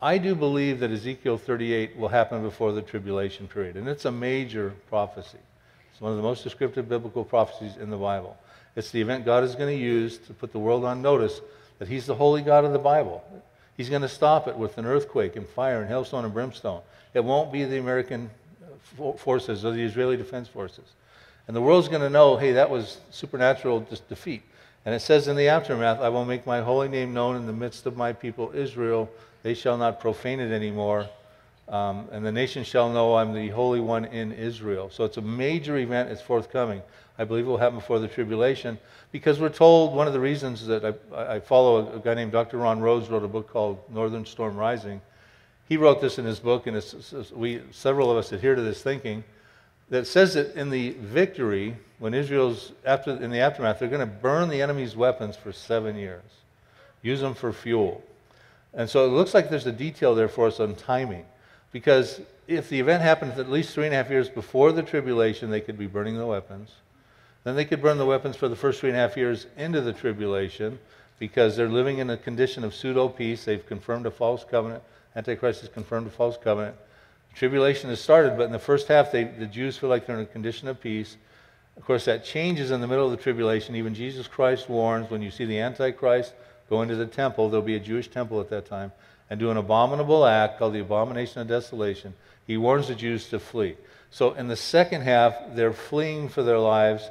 I 0.00 0.18
do 0.18 0.34
believe 0.34 0.80
that 0.80 0.90
Ezekiel 0.90 1.38
38 1.38 1.96
will 1.96 2.08
happen 2.08 2.42
before 2.42 2.72
the 2.72 2.82
tribulation 2.82 3.48
period, 3.48 3.76
and 3.76 3.88
it's 3.88 4.04
a 4.04 4.12
major 4.12 4.74
prophecy. 4.88 5.38
It's 5.90 6.00
one 6.00 6.10
of 6.10 6.18
the 6.18 6.22
most 6.22 6.44
descriptive 6.44 6.88
biblical 6.88 7.24
prophecies 7.24 7.78
in 7.78 7.88
the 7.88 7.96
Bible. 7.96 8.36
It's 8.76 8.90
the 8.90 9.00
event 9.00 9.24
God 9.24 9.42
is 9.42 9.54
going 9.54 9.74
to 9.74 9.82
use 9.82 10.18
to 10.18 10.34
put 10.34 10.52
the 10.52 10.58
world 10.58 10.84
on 10.84 11.00
notice 11.00 11.40
that 11.78 11.88
He's 11.88 12.04
the 12.04 12.14
holy 12.14 12.42
God 12.42 12.64
of 12.64 12.72
the 12.72 12.78
Bible. 12.78 13.24
He's 13.76 13.90
going 13.90 14.02
to 14.02 14.08
stop 14.08 14.46
it 14.46 14.56
with 14.56 14.78
an 14.78 14.86
earthquake 14.86 15.36
and 15.36 15.46
fire 15.46 15.80
and 15.80 15.88
hailstone 15.88 16.24
and 16.24 16.32
brimstone. 16.32 16.82
It 17.12 17.24
won't 17.24 17.52
be 17.52 17.64
the 17.64 17.78
American 17.78 18.30
forces 19.16 19.64
or 19.64 19.72
the 19.72 19.82
Israeli 19.82 20.16
defense 20.16 20.48
forces. 20.48 20.84
And 21.46 21.56
the 21.56 21.60
world's 21.60 21.88
going 21.88 22.00
to 22.00 22.10
know, 22.10 22.36
hey, 22.36 22.52
that 22.52 22.70
was 22.70 22.98
supernatural 23.10 23.86
defeat. 24.08 24.42
And 24.84 24.94
it 24.94 25.00
says 25.00 25.28
in 25.28 25.36
the 25.36 25.48
aftermath, 25.48 26.00
I 26.00 26.08
will 26.08 26.24
make 26.24 26.46
my 26.46 26.60
holy 26.60 26.88
name 26.88 27.14
known 27.14 27.36
in 27.36 27.46
the 27.46 27.52
midst 27.52 27.86
of 27.86 27.96
my 27.96 28.12
people 28.12 28.52
Israel. 28.54 29.10
They 29.42 29.54
shall 29.54 29.76
not 29.76 30.00
profane 30.00 30.40
it 30.40 30.52
anymore. 30.52 31.08
Um, 31.68 32.08
and 32.12 32.24
the 32.24 32.32
nation 32.32 32.62
shall 32.62 32.90
know 32.92 33.16
I'm 33.16 33.32
the 33.32 33.48
Holy 33.48 33.80
One 33.80 34.04
in 34.04 34.32
Israel. 34.32 34.90
So 34.90 35.04
it's 35.04 35.16
a 35.16 35.22
major 35.22 35.76
event. 35.78 36.10
It's 36.10 36.20
forthcoming. 36.20 36.82
I 37.18 37.24
believe 37.24 37.46
it 37.46 37.48
will 37.48 37.58
happen 37.58 37.78
before 37.78 37.98
the 38.00 38.08
tribulation 38.08 38.78
because 39.12 39.38
we're 39.38 39.48
told 39.48 39.94
one 39.94 40.06
of 40.06 40.12
the 40.12 40.20
reasons 40.20 40.66
that 40.66 40.84
I, 40.84 41.34
I 41.36 41.40
follow 41.40 41.86
a, 41.86 41.96
a, 41.96 41.98
guy 42.00 42.14
named 42.14 42.32
Dr. 42.32 42.58
Ron 42.58 42.80
Rhodes 42.80 43.08
wrote 43.08 43.22
a 43.22 43.28
book 43.28 43.48
called 43.48 43.78
Northern 43.88 44.26
Storm 44.26 44.56
Rising. 44.56 45.00
He 45.68 45.76
wrote 45.76 46.00
this 46.00 46.18
in 46.18 46.24
his 46.24 46.40
book, 46.40 46.66
and 46.66 46.76
it's, 46.76 47.12
it's, 47.12 47.30
we, 47.30 47.62
several 47.70 48.10
of 48.10 48.16
us 48.16 48.32
adhere 48.32 48.56
to 48.56 48.62
this 48.62 48.82
thinking 48.82 49.22
that 49.88 50.06
says 50.06 50.34
that 50.34 50.54
in 50.56 50.70
the 50.70 50.90
victory, 51.00 51.76
when 51.98 52.14
Israel's 52.14 52.72
after 52.84 53.12
in 53.12 53.30
the 53.30 53.38
aftermath, 53.38 53.78
they're 53.78 53.88
going 53.88 54.00
to 54.00 54.06
burn 54.06 54.48
the 54.48 54.60
enemy's 54.60 54.96
weapons 54.96 55.36
for 55.36 55.52
seven 55.52 55.96
years, 55.96 56.24
use 57.02 57.20
them 57.20 57.34
for 57.34 57.52
fuel. 57.52 58.02
And 58.72 58.90
so 58.90 59.06
it 59.06 59.10
looks 59.10 59.34
like 59.34 59.48
there's 59.48 59.66
a 59.66 59.72
detail 59.72 60.14
there 60.14 60.28
for 60.28 60.48
us 60.48 60.58
on 60.58 60.74
timing. 60.74 61.24
Because 61.74 62.20
if 62.46 62.68
the 62.68 62.78
event 62.78 63.02
happens 63.02 63.36
at 63.36 63.50
least 63.50 63.74
three 63.74 63.86
and 63.86 63.92
a 63.92 63.96
half 63.96 64.08
years 64.08 64.28
before 64.28 64.70
the 64.70 64.84
tribulation, 64.84 65.50
they 65.50 65.60
could 65.60 65.76
be 65.76 65.88
burning 65.88 66.16
the 66.16 66.24
weapons. 66.24 66.70
Then 67.42 67.56
they 67.56 67.64
could 67.64 67.82
burn 67.82 67.98
the 67.98 68.06
weapons 68.06 68.36
for 68.36 68.48
the 68.48 68.54
first 68.54 68.78
three 68.78 68.90
and 68.90 68.96
a 68.96 69.00
half 69.00 69.16
years 69.16 69.48
into 69.56 69.80
the 69.80 69.92
tribulation 69.92 70.78
because 71.18 71.56
they're 71.56 71.68
living 71.68 71.98
in 71.98 72.10
a 72.10 72.16
condition 72.16 72.62
of 72.62 72.76
pseudo 72.76 73.08
peace. 73.08 73.44
They've 73.44 73.66
confirmed 73.66 74.06
a 74.06 74.12
false 74.12 74.44
covenant. 74.48 74.84
Antichrist 75.16 75.62
has 75.62 75.68
confirmed 75.68 76.06
a 76.06 76.10
false 76.10 76.36
covenant. 76.36 76.76
The 77.30 77.38
Tribulation 77.40 77.90
has 77.90 78.00
started, 78.00 78.36
but 78.36 78.44
in 78.44 78.52
the 78.52 78.60
first 78.60 78.86
half, 78.86 79.10
they, 79.10 79.24
the 79.24 79.46
Jews 79.46 79.76
feel 79.76 79.90
like 79.90 80.06
they're 80.06 80.14
in 80.14 80.22
a 80.22 80.26
condition 80.26 80.68
of 80.68 80.80
peace. 80.80 81.16
Of 81.76 81.84
course, 81.84 82.04
that 82.04 82.24
changes 82.24 82.70
in 82.70 82.82
the 82.82 82.86
middle 82.86 83.06
of 83.06 83.10
the 83.10 83.16
tribulation. 83.16 83.74
Even 83.74 83.96
Jesus 83.96 84.28
Christ 84.28 84.68
warns 84.68 85.10
when 85.10 85.22
you 85.22 85.32
see 85.32 85.44
the 85.44 85.58
Antichrist 85.58 86.34
go 86.70 86.82
into 86.82 86.94
the 86.94 87.04
temple, 87.04 87.50
there'll 87.50 87.66
be 87.66 87.74
a 87.74 87.80
Jewish 87.80 88.06
temple 88.06 88.40
at 88.40 88.48
that 88.50 88.64
time, 88.64 88.92
and 89.30 89.40
do 89.40 89.50
an 89.50 89.56
abominable 89.56 90.26
act 90.26 90.58
called 90.58 90.74
the 90.74 90.80
abomination 90.80 91.40
of 91.40 91.48
desolation. 91.48 92.14
He 92.46 92.56
warns 92.56 92.88
the 92.88 92.94
Jews 92.94 93.28
to 93.30 93.38
flee. 93.38 93.76
So 94.10 94.32
in 94.34 94.48
the 94.48 94.56
second 94.56 95.02
half, 95.02 95.34
they're 95.54 95.72
fleeing 95.72 96.28
for 96.28 96.42
their 96.42 96.58
lives, 96.58 97.08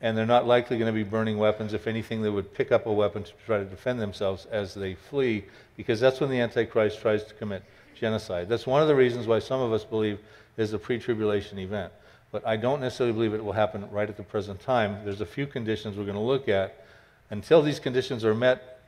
and 0.00 0.16
they're 0.16 0.26
not 0.26 0.46
likely 0.46 0.78
going 0.78 0.92
to 0.92 1.04
be 1.04 1.08
burning 1.08 1.38
weapons. 1.38 1.72
If 1.72 1.86
anything, 1.86 2.22
they 2.22 2.30
would 2.30 2.52
pick 2.54 2.72
up 2.72 2.86
a 2.86 2.92
weapon 2.92 3.22
to 3.22 3.32
try 3.46 3.58
to 3.58 3.64
defend 3.64 4.00
themselves 4.00 4.46
as 4.50 4.74
they 4.74 4.94
flee, 4.94 5.44
because 5.76 6.00
that's 6.00 6.20
when 6.20 6.30
the 6.30 6.40
Antichrist 6.40 7.00
tries 7.00 7.22
to 7.24 7.34
commit 7.34 7.62
genocide. 7.94 8.48
That's 8.48 8.66
one 8.66 8.82
of 8.82 8.88
the 8.88 8.96
reasons 8.96 9.26
why 9.26 9.38
some 9.38 9.60
of 9.60 9.72
us 9.72 9.84
believe 9.84 10.18
is 10.56 10.72
a 10.72 10.78
pre 10.78 10.98
tribulation 10.98 11.58
event. 11.58 11.92
But 12.32 12.46
I 12.46 12.56
don't 12.56 12.80
necessarily 12.80 13.12
believe 13.12 13.34
it 13.34 13.44
will 13.44 13.52
happen 13.52 13.88
right 13.90 14.08
at 14.08 14.16
the 14.16 14.22
present 14.22 14.60
time. 14.60 15.04
There's 15.04 15.20
a 15.20 15.26
few 15.26 15.46
conditions 15.46 15.96
we're 15.96 16.04
going 16.04 16.16
to 16.16 16.20
look 16.20 16.48
at. 16.48 16.84
Until 17.30 17.62
these 17.62 17.78
conditions 17.78 18.24
are 18.24 18.34
met 18.34 18.80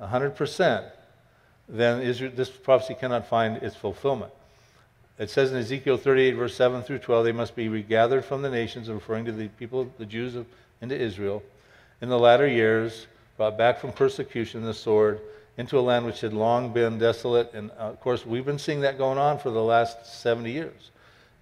100%, 0.00 0.90
then 1.68 2.02
Israel, 2.02 2.32
this 2.34 2.50
prophecy 2.50 2.94
cannot 2.94 3.26
find 3.26 3.62
its 3.62 3.76
fulfillment. 3.76 4.32
It 5.18 5.30
says 5.30 5.52
in 5.52 5.58
Ezekiel 5.58 5.96
38, 5.96 6.32
verse 6.32 6.56
7 6.56 6.82
through 6.82 6.98
12, 6.98 7.24
they 7.24 7.32
must 7.32 7.54
be 7.54 7.68
regathered 7.68 8.24
from 8.24 8.42
the 8.42 8.50
nations, 8.50 8.88
referring 8.90 9.24
to 9.26 9.32
the 9.32 9.48
people, 9.48 9.90
the 9.98 10.06
Jews 10.06 10.34
of, 10.34 10.46
into 10.80 10.98
Israel, 10.98 11.42
in 12.00 12.08
the 12.08 12.18
latter 12.18 12.48
years, 12.48 13.06
brought 13.36 13.56
back 13.56 13.78
from 13.78 13.92
persecution, 13.92 14.60
and 14.60 14.68
the 14.68 14.74
sword, 14.74 15.20
into 15.56 15.78
a 15.78 15.80
land 15.80 16.04
which 16.04 16.20
had 16.20 16.32
long 16.32 16.72
been 16.72 16.98
desolate. 16.98 17.54
And 17.54 17.70
uh, 17.72 17.84
of 17.84 18.00
course, 18.00 18.26
we've 18.26 18.44
been 18.44 18.58
seeing 18.58 18.80
that 18.80 18.98
going 18.98 19.18
on 19.18 19.38
for 19.38 19.50
the 19.50 19.62
last 19.62 20.20
70 20.20 20.50
years. 20.50 20.90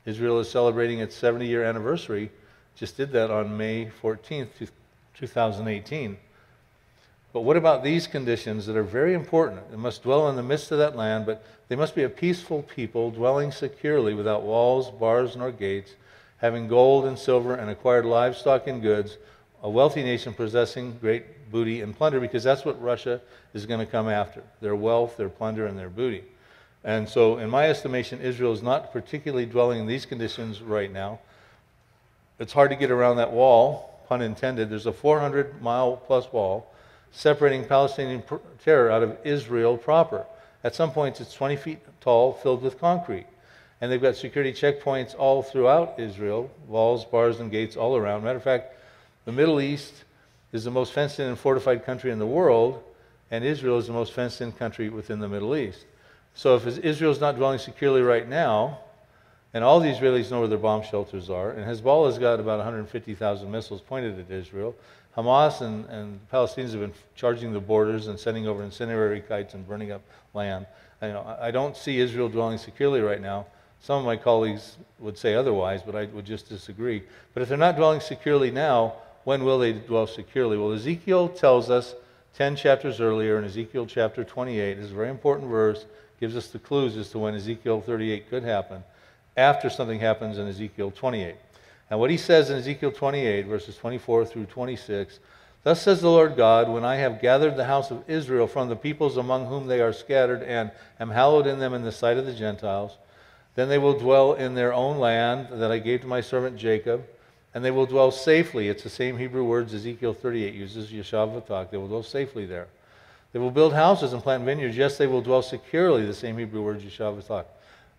Israel 0.05 0.39
is 0.41 0.51
celebrating 0.51 0.99
its 0.99 1.17
70 1.17 1.47
year 1.47 1.65
anniversary, 1.65 2.31
just 2.77 2.97
did 2.97 3.13
that 3.13 3.31
on 3.31 3.57
May 3.57 3.91
14th, 4.03 4.49
2018. 5.15 6.17
But 7.33 7.43
what 7.43 7.57
about 7.57 7.83
these 7.83 8.07
conditions 8.07 8.67
that 8.67 8.77
are 8.77 8.83
very 8.83 9.15
important? 9.15 9.71
They 9.71 9.77
must 9.77 10.03
dwell 10.03 10.29
in 10.29 10.37
the 10.37 10.43
midst 10.43 10.71
of 10.71 10.79
that 10.79 10.97
land, 10.97 11.25
but 11.25 11.43
they 11.69 11.77
must 11.77 11.95
be 11.95 12.03
a 12.03 12.09
peaceful 12.09 12.63
people, 12.63 13.11
dwelling 13.11 13.51
securely 13.51 14.13
without 14.13 14.43
walls, 14.43 14.91
bars, 14.91 15.35
nor 15.35 15.51
gates, 15.51 15.95
having 16.39 16.69
gold 16.69 17.07
and 17.07 17.19
silver 17.19 17.55
and 17.55 17.71
acquired 17.71 18.05
livestock 18.05 18.67
and 18.67 18.83
goods, 18.83 19.17
a 19.63 19.71
wealthy 19.71 20.03
nation 20.03 20.35
possessing 20.35 20.99
great 21.01 21.51
booty 21.51 21.81
and 21.81 21.97
plunder, 21.97 22.21
because 22.21 22.45
that's 22.45 22.67
what 22.67 22.81
Russia 22.83 23.21
is 23.55 23.65
going 23.65 23.81
to 23.81 23.87
come 23.87 24.09
after 24.09 24.43
their 24.61 24.77
wealth, 24.77 25.17
their 25.17 25.29
plunder, 25.31 25.67
and 25.67 25.79
their 25.79 25.89
booty. 25.89 26.25
And 26.85 27.09
so, 27.09 27.39
in 27.39 27.49
my 27.49 27.71
estimation, 27.71 28.21
Israel 28.21 28.53
is 28.53 28.63
not 28.63 28.93
particularly 28.93 29.47
dwelling 29.47 29.81
in 29.81 29.87
these 29.87 30.05
conditions 30.05 30.61
right 30.61 30.93
now. 30.93 31.21
It's 32.39 32.53
hard 32.53 32.71
to 32.71 32.77
get 32.77 32.91
around 32.91 33.17
that 33.17 33.33
wall, 33.33 34.01
pun 34.09 34.21
intended. 34.21 34.69
There's 34.69 34.87
a 34.87 34.93
400 34.93 35.63
mile 35.63 35.97
plus 35.97 36.31
wall 36.33 36.67
separating 37.13 37.65
Palestinian 37.65 38.23
terror 38.65 38.91
out 38.91 39.03
of 39.03 39.17
Israel 39.25 39.77
proper. 39.77 40.25
At 40.65 40.75
some 40.75 40.91
points, 40.91 41.21
it's 41.21 41.35
20 41.35 41.57
feet 41.57 41.79
tall, 42.01 42.33
filled 42.33 42.63
with 42.63 42.79
concrete. 42.81 43.27
And 43.81 43.91
they've 43.91 44.01
got 44.01 44.17
security 44.17 44.53
checkpoints 44.53 45.15
all 45.19 45.43
throughout 45.43 45.99
Israel 45.99 46.51
walls, 46.69 47.05
bars, 47.05 47.41
and 47.41 47.51
gates 47.51 47.77
all 47.77 47.97
around. 47.97 48.25
Matter 48.25 48.39
of 48.39 48.45
fact, 48.45 48.75
the 49.25 49.33
Middle 49.33 49.61
East 49.61 50.05
is 50.53 50.65
the 50.65 50.71
most 50.71 50.93
fenced 50.93 51.19
in 51.21 51.27
and 51.27 51.39
fortified 51.39 51.85
country 51.85 52.11
in 52.11 52.19
the 52.19 52.27
world, 52.27 52.83
and 53.31 53.45
Israel 53.45 53.79
is 53.79 53.87
the 53.87 53.93
most 53.93 54.13
fenced 54.13 54.41
in 54.41 54.53
country 54.53 54.89
within 54.89 55.19
the 55.19 55.29
Middle 55.29 55.57
East. 55.57 55.85
So 56.35 56.57
if 56.57 56.79
Israel's 56.79 57.21
not 57.21 57.37
dwelling 57.37 57.59
securely 57.59 58.03
right 58.03 58.29
now, 58.29 58.79
and 59.55 59.63
all 59.63 59.81
the 59.81 59.89
Israelis 59.89 60.31
know 60.31 60.41
where 60.41 60.49
their 60.49 60.59
bomb 60.59 60.83
shelters 60.83 61.29
are, 61.29 61.51
and 61.51 61.65
Hezbollah's 61.65 62.19
got 62.19 62.41
about 62.41 62.59
150,000 62.59 63.51
missiles 63.51 63.81
pointed 63.81 64.19
at 64.19 64.31
Israel, 64.31 64.75
Hamas 65.17 65.61
and, 65.61 65.85
and 65.87 66.21
Palestinians 66.31 66.71
have 66.71 66.81
been 66.81 66.93
charging 67.15 67.53
the 67.53 67.61
borders 67.61 68.07
and 68.07 68.19
sending 68.19 68.47
over 68.47 68.63
incendiary 68.63 69.21
kites 69.21 69.55
and 69.55 69.67
burning 69.67 69.93
up 69.93 70.03
land. 70.33 70.67
I, 71.01 71.09
you 71.09 71.13
know, 71.13 71.37
I 71.41 71.51
don't 71.51 71.77
see 71.77 71.99
Israel 71.99 72.29
dwelling 72.29 72.59
securely 72.59 73.01
right 73.01 73.21
now. 73.21 73.47
Some 73.81 73.99
of 73.99 74.05
my 74.05 74.17
colleagues 74.17 74.77
would 75.01 75.19
say 75.19 75.35
otherwise, 75.35 75.83
but 75.83 75.97
I 75.97 76.07
would 76.07 76.25
just 76.25 76.49
disagree. 76.49 77.03
But 77.35 77.43
if 77.43 77.49
they're 77.49 77.59
not 77.59 77.77
dwelling 77.77 78.01
securely 78.01 78.51
now, 78.51 78.95
when 79.25 79.45
will 79.45 79.59
they 79.59 79.73
dwell 79.73 80.07
securely? 80.07 80.57
Well, 80.57 80.73
Ezekiel 80.73 81.29
tells 81.29 81.69
us 81.69 81.95
10 82.35 82.57
chapters 82.57 83.01
earlier 83.01 83.39
in 83.39 83.45
Ezekiel 83.45 83.87
chapter 83.87 84.25
28, 84.25 84.75
this 84.75 84.87
is 84.87 84.93
a 84.93 84.95
very 84.95 85.11
important 85.11 85.51
verse, 85.51 85.85
gives 86.21 86.37
us 86.37 86.49
the 86.49 86.59
clues 86.59 86.97
as 86.97 87.11
to 87.11 87.19
when 87.19 87.35
Ezekiel 87.35 87.81
38 87.81 88.31
could 88.31 88.45
happen 88.45 88.83
after 89.37 89.69
something 89.69 90.01
happens 90.01 90.39
in 90.39 90.47
Ezekiel 90.47 90.91
28. 90.91 91.35
And 91.91 92.01
what 92.01 92.11
he 92.11 92.17
says 92.17 92.51
in 92.51 92.57
Ezekiel 92.57 92.93
28, 92.93 93.47
verses 93.47 93.77
24 93.77 94.25
through 94.25 94.47
26 94.47 95.19
Thus 95.65 95.81
says 95.81 96.01
the 96.01 96.11
Lord 96.11 96.37
God, 96.37 96.69
when 96.69 96.85
I 96.85 96.97
have 96.97 97.23
gathered 97.23 97.57
the 97.57 97.67
house 97.67 97.91
of 97.93 98.03
Israel 98.09 98.49
from 98.49 98.69
the 98.69 98.77
peoples 98.77 99.17
among 99.17 99.47
whom 99.47 99.69
they 99.69 99.81
are 99.81 99.93
scattered, 99.93 100.43
and 100.43 100.73
am 100.99 101.11
hallowed 101.11 101.47
in 101.47 101.61
them 101.61 101.73
in 101.73 101.83
the 101.83 101.93
sight 101.93 102.17
of 102.17 102.27
the 102.27 102.35
Gentiles, 102.35 102.97
then 103.55 103.69
they 103.69 103.79
will 103.79 103.97
dwell 103.99 104.35
in 104.35 104.55
their 104.55 104.73
own 104.73 104.99
land 104.99 105.49
that 105.53 105.71
I 105.71 105.79
gave 105.79 106.01
to 106.01 106.07
my 106.07 106.21
servant 106.21 106.57
Jacob, 106.57 107.07
and 107.55 107.65
they 107.65 107.71
will 107.71 107.87
dwell 107.87 108.11
safely. 108.11 108.69
It's 108.69 108.83
the 108.83 108.91
same 108.91 109.19
Hebrew 109.19 109.45
words 109.45 109.73
Ezekiel 109.73 110.15
38 110.15 110.55
uses, 110.55 110.91
Yeshav 110.91 111.71
They 111.71 111.77
will 111.77 111.89
dwell 111.89 112.03
safely 112.03 112.45
there. 112.45 112.67
They 113.33 113.39
will 113.39 113.51
build 113.51 113.73
houses 113.73 114.13
and 114.13 114.23
plant 114.23 114.45
vineyards. 114.45 114.77
Yes, 114.77 114.99
they 114.99 115.07
will 115.07 115.23
dwell 115.23 115.43
securely, 115.43 116.05
the 116.05 116.15
same 116.15 116.39
Hebrew 116.39 116.63
words, 116.63 116.83
Yeshav 116.83 117.45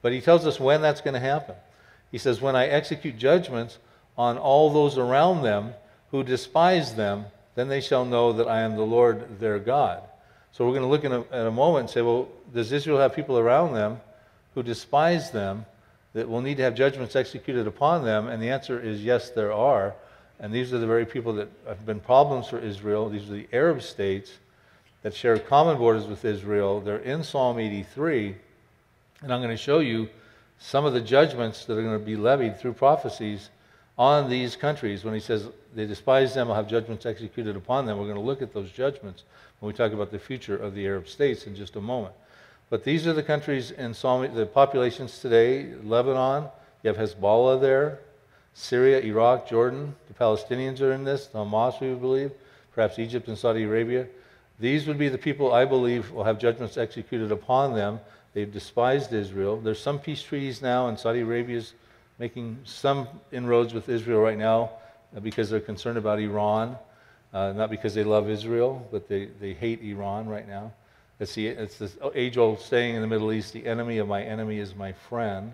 But 0.02 0.12
he 0.12 0.20
tells 0.20 0.46
us 0.46 0.60
when 0.60 0.82
that's 0.82 1.02
going 1.02 1.14
to 1.14 1.20
happen. 1.20 1.56
He 2.14 2.20
says, 2.20 2.40
When 2.40 2.56
I 2.56 2.68
execute 2.68 3.18
judgments 3.18 3.80
on 4.20 4.38
all 4.38 4.72
those 4.72 5.00
around 5.00 5.42
them 5.42 5.74
who 6.12 6.24
despise 6.24 6.94
them, 6.94 7.26
then 7.56 7.70
they 7.70 7.82
shall 7.82 8.06
know 8.06 8.34
that 8.34 8.48
I 8.48 8.62
am 8.62 8.76
the 8.76 8.84
Lord 8.84 9.40
their 9.40 9.58
God. 9.58 10.04
So 10.52 10.64
we're 10.64 10.80
going 10.80 10.84
to 10.84 10.88
look 10.88 11.04
in 11.04 11.12
a, 11.12 11.48
a 11.48 11.52
moment 11.52 11.86
and 11.86 11.90
say, 11.90 12.04
well, 12.04 12.28
does 12.54 12.72
Israel 12.72 13.00
have 13.00 13.16
people 13.16 13.40
around 13.40 13.74
them 13.74 14.00
who 14.54 14.62
despise 14.62 15.32
them 15.32 15.66
that 16.14 16.30
will 16.30 16.42
need 16.42 16.58
to 16.58 16.64
have 16.64 16.76
judgments 16.76 17.16
executed 17.16 17.66
upon 17.66 18.06
them? 18.06 18.28
And 18.28 18.42
the 18.42 18.52
answer 18.52 18.80
is 18.80 19.04
yes, 19.04 19.32
there 19.32 19.52
are. 19.52 19.96
And 20.40 20.54
these 20.54 20.72
are 20.72 20.78
the 20.78 20.86
very 20.86 21.08
people 21.08 21.34
that 21.34 21.50
have 21.68 21.84
been 21.84 22.00
problems 22.00 22.48
for 22.48 22.60
Israel. 22.60 23.10
These 23.10 23.28
are 23.28 23.34
the 23.34 23.48
Arab 23.52 23.82
states 23.82 24.34
that 25.02 25.16
share 25.16 25.40
common 25.40 25.80
borders 25.80 26.06
with 26.06 26.24
Israel. 26.24 26.80
They're 26.80 26.98
in 26.98 27.24
Psalm 27.24 27.58
83. 27.58 28.36
And 29.24 29.34
I'm 29.34 29.42
going 29.42 29.50
to 29.50 29.58
show 29.58 29.80
you 29.80 30.10
some 30.64 30.86
of 30.86 30.94
the 30.94 31.02
judgments 31.02 31.66
that 31.66 31.78
are 31.78 31.84
going 31.84 32.00
to 32.00 32.06
be 32.06 32.16
levied 32.16 32.58
through 32.58 32.72
prophecies 32.72 33.50
on 33.98 34.30
these 34.30 34.56
countries. 34.56 35.04
When 35.04 35.14
he 35.14 35.20
says 35.20 35.50
they 35.76 35.86
despise 35.86 36.34
them, 36.34 36.50
I'll 36.50 36.56
have 36.56 36.70
judgments 36.70 37.06
executed 37.06 37.58
upon 37.58 37.86
them, 37.86 37.98
we're 37.98 38.06
going 38.06 38.16
to 38.16 38.22
look 38.22 38.42
at 38.42 38.54
those 38.54 38.72
judgments 38.72 39.24
when 39.60 39.68
we 39.68 39.78
talk 39.78 39.92
about 39.92 40.10
the 40.10 40.18
future 40.18 40.56
of 40.56 40.74
the 40.74 40.86
Arab 40.86 41.10
states 41.10 41.48
in 41.48 41.56
just 41.56 41.76
a 41.76 41.82
moment. 41.82 42.16
But 42.70 42.86
these 42.86 43.06
are 43.06 43.14
the 43.14 43.22
countries 43.22 43.72
in 43.72 43.94
Psalm, 43.94 44.34
the 44.34 44.46
populations 44.46 45.20
today 45.20 45.74
Lebanon, 45.84 46.46
you 46.82 46.94
have 46.94 46.98
Hezbollah 46.98 47.60
there, 47.60 48.00
Syria, 48.54 49.02
Iraq, 49.02 49.50
Jordan. 49.50 49.94
The 50.08 50.14
Palestinians 50.14 50.80
are 50.80 50.94
in 50.94 51.04
this, 51.04 51.28
Hamas, 51.34 51.82
we 51.82 51.94
believe, 51.94 52.32
perhaps 52.74 53.00
Egypt 53.00 53.28
and 53.28 53.38
Saudi 53.38 53.64
Arabia. 53.64 54.08
These 54.60 54.88
would 54.88 54.98
be 54.98 55.10
the 55.10 55.18
people 55.18 55.52
I 55.52 55.66
believe 55.66 56.10
will 56.12 56.24
have 56.24 56.40
judgments 56.40 56.78
executed 56.78 57.34
upon 57.34 57.74
them 57.74 58.00
They've 58.34 58.52
despised 58.52 59.14
Israel. 59.14 59.60
There's 59.60 59.80
some 59.80 60.00
peace 60.00 60.24
treaties 60.24 60.62
now, 60.62 60.88
and 60.88 61.00
Saudi 61.00 61.20
Arabia 61.22 61.58
is 61.58 61.74
making 62.20 62.60
some 62.64 63.08
inroads 63.32 63.74
with 63.74 63.90
Israel 63.90 64.22
right 64.22 64.38
now 64.38 64.72
uh, 65.16 65.20
because 65.20 65.50
they're 65.50 65.60
concerned 65.60 65.98
about 65.98 66.20
Iran. 66.20 66.78
Uh, 67.34 67.52
not 67.52 67.72
because 67.72 67.96
they 67.96 68.04
love 68.04 68.30
Israel, 68.30 68.88
but 68.92 69.08
they, 69.08 69.26
they 69.40 69.54
hate 69.54 69.82
Iran 69.82 70.28
right 70.28 70.48
now. 70.48 70.72
It's, 71.20 71.34
the, 71.34 71.48
it's 71.48 71.78
this 71.78 71.98
age 72.14 72.38
old 72.38 72.60
saying 72.60 72.96
in 72.96 73.02
the 73.02 73.08
Middle 73.08 73.32
East 73.32 73.54
the 73.54 73.66
enemy 73.66 73.98
of 73.98 74.08
my 74.08 74.22
enemy 74.22 74.60
is 74.60 74.76
my 74.76 74.92
friend. 74.92 75.54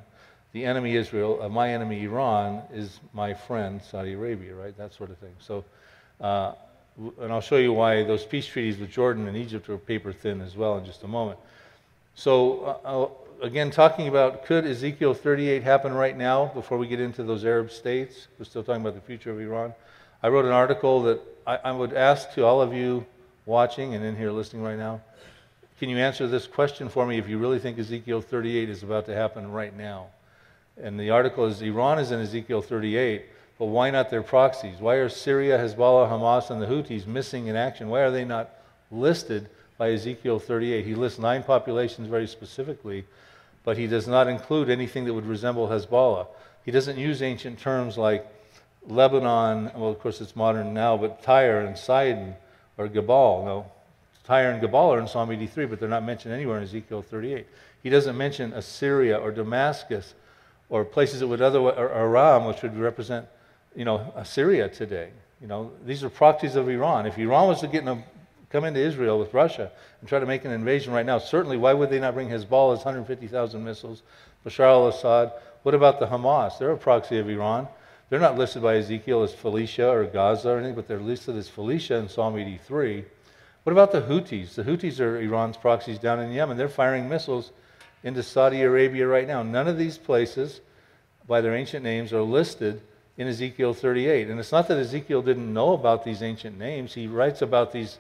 The 0.51 0.65
enemy 0.65 0.95
Israel, 0.95 1.39
of 1.41 1.51
my 1.51 1.69
enemy 1.71 2.03
Iran, 2.03 2.63
is 2.73 2.99
my 3.13 3.33
friend 3.33 3.81
Saudi 3.81 4.13
Arabia, 4.13 4.55
right? 4.55 4.75
That 4.77 4.93
sort 4.93 5.09
of 5.11 5.17
thing. 5.19 5.35
So, 5.39 5.63
uh, 6.19 6.53
and 7.21 7.31
I'll 7.31 7.39
show 7.39 7.57
you 7.57 7.71
why 7.71 8.03
those 8.03 8.25
peace 8.25 8.47
treaties 8.47 8.77
with 8.77 8.89
Jordan 8.89 9.27
and 9.27 9.37
Egypt 9.37 9.69
are 9.69 9.77
paper 9.77 10.11
thin 10.11 10.41
as 10.41 10.57
well 10.57 10.77
in 10.77 10.85
just 10.85 11.03
a 11.03 11.07
moment. 11.07 11.39
So, 12.19 13.15
uh, 13.41 13.45
again, 13.45 13.71
talking 13.71 14.09
about 14.09 14.45
could 14.45 14.65
Ezekiel 14.65 15.13
38 15.13 15.63
happen 15.63 15.93
right 15.93 16.17
now 16.17 16.47
before 16.47 16.77
we 16.77 16.85
get 16.85 16.99
into 16.99 17.23
those 17.23 17.45
Arab 17.45 17.71
states? 17.71 18.27
We're 18.37 18.43
still 18.43 18.63
talking 18.63 18.81
about 18.81 18.95
the 18.95 19.01
future 19.01 19.31
of 19.31 19.39
Iran. 19.39 19.73
I 20.21 20.27
wrote 20.27 20.43
an 20.43 20.51
article 20.51 21.01
that 21.03 21.21
I, 21.47 21.55
I 21.63 21.71
would 21.71 21.93
ask 21.93 22.33
to 22.33 22.43
all 22.43 22.61
of 22.61 22.73
you 22.73 23.05
watching 23.45 23.95
and 23.95 24.03
in 24.03 24.17
here 24.17 24.31
listening 24.31 24.63
right 24.63 24.77
now 24.77 25.01
can 25.79 25.87
you 25.87 25.97
answer 25.97 26.27
this 26.27 26.45
question 26.45 26.89
for 26.89 27.05
me 27.05 27.17
if 27.17 27.29
you 27.29 27.37
really 27.37 27.57
think 27.57 27.79
Ezekiel 27.79 28.19
38 28.19 28.69
is 28.69 28.83
about 28.83 29.05
to 29.05 29.15
happen 29.15 29.49
right 29.49 29.75
now? 29.75 30.07
And 30.75 30.99
the 30.99 31.11
article 31.11 31.45
is 31.45 31.61
Iran 31.61 31.99
is 31.99 32.11
in 32.11 32.19
Ezekiel 32.19 32.61
38, 32.61 33.25
but 33.57 33.67
why 33.67 33.89
not 33.89 34.09
their 34.09 34.21
proxies? 34.21 34.81
Why 34.81 34.95
are 34.95 35.07
Syria, 35.07 35.57
Hezbollah, 35.57 36.09
Hamas, 36.09 36.49
and 36.49 36.61
the 36.61 36.65
Houthis 36.65 37.07
missing 37.07 37.47
in 37.47 37.55
action? 37.55 37.87
Why 37.87 38.01
are 38.01 38.11
they 38.11 38.25
not 38.25 38.49
listed 38.91 39.49
by 39.79 39.91
Ezekiel 39.93 40.39
38. 40.39 40.85
He 40.85 40.93
lists 40.93 41.17
nine 41.17 41.41
populations 41.41 42.09
very 42.09 42.27
specifically, 42.27 43.05
but 43.63 43.77
he 43.77 43.87
does 43.87 44.07
not 44.07 44.27
include 44.27 44.69
anything 44.69 45.05
that 45.05 45.13
would 45.13 45.25
resemble 45.25 45.69
Hezbollah. 45.69 46.27
He 46.65 46.71
doesn't 46.71 46.97
use 46.97 47.23
ancient 47.23 47.57
terms 47.57 47.97
like 47.97 48.27
Lebanon, 48.85 49.71
well, 49.75 49.89
of 49.89 49.99
course 49.99 50.19
it's 50.19 50.35
modern 50.35 50.73
now, 50.73 50.97
but 50.97 51.23
Tyre 51.23 51.61
and 51.61 51.77
Sidon 51.77 52.35
or 52.77 52.89
Gebal. 52.89 53.45
No, 53.45 53.71
Tyre 54.25 54.51
and 54.51 54.61
Gebal 54.61 54.95
are 54.95 54.99
in 54.99 55.07
Psalm 55.07 55.31
83, 55.31 55.65
but 55.65 55.79
they're 55.79 55.87
not 55.87 56.03
mentioned 56.03 56.33
anywhere 56.33 56.57
in 56.57 56.63
Ezekiel 56.63 57.01
38. 57.01 57.47
He 57.81 57.89
doesn't 57.89 58.17
mention 58.17 58.51
Assyria 58.51 59.17
or 59.17 59.31
Damascus 59.31 60.13
or 60.67 60.83
places 60.83 61.21
that 61.21 61.27
would 61.27 61.41
otherwise, 61.41 61.75
or 61.77 61.89
Aram, 61.89 62.45
which 62.45 62.61
would 62.63 62.77
represent, 62.77 63.25
you 63.75 63.85
know, 63.85 64.13
Assyria 64.17 64.67
today. 64.67 65.09
You 65.41 65.47
know, 65.47 65.71
these 65.85 66.03
are 66.03 66.09
proxies 66.09 66.57
of 66.57 66.67
Iran. 66.67 67.05
If 67.05 67.17
Iran 67.17 67.47
was 67.47 67.61
to 67.61 67.67
get 67.67 67.81
in 67.83 67.87
a 67.87 68.03
come 68.49 68.63
into 68.63 68.79
Israel 68.79 69.19
with 69.19 69.33
Russia 69.33 69.71
and 69.99 70.09
try 70.09 70.19
to 70.19 70.25
make 70.25 70.45
an 70.45 70.51
invasion 70.51 70.93
right 70.93 71.05
now. 71.05 71.19
Certainly, 71.19 71.57
why 71.57 71.73
would 71.73 71.89
they 71.89 71.99
not 71.99 72.13
bring 72.13 72.29
Hezbollah's 72.29 72.85
150,000 72.85 73.63
missiles, 73.63 74.03
Bashar 74.45 74.65
al 74.65 74.87
Assad? 74.87 75.31
What 75.63 75.75
about 75.75 75.99
the 75.99 76.07
Hamas? 76.07 76.57
They're 76.57 76.71
a 76.71 76.77
proxy 76.77 77.19
of 77.19 77.29
Iran. 77.29 77.67
They're 78.09 78.19
not 78.19 78.37
listed 78.37 78.63
by 78.63 78.77
Ezekiel 78.77 79.23
as 79.23 79.33
Phoenicia 79.33 79.87
or 79.87 80.05
Gaza 80.05 80.49
or 80.49 80.57
anything, 80.57 80.75
but 80.75 80.87
they're 80.87 80.99
listed 80.99 81.35
as 81.35 81.47
Phoenicia 81.47 81.95
in 81.95 82.09
Psalm 82.09 82.37
83. 82.37 83.05
What 83.63 83.73
about 83.73 83.91
the 83.91 84.01
Houthis? 84.01 84.55
The 84.55 84.63
Houthis 84.63 84.99
are 84.99 85.19
Iran's 85.21 85.57
proxies 85.57 85.99
down 85.99 86.19
in 86.19 86.31
Yemen. 86.31 86.57
They're 86.57 86.69
firing 86.69 87.07
missiles 87.07 87.51
into 88.03 88.23
Saudi 88.23 88.61
Arabia 88.61 89.05
right 89.05 89.27
now. 89.27 89.43
None 89.43 89.67
of 89.67 89.77
these 89.77 89.97
places, 89.97 90.61
by 91.27 91.41
their 91.41 91.53
ancient 91.53 91.83
names, 91.83 92.13
are 92.13 92.21
listed 92.21 92.81
in 93.17 93.27
Ezekiel 93.27 93.73
38. 93.73 94.29
And 94.29 94.39
it's 94.39 94.51
not 94.51 94.67
that 94.69 94.77
Ezekiel 94.77 95.21
didn't 95.21 95.53
know 95.53 95.73
about 95.73 96.03
these 96.03 96.23
ancient 96.23 96.57
names, 96.57 96.93
he 96.93 97.05
writes 97.05 97.41
about 97.41 97.71
these 97.71 97.99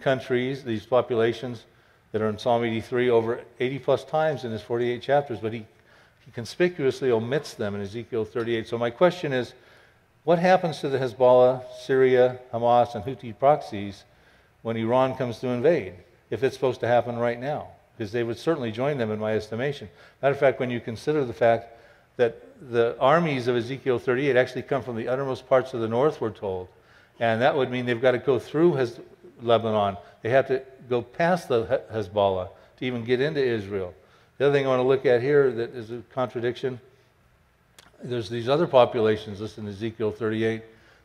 countries, 0.00 0.64
these 0.64 0.86
populations 0.86 1.64
that 2.12 2.22
are 2.22 2.28
in 2.28 2.38
Psalm 2.38 2.64
83 2.64 3.10
over 3.10 3.40
80 3.60 3.78
plus 3.80 4.04
times 4.04 4.44
in 4.44 4.52
his 4.52 4.62
48 4.62 5.02
chapters, 5.02 5.38
but 5.40 5.52
he, 5.52 5.66
he 6.24 6.30
conspicuously 6.32 7.10
omits 7.10 7.54
them 7.54 7.74
in 7.74 7.80
Ezekiel 7.80 8.24
38. 8.24 8.68
So 8.68 8.78
my 8.78 8.90
question 8.90 9.32
is, 9.32 9.54
what 10.24 10.38
happens 10.38 10.80
to 10.80 10.88
the 10.88 10.98
Hezbollah, 10.98 11.62
Syria, 11.84 12.40
Hamas, 12.52 12.94
and 12.94 13.04
Houthi 13.04 13.38
proxies 13.38 14.04
when 14.62 14.76
Iran 14.76 15.14
comes 15.14 15.38
to 15.40 15.48
invade, 15.48 15.94
if 16.30 16.42
it's 16.42 16.56
supposed 16.56 16.80
to 16.80 16.88
happen 16.88 17.16
right 17.16 17.38
now? 17.38 17.68
Because 17.96 18.12
they 18.12 18.22
would 18.22 18.38
certainly 18.38 18.72
join 18.72 18.98
them 18.98 19.10
in 19.10 19.18
my 19.18 19.34
estimation. 19.34 19.88
Matter 20.20 20.34
of 20.34 20.40
fact, 20.40 20.58
when 20.58 20.70
you 20.70 20.80
consider 20.80 21.24
the 21.24 21.32
fact 21.32 21.68
that 22.16 22.42
the 22.70 22.96
armies 22.98 23.46
of 23.46 23.56
Ezekiel 23.56 23.98
38 23.98 24.36
actually 24.36 24.62
come 24.62 24.82
from 24.82 24.96
the 24.96 25.06
uttermost 25.06 25.48
parts 25.48 25.74
of 25.74 25.80
the 25.80 25.88
north, 25.88 26.20
we're 26.20 26.30
told. 26.30 26.68
And 27.20 27.40
that 27.42 27.54
would 27.56 27.70
mean 27.70 27.86
they've 27.86 28.00
got 28.00 28.12
to 28.12 28.18
go 28.18 28.38
through 28.38 28.74
Lebanon. 29.42 29.96
They 30.22 30.30
have 30.30 30.48
to 30.48 30.62
go 30.88 31.02
past 31.02 31.48
the 31.48 31.82
Hezbollah 31.92 32.48
to 32.78 32.84
even 32.84 33.04
get 33.04 33.20
into 33.20 33.44
Israel. 33.44 33.94
The 34.38 34.46
other 34.46 34.54
thing 34.54 34.66
I 34.66 34.68
want 34.68 34.80
to 34.80 34.86
look 34.86 35.06
at 35.06 35.22
here 35.22 35.50
that 35.52 35.70
is 35.74 35.90
a 35.90 36.02
contradiction 36.12 36.80
there's 38.02 38.28
these 38.28 38.48
other 38.48 38.66
populations, 38.66 39.40
listen 39.40 39.64
to 39.64 39.70
Ezekiel 39.70 40.10
38, 40.10 40.62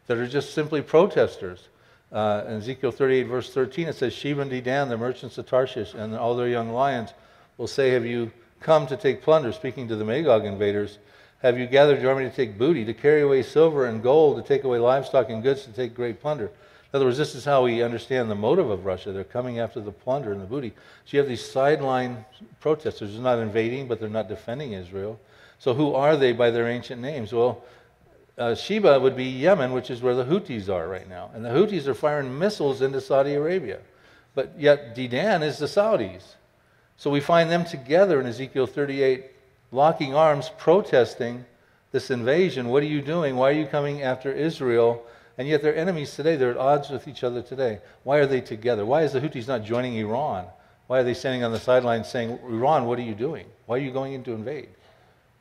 that 0.08 0.18
are 0.18 0.28
just 0.28 0.54
simply 0.54 0.82
protesters. 0.82 1.68
Uh, 2.12 2.44
in 2.48 2.54
Ezekiel 2.56 2.92
38, 2.92 3.24
verse 3.24 3.54
13, 3.54 3.88
it 3.88 3.96
says, 3.96 4.14
Sheba 4.14 4.42
and 4.42 4.52
Dedan, 4.52 4.90
the 4.90 4.98
merchants 4.98 5.38
of 5.38 5.46
Tarshish, 5.46 5.94
and 5.94 6.16
all 6.16 6.36
their 6.36 6.50
young 6.50 6.72
lions 6.72 7.14
will 7.58 7.68
say, 7.68 7.92
Have 7.92 8.06
you 8.06 8.32
come 8.60 8.86
to 8.88 8.98
take 8.98 9.22
plunder? 9.22 9.54
Speaking 9.54 9.88
to 9.88 9.96
the 9.96 10.04
Magog 10.04 10.44
invaders, 10.46 10.98
have 11.42 11.58
you 11.58 11.66
gathered 11.66 12.02
your 12.02 12.12
army 12.12 12.30
to 12.30 12.36
take 12.36 12.58
booty, 12.58 12.84
to 12.86 12.94
carry 12.94 13.22
away 13.22 13.44
silver 13.44 13.86
and 13.86 14.04
gold, 14.04 14.38
to 14.38 14.44
take 14.48 14.66
away 14.66 14.78
livestock 14.78 15.30
and 15.30 15.42
goods, 15.42 15.64
to 15.64 15.72
take 15.72 15.96
great 15.96 16.20
plunder? 16.20 16.52
In 16.92 16.98
other 16.98 17.06
words, 17.06 17.18
this 17.18 17.36
is 17.36 17.46
how 17.46 17.64
we 17.64 17.82
understand 17.82 18.30
the 18.30 18.36
motive 18.36 18.70
of 18.70 18.86
Russia. 18.86 19.14
They're 19.14 19.24
coming 19.24 19.60
after 19.60 19.80
the 19.80 19.92
plunder 19.92 20.34
and 20.34 20.42
the 20.42 20.46
booty. 20.46 20.74
So 21.06 21.16
you 21.16 21.20
have 21.20 21.30
these 21.30 21.44
sideline 21.44 22.26
protesters. 22.60 23.14
They're 23.14 23.22
not 23.22 23.40
invading, 23.40 23.88
but 23.88 24.00
they're 24.00 24.10
not 24.10 24.28
defending 24.28 24.74
Israel. 24.74 25.18
So 25.58 25.74
who 25.74 25.94
are 25.94 26.18
they 26.18 26.34
by 26.34 26.52
their 26.52 26.68
ancient 26.68 27.02
names? 27.02 27.32
Well, 27.32 27.64
uh, 28.38 28.56
Sheba 28.56 29.00
would 29.00 29.16
be 29.16 29.26
Yemen, 29.26 29.72
which 29.72 29.90
is 29.90 30.02
where 30.02 30.16
the 30.16 30.26
Houthis 30.26 30.68
are 30.68 30.88
right 30.88 31.08
now. 31.08 31.32
And 31.34 31.46
the 31.46 31.50
Houthis 31.50 31.88
are 31.88 31.94
firing 31.94 32.38
missiles 32.38 32.82
into 32.82 33.00
Saudi 33.00 33.36
Arabia. 33.36 33.80
But 34.36 34.60
yet 34.60 34.94
Dedan 34.96 35.44
is 35.44 35.60
the 35.60 35.68
Saudis. 35.68 36.36
So 36.98 37.10
we 37.10 37.22
find 37.22 37.50
them 37.50 37.64
together 37.64 38.20
in 38.20 38.28
Ezekiel 38.28 38.68
38, 38.68 39.32
locking 39.72 40.14
arms, 40.14 40.52
protesting 40.58 41.46
this 41.92 42.12
invasion. 42.12 42.68
What 42.68 42.84
are 42.84 42.88
you 42.88 43.02
doing? 43.02 43.38
Why 43.38 43.50
are 43.50 43.54
you 43.54 43.66
coming 43.66 44.02
after 44.02 44.32
Israel? 44.32 45.06
And 45.38 45.48
yet 45.48 45.62
they're 45.62 45.76
enemies 45.76 46.16
today. 46.16 46.36
They're 46.36 46.52
at 46.52 46.58
odds 46.58 46.90
with 46.90 47.08
each 47.08 47.24
other 47.24 47.42
today. 47.42 47.80
Why 48.04 48.18
are 48.18 48.26
they 48.26 48.42
together? 48.42 48.86
Why 48.86 49.04
is 49.04 49.14
the 49.14 49.22
Houthis 49.22 49.48
not 49.48 49.64
joining 49.64 49.96
Iran? 49.96 50.46
Why 50.88 51.00
are 51.00 51.04
they 51.04 51.14
standing 51.14 51.44
on 51.44 51.52
the 51.52 51.60
sidelines 51.60 52.10
saying, 52.10 52.38
Iran, 52.44 52.86
what 52.86 53.00
are 53.00 53.04
you 53.04 53.16
doing? 53.16 53.46
Why 53.66 53.78
are 53.78 53.80
you 53.80 53.92
going 53.92 54.14
in 54.14 54.24
to 54.26 54.34
invade? 54.34 54.70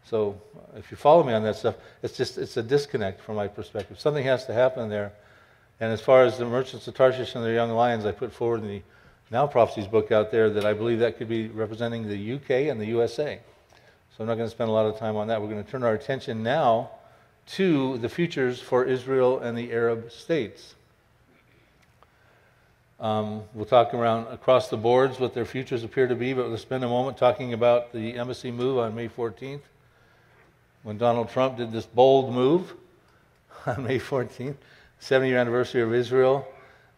So 0.05 0.41
if 0.77 0.91
you 0.91 0.97
follow 0.97 1.23
me 1.25 1.33
on 1.33 1.43
that 1.43 1.57
stuff, 1.57 1.77
it's 2.03 2.17
just 2.17 2.39
it's 2.39 2.57
a 2.57 2.63
disconnect 2.63 3.21
from 3.21 3.37
my 3.37 3.49
perspective. 3.49 3.99
Something 3.99 4.25
has 4.25 4.47
to 4.47 4.55
happen 4.55 4.89
there. 4.89 5.13
And 5.81 5.93
as 5.93 6.01
far 6.01 6.25
as 6.25 6.39
the 6.39 6.45
merchants 6.45 6.87
of 6.89 6.95
Tarshish 6.95 7.35
and 7.35 7.45
their 7.45 7.55
young 7.55 7.71
lions, 7.71 8.07
I 8.07 8.13
put 8.13 8.33
forward 8.33 8.63
in 8.63 8.69
the 8.69 8.83
Now 9.31 9.47
Prophecies 9.47 9.87
book 9.87 10.13
out 10.13 10.31
there 10.31 10.51
that 10.51 10.65
I 10.65 10.73
believe 10.73 10.99
that 11.01 11.17
could 11.17 11.29
be 11.29 11.49
representing 11.49 12.07
the 12.07 12.35
UK 12.35 12.71
and 12.71 12.81
the 12.81 12.87
USA. 12.87 13.41
So 14.17 14.23
I'm 14.23 14.27
not 14.27 14.35
going 14.35 14.49
to 14.49 14.55
spend 14.55 14.69
a 14.69 14.73
lot 14.73 14.87
of 14.87 14.99
time 14.99 15.17
on 15.17 15.29
that. 15.29 15.41
We're 15.41 15.49
going 15.49 15.65
to 15.65 15.71
turn 15.71 15.83
our 15.83 15.95
attention 15.95 16.43
now 16.43 16.91
to 17.53 17.99
the 17.99 18.09
futures 18.09 18.61
for 18.61 18.85
Israel 18.85 19.41
and 19.41 19.57
the 19.57 19.73
Arab 19.73 20.11
states. 20.11 20.75
Um, 23.01 23.43
we'll 23.55 23.65
talk 23.65 23.95
around 23.95 24.27
across 24.27 24.69
the 24.69 24.77
boards 24.77 25.19
what 25.19 25.35
their 25.35 25.47
futures 25.47 25.83
appear 25.83 26.07
to 26.07 26.15
be, 26.15 26.33
but 26.33 26.49
we'll 26.49 26.59
spend 26.59 26.85
a 26.85 26.89
moment 26.89 27.17
talking 27.17 27.55
about 27.55 27.93
the 27.93 28.15
embassy 28.15 28.51
move 28.51 28.79
on 28.79 28.95
May 28.95 29.09
14th 29.09 29.63
when 30.83 30.97
Donald 30.99 31.29
Trump 31.31 31.57
did 31.57 31.73
this 31.73 31.87
bold 31.87 32.33
move 32.33 32.75
on 33.67 33.85
May 33.85 33.99
14th, 33.99 34.57
70 34.99 35.31
year 35.31 35.39
anniversary 35.39 35.83
of 35.83 35.93
Israel, 35.95 36.47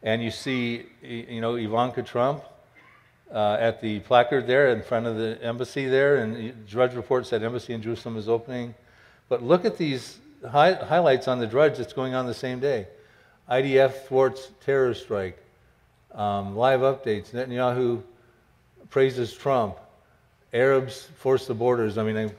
and 0.03 0.23
you 0.23 0.31
see, 0.31 0.87
you 1.03 1.41
know, 1.41 1.55
Ivanka 1.55 2.03
Trump 2.03 2.43
uh, 3.33 3.57
at 3.59 3.81
the 3.81 4.01
placard 4.01 4.47
there 4.47 4.71
in 4.71 4.83
front 4.83 5.07
of 5.07 5.17
the 5.17 5.39
embassy 5.43 5.87
there, 5.87 6.17
and 6.17 6.67
Drudge 6.67 6.95
Report 6.95 7.27
said 7.27 7.43
embassy 7.43 7.73
in 7.73 7.81
Jerusalem 7.81 8.17
is 8.17 8.29
opening. 8.29 8.75
But 9.29 9.43
look 9.43 9.65
at 9.65 9.79
these 9.79 10.19
hi- 10.49 10.75
highlights 10.75 11.29
on 11.29 11.39
the 11.39 11.47
Drudge 11.47 11.79
that's 11.79 11.93
going 11.93 12.15
on 12.15 12.27
the 12.27 12.35
same 12.35 12.61
day. 12.61 12.87
IDF 13.51 14.07
thwarts 14.07 14.51
terror 14.65 14.95
strike. 14.95 15.39
Um, 16.13 16.57
live 16.57 16.81
updates. 16.81 17.31
Netanyahu 17.31 18.03
praises 18.91 19.33
Trump. 19.33 19.79
Arabs 20.53 21.09
force 21.17 21.47
the 21.47 21.55
borders. 21.55 21.97
I 21.97 22.03
mean, 22.05 22.17
I 22.17 22.31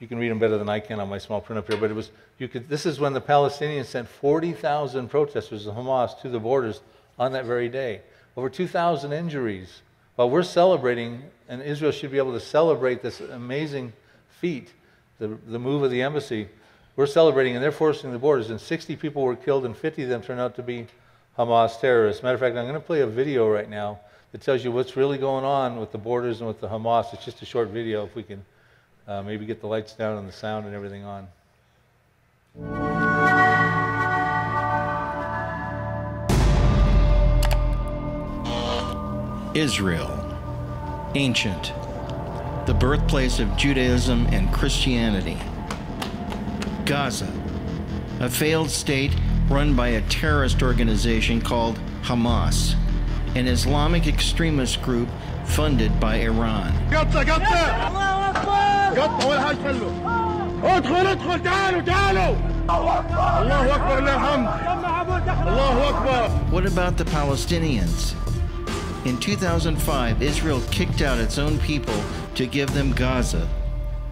you 0.00 0.06
can 0.06 0.18
read 0.18 0.30
them 0.30 0.38
better 0.38 0.58
than 0.58 0.68
I 0.68 0.80
can 0.80 1.00
on 1.00 1.08
my 1.08 1.18
small 1.18 1.40
print 1.40 1.58
up 1.58 1.68
here, 1.68 1.76
but 1.76 1.90
it 1.90 1.94
was, 1.94 2.10
you 2.38 2.46
could, 2.46 2.68
this 2.68 2.86
is 2.86 3.00
when 3.00 3.14
the 3.14 3.20
Palestinians 3.20 3.86
sent 3.86 4.08
40,000 4.08 5.08
protesters 5.08 5.66
of 5.66 5.74
Hamas 5.74 6.20
to 6.22 6.28
the 6.28 6.38
borders 6.38 6.80
on 7.18 7.32
that 7.32 7.44
very 7.44 7.68
day. 7.68 8.02
Over 8.36 8.48
2,000 8.48 9.12
injuries. 9.12 9.82
While 10.14 10.30
we're 10.30 10.44
celebrating, 10.44 11.24
and 11.48 11.62
Israel 11.62 11.90
should 11.90 12.12
be 12.12 12.18
able 12.18 12.32
to 12.32 12.40
celebrate 12.40 13.02
this 13.02 13.20
amazing 13.20 13.92
feat, 14.40 14.72
the, 15.18 15.36
the 15.48 15.58
move 15.58 15.82
of 15.82 15.90
the 15.90 16.02
embassy, 16.02 16.48
we're 16.98 17.06
celebrating 17.06 17.54
and 17.54 17.62
they're 17.62 17.70
forcing 17.70 18.10
the 18.10 18.18
borders, 18.18 18.50
and 18.50 18.60
60 18.60 18.96
people 18.96 19.22
were 19.22 19.36
killed, 19.36 19.64
and 19.64 19.76
50 19.76 20.02
of 20.02 20.08
them 20.08 20.20
turned 20.20 20.40
out 20.40 20.56
to 20.56 20.64
be 20.64 20.88
Hamas 21.38 21.80
terrorists. 21.80 22.24
Matter 22.24 22.34
of 22.34 22.40
fact, 22.40 22.56
I'm 22.56 22.64
going 22.64 22.74
to 22.74 22.80
play 22.80 23.02
a 23.02 23.06
video 23.06 23.48
right 23.48 23.70
now 23.70 24.00
that 24.32 24.40
tells 24.40 24.64
you 24.64 24.72
what's 24.72 24.96
really 24.96 25.16
going 25.16 25.44
on 25.44 25.78
with 25.78 25.92
the 25.92 25.98
borders 25.98 26.40
and 26.40 26.48
with 26.48 26.60
the 26.60 26.66
Hamas. 26.66 27.14
It's 27.14 27.24
just 27.24 27.40
a 27.40 27.44
short 27.44 27.68
video 27.68 28.04
if 28.04 28.16
we 28.16 28.24
can 28.24 28.44
uh, 29.06 29.22
maybe 29.22 29.46
get 29.46 29.60
the 29.60 29.68
lights 29.68 29.92
down 29.92 30.18
and 30.18 30.26
the 30.26 30.32
sound 30.32 30.66
and 30.66 30.74
everything 30.74 31.04
on. 31.04 31.28
Israel, 39.54 40.36
ancient, 41.14 41.72
the 42.66 42.74
birthplace 42.74 43.38
of 43.38 43.56
Judaism 43.56 44.26
and 44.32 44.52
Christianity. 44.52 45.38
Gaza, 46.87 47.31
a 48.19 48.29
failed 48.29 48.69
state 48.69 49.11
run 49.49 49.75
by 49.75 49.89
a 49.89 50.01
terrorist 50.09 50.61
organization 50.63 51.41
called 51.41 51.79
Hamas, 52.03 52.75
an 53.35 53.47
Islamic 53.47 54.07
extremist 54.07 54.81
group 54.81 55.09
funded 55.45 55.99
by 55.99 56.15
Iran. 56.21 56.71
قط 58.95 59.23
اول 59.23 59.39
حاجه 59.39 59.57
خلوا 59.63 59.91
ادخل 60.63 61.07
ادخل 61.07 61.43
تعالوا 61.43 61.81
تعالوا 61.81 62.35
الله 62.69 63.75
اكبر 63.75 63.99
لله 63.99 64.15
الحمد 64.15 64.47
الله 65.47 65.89
اكبر 65.89 66.29
What 66.51 66.65
about 66.65 66.97
the 66.97 67.05
Palestinians? 67.05 68.13
In 69.05 69.17
2005, 69.17 70.21
Israel 70.21 70.61
kicked 70.71 71.01
out 71.01 71.17
its 71.17 71.37
own 71.37 71.57
people 71.59 71.99
to 72.35 72.45
give 72.45 72.73
them 72.73 72.93
Gaza. 72.93 73.47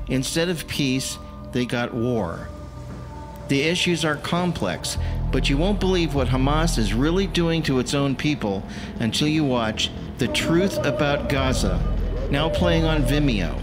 Instead 0.09 0.49
of 0.49 0.67
peace, 0.67 1.17
they 1.53 1.65
got 1.65 1.93
war. 1.93 2.49
The 3.47 3.61
issues 3.63 4.05
are 4.05 4.15
complex, 4.15 4.97
but 5.31 5.49
you 5.49 5.57
won't 5.57 5.79
believe 5.79 6.15
what 6.15 6.27
Hamas 6.27 6.77
is 6.77 6.93
really 6.93 7.27
doing 7.27 7.63
to 7.63 7.79
its 7.79 7.93
own 7.93 8.15
people 8.15 8.63
until 8.99 9.27
you 9.27 9.43
watch 9.43 9.91
The 10.19 10.27
Truth 10.27 10.77
About 10.85 11.29
Gaza, 11.29 11.79
now 12.29 12.49
playing 12.49 12.85
on 12.85 13.03
Vimeo 13.03 13.61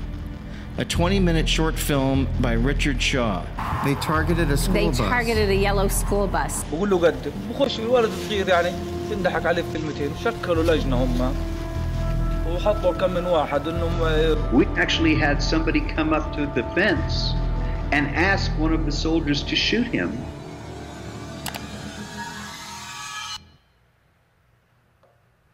a 0.79 0.85
20 0.85 1.19
minute 1.19 1.49
short 1.49 1.77
film 1.77 2.29
by 2.41 2.53
Richard 2.53 3.03
Shaw. 3.03 3.45
They 3.85 3.97
targeted 3.97 4.49
a 4.53 4.57
school 4.57 4.75
they 4.75 4.87
bus. 4.87 4.99
They 4.99 5.05
targeted 5.05 5.51
a 5.51 5.55
yellow 5.55 5.89
school 5.89 6.29
bus. 6.29 6.65
بقول 6.73 6.91
له 6.91 6.99
قدم 6.99 7.31
بخش 7.51 7.81
الولد 7.81 8.11
الصغير 8.11 8.49
يعني 8.49 8.73
تنضحك 9.11 9.47
عليه 9.47 9.63
بكلمتين 9.63 10.11
شكلوا 10.25 10.63
لجنه 10.63 11.05
هم 11.05 11.35
وحطوا 12.55 12.93
كم 12.93 13.11
من 13.11 13.27
واحد 13.27 13.69
انهم 13.69 13.91
We 14.53 14.67
actually 14.77 15.17
had 15.17 15.43
somebody 15.43 15.81
come 15.81 16.13
up 16.13 16.33
to 16.37 16.47
the 16.55 16.63
fence 16.75 17.35
and 17.94 18.08
ask 18.16 18.52
one 18.60 18.74
of 18.74 18.86
the 18.86 18.92
soldiers 18.92 19.44
to 19.44 19.56
shoot 19.56 19.88
him 19.88 20.18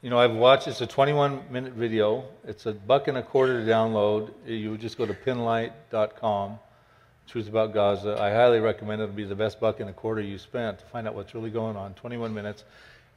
You 0.02 0.10
know, 0.10 0.17
I've 0.17 0.34
watched, 0.34 0.69
it's 0.69 0.80
a 0.80 0.88
21 0.88 1.41
minute 1.52 1.73
video. 1.73 2.23
It's 2.45 2.65
a 2.65 2.71
buck 2.71 3.10
and 3.10 3.17
a 3.17 3.21
quarter 3.21 3.63
to 3.63 3.69
download. 3.69 4.32
You 4.45 4.78
just 4.78 4.97
go 4.97 5.06
to 5.06 5.13
pinlight.com, 5.13 6.58
Truth 7.28 7.49
About 7.49 7.73
Gaza. 7.73 8.17
I 8.17 8.32
highly 8.32 8.62
recommend 8.62 9.02
it. 9.02 9.04
It'll 9.04 9.15
be 9.15 9.25
the 9.25 9.36
best 9.36 9.60
buck 9.60 9.82
and 9.82 9.89
a 9.89 9.93
quarter 9.93 10.21
you 10.21 10.38
spent 10.38 10.80
to 10.80 10.86
find 10.86 11.06
out 11.06 11.15
what's 11.15 11.36
really 11.36 11.49
going 11.49 11.75
on. 11.75 11.95
21 11.95 12.34
minutes. 12.34 12.63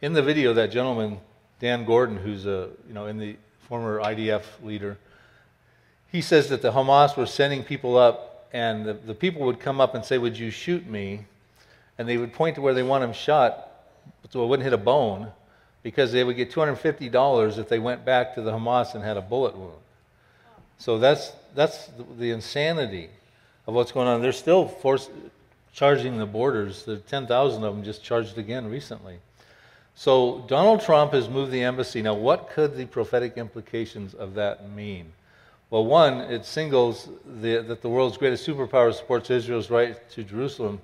In 0.01 0.13
the 0.13 0.23
video, 0.23 0.53
that 0.55 0.73
gentleman, 0.73 1.21
Dan 1.61 1.85
Gordon, 1.85 2.17
who's 2.17 2.47
a, 2.47 2.71
you 2.89 2.95
know, 2.95 3.07
in 3.07 3.17
the 3.17 3.37
former 3.61 4.01
IDF 4.01 4.43
leader, 4.65 4.99
he 6.11 6.21
says 6.21 6.49
that 6.49 6.63
the 6.63 6.73
Hamas 6.73 7.17
were 7.17 7.27
sending 7.27 7.63
people 7.63 7.97
up, 7.97 8.32
and 8.53 8.85
the, 8.85 8.93
the 8.93 9.15
people 9.15 9.43
would 9.43 9.61
come 9.61 9.81
up 9.81 9.95
and 9.95 10.05
say, 10.05 10.19
Would 10.19 10.39
you 10.39 10.51
shoot 10.51 10.87
me? 10.87 11.27
And 11.99 12.09
they 12.09 12.17
would 12.17 12.33
point 12.33 12.57
to 12.57 12.61
where 12.61 12.75
they 12.75 12.83
want 12.83 13.05
him 13.05 13.13
shot, 13.13 13.69
so 14.31 14.45
it 14.45 14.47
wouldn't 14.47 14.65
hit 14.65 14.73
a 14.73 14.79
bone 14.79 15.31
because 15.83 16.13
they 16.13 16.25
would 16.25 16.37
get 16.37 16.53
$250 16.53 17.59
if 17.59 17.69
they 17.69 17.79
went 17.79 18.05
back 18.05 18.35
to 18.35 18.43
the 18.43 18.53
Hamas 18.53 18.95
and 18.95 19.03
had 19.03 19.17
a 19.17 19.21
bullet 19.21 19.57
wound. 19.57 19.75
So 20.79 20.99
that's, 20.99 21.33
that's 21.55 21.91
the, 22.19 22.31
insanity 22.31 23.11
of 23.67 23.75
what's 23.75 23.93
going 23.93 24.09
on. 24.09 24.23
They're 24.23 24.33
still 24.33 24.67
force, 24.67 25.11
charging 25.73 26.19
the 26.19 26.27
borders. 26.27 26.85
The 26.85 26.97
10,000 26.99 27.65
of 27.65 27.75
them 27.75 27.85
just 27.85 28.03
charged 28.03 28.39
again 28.39 28.69
recently. 28.69 29.19
So 29.95 30.45
Donald 30.49 30.81
Trump 30.81 31.13
has 31.13 31.29
moved 31.29 31.53
the 31.53 31.63
embassy. 31.63 32.03
Now, 32.03 32.15
what 32.15 32.51
could 32.51 32.77
the 32.77 32.87
prophetic 32.87 33.37
implications 33.37 34.15
of 34.15 34.35
that 34.35 34.71
mean? 34.71 35.13
Well, 35.73 35.87
one, 35.87 36.21
it 36.31 36.45
singles 36.45 37.09
the, 37.41 37.63
that 37.63 37.81
the 37.81 37.89
world's 37.89 38.19
greatest 38.19 38.47
superpower 38.47 38.93
supports 38.93 39.31
Israel's 39.31 39.71
right 39.71 39.97
to 40.11 40.23
Jerusalem 40.23 40.83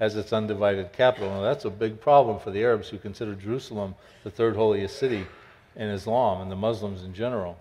as 0.00 0.16
its 0.16 0.32
undivided 0.32 0.94
capital. 0.94 1.28
Now, 1.28 1.42
that's 1.42 1.66
a 1.66 1.70
big 1.70 2.00
problem 2.00 2.38
for 2.38 2.50
the 2.50 2.62
Arabs 2.62 2.88
who 2.88 2.96
consider 2.96 3.34
Jerusalem 3.34 3.94
the 4.24 4.30
third 4.30 4.56
holiest 4.56 4.98
city 4.98 5.26
in 5.76 5.88
Islam 5.88 6.40
and 6.40 6.50
the 6.50 6.56
Muslims 6.56 7.04
in 7.04 7.12
general. 7.12 7.58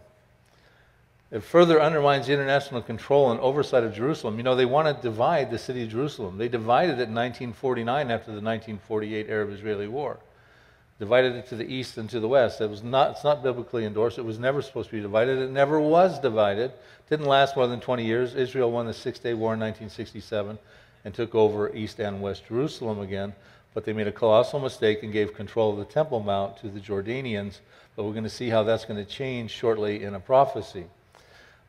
It 1.31 1.43
further 1.43 1.81
undermines 1.81 2.29
international 2.29 2.81
control 2.81 3.31
and 3.31 3.41
oversight 3.41 3.83
of 3.83 3.93
Jerusalem. 3.93 4.37
You 4.37 4.43
know, 4.43 4.55
they 4.55 4.65
want 4.65 4.87
to 4.87 5.03
divide 5.03 5.51
the 5.51 5.59
city 5.59 5.83
of 5.83 5.89
Jerusalem. 5.89 6.37
They 6.37 6.47
divided 6.47 6.91
it 6.93 7.09
in 7.09 7.13
1949 7.13 8.09
after 8.09 8.31
the 8.31 8.39
1948 8.39 9.29
Arab 9.29 9.51
Israeli 9.51 9.89
War. 9.89 10.17
Divided 10.99 11.35
it 11.35 11.47
to 11.47 11.55
the 11.55 11.65
east 11.65 11.97
and 11.97 12.09
to 12.09 12.19
the 12.19 12.27
west. 12.27 12.59
It 12.59 12.69
was 12.69 12.83
not, 12.83 13.11
it's 13.11 13.23
not 13.23 13.41
biblically 13.41 13.85
endorsed. 13.85 14.17
It 14.17 14.25
was 14.25 14.37
never 14.37 14.61
supposed 14.61 14.89
to 14.89 14.97
be 14.97 15.01
divided. 15.01 15.39
It 15.39 15.49
never 15.49 15.79
was 15.79 16.19
divided. 16.19 16.73
Didn't 17.09 17.25
last 17.25 17.55
more 17.55 17.67
than 17.67 17.79
20 17.79 18.05
years. 18.05 18.35
Israel 18.35 18.69
won 18.69 18.85
the 18.85 18.93
Six 18.93 19.17
Day 19.17 19.33
War 19.33 19.53
in 19.53 19.61
1967 19.61 20.59
and 21.05 21.13
took 21.13 21.33
over 21.33 21.73
East 21.73 21.99
and 21.99 22.21
West 22.21 22.47
Jerusalem 22.47 22.99
again. 22.99 23.33
But 23.73 23.85
they 23.85 23.93
made 23.93 24.07
a 24.07 24.11
colossal 24.11 24.59
mistake 24.59 25.01
and 25.01 25.13
gave 25.13 25.33
control 25.33 25.71
of 25.71 25.77
the 25.77 25.85
Temple 25.85 26.19
Mount 26.19 26.57
to 26.57 26.67
the 26.67 26.81
Jordanians. 26.81 27.59
But 27.95 28.03
we're 28.03 28.11
going 28.11 28.23
to 28.25 28.29
see 28.29 28.49
how 28.49 28.63
that's 28.63 28.83
going 28.83 29.03
to 29.03 29.09
change 29.09 29.51
shortly 29.51 30.03
in 30.03 30.15
a 30.15 30.19
prophecy. 30.19 30.85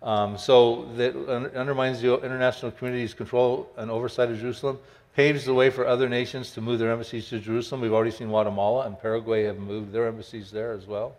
Um, 0.02 0.38
so 0.38 0.88
that 0.96 1.14
undermines 1.54 2.00
the 2.00 2.14
international 2.20 2.70
community's 2.70 3.12
control 3.12 3.70
and 3.76 3.90
oversight 3.90 4.30
of 4.30 4.38
Jerusalem. 4.38 4.78
paves 5.14 5.44
the 5.44 5.52
way 5.52 5.70
for 5.70 5.86
other 5.86 6.08
nations 6.08 6.52
to 6.52 6.60
move 6.60 6.78
their 6.78 6.90
embassies 6.90 7.28
to 7.28 7.38
Jerusalem. 7.38 7.80
We've 7.80 7.92
already 7.92 8.12
seen 8.12 8.28
Guatemala 8.28 8.86
and 8.86 8.98
Paraguay 8.98 9.44
have 9.44 9.58
moved 9.58 9.92
their 9.92 10.06
embassies 10.06 10.50
there 10.50 10.72
as 10.72 10.86
well. 10.86 11.16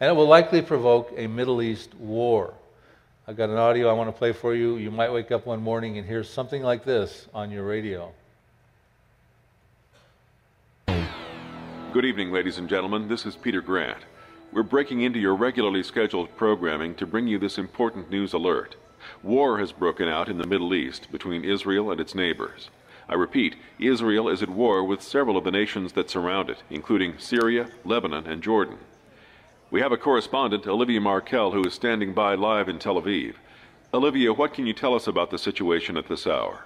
And 0.00 0.08
it 0.10 0.14
will 0.14 0.28
likely 0.28 0.62
provoke 0.62 1.12
a 1.16 1.26
Middle 1.26 1.60
East 1.60 1.94
war. 1.96 2.54
I've 3.26 3.36
got 3.36 3.50
an 3.50 3.56
audio 3.56 3.88
I 3.88 3.92
want 3.92 4.08
to 4.08 4.16
play 4.16 4.32
for 4.32 4.54
you. 4.54 4.76
You 4.76 4.90
might 4.90 5.12
wake 5.12 5.32
up 5.32 5.46
one 5.46 5.60
morning 5.60 5.98
and 5.98 6.06
hear 6.06 6.22
something 6.22 6.62
like 6.62 6.84
this 6.84 7.26
on 7.34 7.50
your 7.50 7.64
radio. 7.64 8.12
Good 10.86 12.04
evening, 12.04 12.30
ladies 12.30 12.58
and 12.58 12.68
gentlemen. 12.68 13.08
This 13.08 13.26
is 13.26 13.36
Peter 13.36 13.60
Grant. 13.60 13.98
We're 14.52 14.62
breaking 14.62 15.00
into 15.02 15.18
your 15.18 15.34
regularly 15.34 15.82
scheduled 15.82 16.34
programming 16.36 16.94
to 16.96 17.06
bring 17.06 17.26
you 17.26 17.38
this 17.38 17.58
important 17.58 18.10
news 18.10 18.32
alert. 18.32 18.76
War 19.22 19.58
has 19.58 19.72
broken 19.72 20.08
out 20.08 20.28
in 20.28 20.38
the 20.38 20.46
Middle 20.46 20.72
East 20.72 21.10
between 21.10 21.44
Israel 21.44 21.90
and 21.90 22.00
its 22.00 22.14
neighbors. 22.14 22.70
I 23.08 23.14
repeat, 23.14 23.56
Israel 23.78 24.28
is 24.28 24.42
at 24.42 24.48
war 24.48 24.84
with 24.84 25.02
several 25.02 25.36
of 25.36 25.44
the 25.44 25.50
nations 25.50 25.92
that 25.92 26.10
surround 26.10 26.48
it, 26.48 26.62
including 26.70 27.18
Syria, 27.18 27.70
Lebanon, 27.84 28.26
and 28.26 28.42
Jordan. 28.42 28.78
We 29.70 29.80
have 29.80 29.92
a 29.92 29.96
correspondent, 29.96 30.66
Olivia 30.66 31.00
Markel, 31.00 31.50
who 31.50 31.64
is 31.64 31.74
standing 31.74 32.14
by 32.14 32.36
live 32.36 32.68
in 32.68 32.78
Tel 32.78 33.00
Aviv. 33.00 33.34
Olivia, 33.92 34.32
what 34.32 34.54
can 34.54 34.66
you 34.66 34.72
tell 34.72 34.94
us 34.94 35.06
about 35.06 35.30
the 35.30 35.38
situation 35.38 35.96
at 35.96 36.08
this 36.08 36.26
hour? 36.26 36.64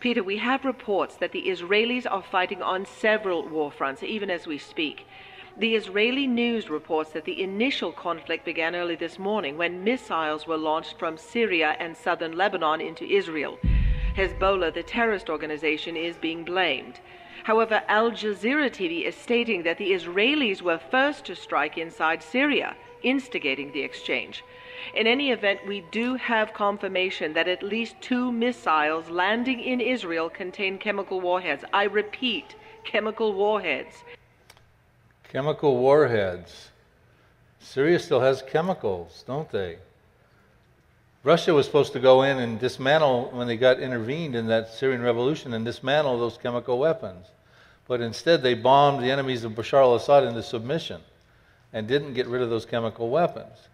Peter, 0.00 0.22
we 0.22 0.38
have 0.38 0.64
reports 0.64 1.16
that 1.16 1.32
the 1.32 1.48
Israelis 1.48 2.06
are 2.10 2.22
fighting 2.22 2.62
on 2.62 2.84
several 2.84 3.48
war 3.48 3.70
fronts, 3.70 4.02
even 4.02 4.30
as 4.30 4.46
we 4.46 4.58
speak. 4.58 5.06
The 5.56 5.76
Israeli 5.76 6.26
news 6.26 6.68
reports 6.68 7.10
that 7.12 7.24
the 7.24 7.40
initial 7.40 7.92
conflict 7.92 8.44
began 8.44 8.74
early 8.74 8.96
this 8.96 9.18
morning 9.18 9.56
when 9.56 9.84
missiles 9.84 10.46
were 10.46 10.56
launched 10.56 10.98
from 10.98 11.16
Syria 11.16 11.76
and 11.78 11.96
southern 11.96 12.36
Lebanon 12.36 12.80
into 12.80 13.04
Israel. 13.04 13.58
Hezbollah, 14.16 14.74
the 14.74 14.82
terrorist 14.82 15.30
organization, 15.30 15.96
is 15.96 16.16
being 16.16 16.44
blamed. 16.44 17.00
However, 17.44 17.82
Al 17.88 18.10
Jazeera 18.10 18.70
TV 18.70 19.04
is 19.04 19.14
stating 19.14 19.62
that 19.62 19.78
the 19.78 19.92
Israelis 19.92 20.62
were 20.62 20.78
first 20.78 21.24
to 21.26 21.36
strike 21.36 21.78
inside 21.78 22.22
Syria, 22.22 22.74
instigating 23.02 23.70
the 23.72 23.82
exchange. 23.82 24.42
In 24.94 25.06
any 25.06 25.30
event, 25.30 25.66
we 25.66 25.80
do 25.90 26.14
have 26.14 26.52
confirmation 26.54 27.32
that 27.34 27.48
at 27.48 27.62
least 27.62 27.94
two 28.00 28.30
missiles 28.32 29.08
landing 29.08 29.60
in 29.60 29.80
Israel 29.80 30.28
contain 30.28 30.78
chemical 30.78 31.20
warheads. 31.20 31.64
I 31.72 31.84
repeat, 31.84 32.54
chemical 32.84 33.32
warheads. 33.32 34.04
Chemical 35.28 35.76
warheads. 35.76 36.70
Syria 37.58 37.98
still 37.98 38.20
has 38.20 38.42
chemicals, 38.42 39.24
don't 39.26 39.50
they? 39.50 39.78
Russia 41.24 41.54
was 41.54 41.64
supposed 41.64 41.94
to 41.94 42.00
go 42.00 42.22
in 42.22 42.38
and 42.38 42.60
dismantle, 42.60 43.30
when 43.32 43.46
they 43.46 43.56
got 43.56 43.80
intervened 43.80 44.34
in 44.34 44.46
that 44.48 44.68
Syrian 44.68 45.00
revolution, 45.00 45.54
and 45.54 45.64
dismantle 45.64 46.18
those 46.18 46.36
chemical 46.36 46.78
weapons. 46.78 47.26
But 47.88 48.02
instead, 48.02 48.42
they 48.42 48.54
bombed 48.54 49.02
the 49.02 49.10
enemies 49.10 49.44
of 49.44 49.52
Bashar 49.52 49.80
al 49.80 49.94
Assad 49.94 50.24
into 50.24 50.42
submission 50.42 51.00
and 51.72 51.88
didn't 51.88 52.14
get 52.14 52.26
rid 52.26 52.42
of 52.42 52.50
those 52.50 52.66
chemical 52.66 53.08
weapons. 53.08 53.68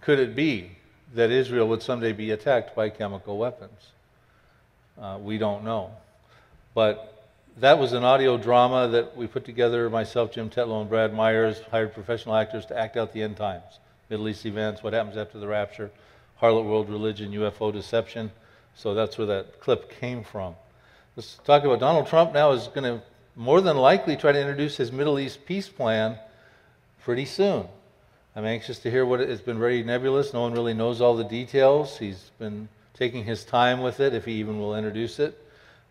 Could 0.00 0.18
it 0.18 0.34
be 0.34 0.72
that 1.14 1.30
Israel 1.30 1.68
would 1.68 1.82
someday 1.82 2.12
be 2.12 2.30
attacked 2.30 2.74
by 2.74 2.88
chemical 2.88 3.36
weapons? 3.36 3.92
Uh, 5.00 5.18
we 5.20 5.38
don't 5.38 5.64
know. 5.64 5.90
But 6.74 7.28
that 7.58 7.78
was 7.78 7.92
an 7.92 8.04
audio 8.04 8.38
drama 8.38 8.88
that 8.88 9.16
we 9.16 9.26
put 9.26 9.44
together, 9.44 9.90
myself, 9.90 10.32
Jim 10.32 10.48
Tetlow, 10.48 10.80
and 10.80 10.88
Brad 10.88 11.12
Myers, 11.12 11.60
hired 11.70 11.92
professional 11.92 12.36
actors 12.36 12.64
to 12.66 12.78
act 12.78 12.96
out 12.96 13.12
the 13.12 13.22
end 13.22 13.36
times, 13.36 13.80
Middle 14.08 14.28
East 14.28 14.46
events, 14.46 14.82
what 14.82 14.92
happens 14.92 15.16
after 15.16 15.38
the 15.38 15.46
rapture, 15.46 15.90
harlot 16.40 16.64
world 16.64 16.88
religion, 16.88 17.32
UFO 17.32 17.72
deception. 17.72 18.30
So 18.74 18.94
that's 18.94 19.18
where 19.18 19.26
that 19.26 19.60
clip 19.60 19.90
came 20.00 20.22
from. 20.22 20.54
Let's 21.16 21.38
talk 21.44 21.64
about 21.64 21.80
Donald 21.80 22.06
Trump 22.06 22.32
now 22.32 22.52
is 22.52 22.68
going 22.68 22.84
to 22.84 23.02
more 23.36 23.60
than 23.60 23.76
likely 23.76 24.16
try 24.16 24.32
to 24.32 24.40
introduce 24.40 24.76
his 24.76 24.92
Middle 24.92 25.18
East 25.18 25.44
peace 25.44 25.68
plan 25.68 26.18
pretty 27.02 27.24
soon. 27.24 27.66
I'm 28.36 28.44
anxious 28.44 28.78
to 28.80 28.90
hear 28.90 29.04
what 29.04 29.20
it, 29.20 29.28
has 29.28 29.40
been 29.40 29.58
very 29.58 29.82
nebulous. 29.82 30.32
No 30.32 30.42
one 30.42 30.52
really 30.52 30.72
knows 30.72 31.00
all 31.00 31.16
the 31.16 31.24
details. 31.24 31.98
He's 31.98 32.30
been 32.38 32.68
taking 32.94 33.24
his 33.24 33.44
time 33.44 33.80
with 33.80 33.98
it, 33.98 34.14
if 34.14 34.24
he 34.24 34.34
even 34.34 34.60
will 34.60 34.76
introduce 34.76 35.18
it. 35.18 35.36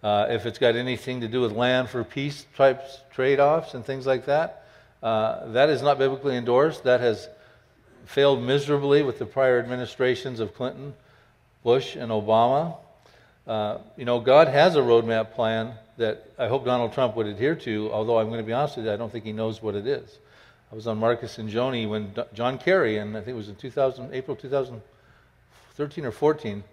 Uh, 0.02 0.28
if 0.30 0.46
it's 0.46 0.58
got 0.58 0.78
anything 0.78 1.20
to 1.20 1.28
do 1.28 1.42
with 1.42 1.52
land 1.52 1.90
for 1.90 2.02
peace 2.06 2.46
types 2.56 3.02
trade 3.12 3.42
offs 3.42 3.74
and 3.74 3.84
things 3.84 4.08
like 4.08 4.26
that, 4.28 4.64
uh, 5.04 5.48
that 5.52 5.70
is 5.70 5.82
not 5.82 5.98
biblically 6.00 6.38
endorsed. 6.38 6.86
That 6.86 7.02
has 7.02 7.28
failed 8.06 8.42
miserably 8.42 9.04
with 9.04 9.20
the 9.20 9.26
prior 9.26 9.60
administrations 9.60 10.40
of 10.40 10.56
Clinton, 10.56 10.94
Bush, 11.62 11.98
and 11.98 12.10
Obama. 12.10 12.78
Uh, 13.46 13.80
you 13.98 14.06
know, 14.06 14.22
God 14.22 14.48
has 14.48 14.78
a 14.78 14.80
roadmap 14.80 15.34
plan 15.34 15.74
that 15.98 16.32
I 16.40 16.48
hope 16.48 16.64
Donald 16.64 16.94
Trump 16.94 17.18
would 17.18 17.28
adhere 17.28 17.56
to, 17.56 17.92
although 17.92 18.18
I'm 18.18 18.28
going 18.28 18.40
to 18.40 18.48
be 18.48 18.54
honest 18.54 18.78
with 18.78 18.86
you, 18.86 18.94
I 18.94 18.96
don't 18.96 19.12
think 19.12 19.26
he 19.26 19.34
knows 19.34 19.62
what 19.62 19.76
it 19.76 19.86
is. 19.86 20.18
I 20.72 20.76
was 20.76 20.86
on 20.86 21.00
Marcus 21.00 21.38
and 21.40 21.50
Joni 21.50 21.90
when 21.90 22.14
John 22.34 22.58
Kerry, 22.58 22.98
and 22.98 23.18
I 23.18 23.22
think 23.22 23.30
it 23.30 23.38
was 23.38 23.50
in 23.50 23.56
2000, 23.56 24.14
April 24.14 24.38
2013 24.38 26.06
or 26.06 26.12
14, 26.12 26.64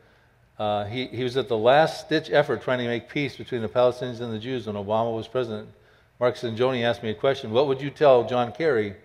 uh, 0.59 0.85
he, 0.85 1.06
he 1.06 1.24
was 1.24 1.37
at 1.37 1.48
the 1.48 1.56
last 1.56 2.09
ditch 2.09 2.30
effort 2.30 2.62
trying 2.62 2.78
to 2.78 2.87
make 2.87 3.09
peace 3.09 3.37
between 3.37 3.62
the 3.62 3.68
Palestinians 3.68 4.20
and 4.20 4.32
the 4.32 4.38
Jews 4.38 4.66
when 4.66 4.76
Obama 4.76 5.14
was 5.14 5.28
president. 5.28 5.68
Marcus 6.20 6.44
and 6.44 6.59
Joni 6.59 6.82
asked 6.82 7.02
me 7.02 7.11
a 7.11 7.14
question 7.14 7.50
What 7.50 7.68
would 7.68 7.80
you 7.80 7.90
tell 7.90 8.26
John 8.26 8.52
Kerry 8.52 8.96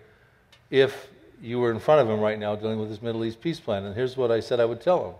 if 0.70 1.08
you 1.42 1.58
were 1.58 1.70
in 1.70 1.78
front 1.78 2.00
of 2.00 2.08
him 2.08 2.20
right 2.20 2.38
now 2.38 2.54
dealing 2.54 2.78
with 2.78 2.88
this 2.88 3.02
Middle 3.02 3.24
East 3.24 3.40
peace 3.40 3.60
plan? 3.60 3.84
And 3.84 3.94
here's 3.94 4.16
what 4.16 4.30
I 4.30 4.40
said 4.40 4.60
I 4.60 4.64
would 4.64 4.80
tell 4.80 5.08
him 5.08 5.14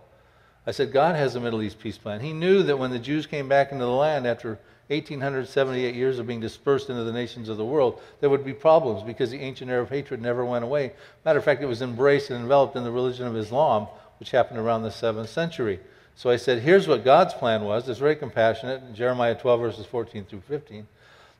I 0.65 0.71
said, 0.71 0.91
God 0.91 1.15
has 1.15 1.35
a 1.35 1.39
Middle 1.39 1.61
East 1.61 1.79
peace 1.79 1.97
plan. 1.97 2.21
He 2.21 2.31
knew 2.31 2.63
that 2.63 2.77
when 2.77 2.91
the 2.91 2.99
Jews 2.99 3.27
came 3.27 3.49
back 3.49 3.71
into 3.71 3.83
the 3.83 3.91
land 3.91 4.25
after 4.25 4.57
1878 4.87 5.95
years 5.95 6.19
of 6.19 6.27
being 6.27 6.39
dispersed 6.39 6.89
into 6.89 7.03
the 7.03 7.11
nations 7.11 7.49
of 7.49 7.57
the 7.57 7.65
world, 7.65 8.01
there 8.19 8.29
would 8.29 8.43
be 8.43 8.53
problems 8.53 9.03
because 9.03 9.31
the 9.31 9.39
ancient 9.39 9.71
Arab 9.71 9.89
hatred 9.89 10.21
never 10.21 10.43
went 10.43 10.63
away. 10.63 10.93
Matter 11.23 11.39
of 11.39 11.45
fact, 11.45 11.61
it 11.61 11.67
was 11.67 11.81
embraced 11.81 12.29
and 12.29 12.41
enveloped 12.41 12.75
in 12.75 12.83
the 12.83 12.91
religion 12.91 13.25
of 13.25 13.35
Islam, 13.37 13.87
which 14.19 14.31
happened 14.31 14.59
around 14.59 14.83
the 14.83 14.89
7th 14.89 15.27
century. 15.27 15.79
So 16.15 16.29
I 16.29 16.35
said, 16.35 16.61
here's 16.61 16.87
what 16.87 17.03
God's 17.03 17.33
plan 17.33 17.63
was. 17.63 17.87
It's 17.87 17.99
very 17.99 18.15
compassionate. 18.15 18.93
Jeremiah 18.93 19.35
12, 19.35 19.59
verses 19.59 19.85
14 19.85 20.25
through 20.25 20.41
15. 20.41 20.87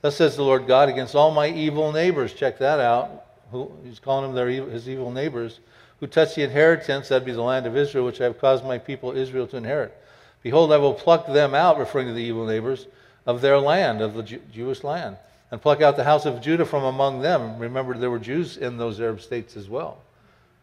Thus 0.02 0.16
says 0.16 0.36
the 0.36 0.44
Lord 0.44 0.68
God 0.68 0.90
against 0.90 1.16
all 1.16 1.32
my 1.32 1.48
evil 1.50 1.92
neighbors. 1.92 2.34
Check 2.34 2.58
that 2.60 2.80
out. 2.80 3.26
Who, 3.52 3.72
he's 3.84 4.00
calling 4.00 4.26
them 4.26 4.36
their, 4.36 4.50
his 4.50 4.90
evil 4.90 5.12
neighbors 5.12 5.60
who 6.04 6.08
touch 6.08 6.36
the 6.36 6.44
inheritance, 6.44 7.08
that'd 7.08 7.26
be 7.26 7.32
the 7.32 7.42
land 7.42 7.66
of 7.66 7.78
Israel, 7.78 8.06
which 8.06 8.20
I 8.20 8.26
have 8.26 8.38
caused 8.38 8.66
my 8.66 8.78
people 8.78 9.16
Israel 9.16 9.48
to 9.48 9.56
inherit. 9.56 9.96
Behold, 10.42 10.74
I 10.74 10.78
will 10.78 10.94
pluck 10.94 11.28
them 11.28 11.56
out, 11.56 11.80
referring 11.80 12.08
to 12.08 12.14
the 12.14 12.20
evil 12.22 12.46
neighbors, 12.46 12.88
of 13.26 13.42
their 13.42 13.58
land, 13.60 14.02
of 14.02 14.14
the 14.14 14.24
Jew- 14.24 14.42
Jewish 14.52 14.84
land, 14.84 15.18
and 15.52 15.62
pluck 15.62 15.82
out 15.82 15.96
the 15.96 16.04
house 16.04 16.26
of 16.26 16.42
Judah 16.42 16.66
from 16.66 16.84
among 16.84 17.22
them. 17.22 17.58
Remember, 17.60 17.98
there 17.98 18.12
were 18.12 18.20
Jews 18.20 18.58
in 18.58 18.78
those 18.78 19.00
Arab 19.00 19.22
states 19.22 19.56
as 19.56 19.70
well 19.70 20.02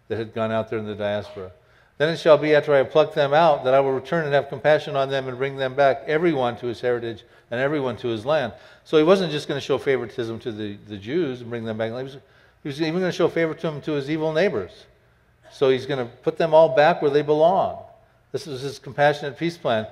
that 0.08 0.18
had 0.18 0.34
gone 0.34 0.50
out 0.50 0.68
there 0.68 0.78
in 0.78 0.86
the 0.86 0.94
diaspora. 0.94 1.52
Then 1.98 2.08
it 2.08 2.18
shall 2.18 2.38
be 2.38 2.54
after 2.54 2.74
I 2.74 2.78
have 2.78 2.90
plucked 2.90 3.14
them 3.14 3.34
out 3.34 3.64
that 3.64 3.74
I 3.74 3.80
will 3.80 3.92
return 3.92 4.24
and 4.24 4.32
have 4.34 4.48
compassion 4.48 4.96
on 4.96 5.10
them 5.10 5.28
and 5.28 5.36
bring 5.36 5.56
them 5.56 5.74
back, 5.74 6.02
everyone 6.06 6.56
to 6.56 6.66
his 6.66 6.80
heritage 6.80 7.24
and 7.50 7.60
everyone 7.60 7.96
to 7.98 8.08
his 8.08 8.24
land. 8.24 8.54
So 8.84 8.96
he 8.96 9.04
wasn't 9.04 9.32
just 9.32 9.46
going 9.46 9.60
to 9.60 9.64
show 9.64 9.76
favoritism 9.76 10.38
to 10.40 10.50
the, 10.50 10.78
the 10.88 10.96
Jews 10.96 11.42
and 11.42 11.50
bring 11.50 11.64
them 11.64 11.76
back. 11.76 11.88
He 11.94 12.02
was, 12.02 12.16
he 12.62 12.68
was 12.68 12.80
even 12.80 13.00
going 13.00 13.12
to 13.12 13.16
show 13.16 13.28
favoritism 13.28 13.82
to 13.82 13.92
his 13.92 14.10
evil 14.10 14.32
neighbors. 14.32 14.86
So 15.52 15.68
he's 15.68 15.86
going 15.86 15.98
to 16.04 16.10
put 16.22 16.38
them 16.38 16.54
all 16.54 16.74
back 16.74 17.02
where 17.02 17.10
they 17.10 17.22
belong. 17.22 17.82
This 18.32 18.46
is 18.46 18.62
his 18.62 18.78
compassionate 18.78 19.36
peace 19.36 19.58
plan. 19.58 19.86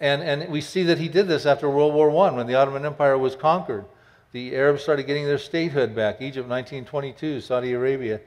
And, 0.00 0.22
and 0.22 0.50
we 0.50 0.60
see 0.60 0.82
that 0.84 0.98
he 0.98 1.08
did 1.08 1.26
this 1.28 1.46
after 1.46 1.70
World 1.70 1.94
War 1.94 2.10
I 2.26 2.30
when 2.32 2.46
the 2.46 2.54
Ottoman 2.54 2.84
Empire 2.84 3.16
was 3.16 3.34
conquered. 3.34 3.84
The 4.32 4.54
Arabs 4.54 4.82
started 4.82 5.04
getting 5.06 5.24
their 5.24 5.38
statehood 5.38 5.94
back. 5.94 6.20
Egypt, 6.20 6.48
1922, 6.48 7.40
Saudi 7.40 7.72
Arabia, 7.72 8.20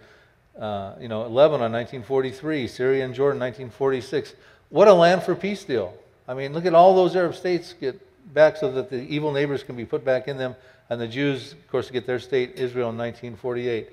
uh, 0.59 0.93
you 0.99 1.07
know, 1.07 1.21
Lebanon, 1.27 1.71
1943, 1.71 2.67
Syria 2.67 3.05
and 3.05 3.13
Jordan, 3.13 3.39
1946. 3.39 4.33
What 4.69 4.87
a 4.87 4.93
land 4.93 5.23
for 5.23 5.35
peace 5.35 5.63
deal. 5.63 5.93
I 6.27 6.33
mean, 6.33 6.53
look 6.53 6.65
at 6.65 6.73
all 6.73 6.95
those 6.95 7.15
Arab 7.15 7.35
states 7.35 7.73
get 7.73 7.99
back 8.33 8.57
so 8.57 8.71
that 8.71 8.89
the 8.89 9.01
evil 9.01 9.31
neighbors 9.31 9.63
can 9.63 9.75
be 9.75 9.85
put 9.85 10.03
back 10.03 10.27
in 10.27 10.37
them, 10.37 10.55
and 10.89 10.99
the 10.99 11.07
Jews, 11.07 11.53
of 11.53 11.67
course, 11.69 11.89
get 11.89 12.05
their 12.05 12.19
state, 12.19 12.53
Israel, 12.55 12.89
in 12.89 12.97
1948. 12.97 13.89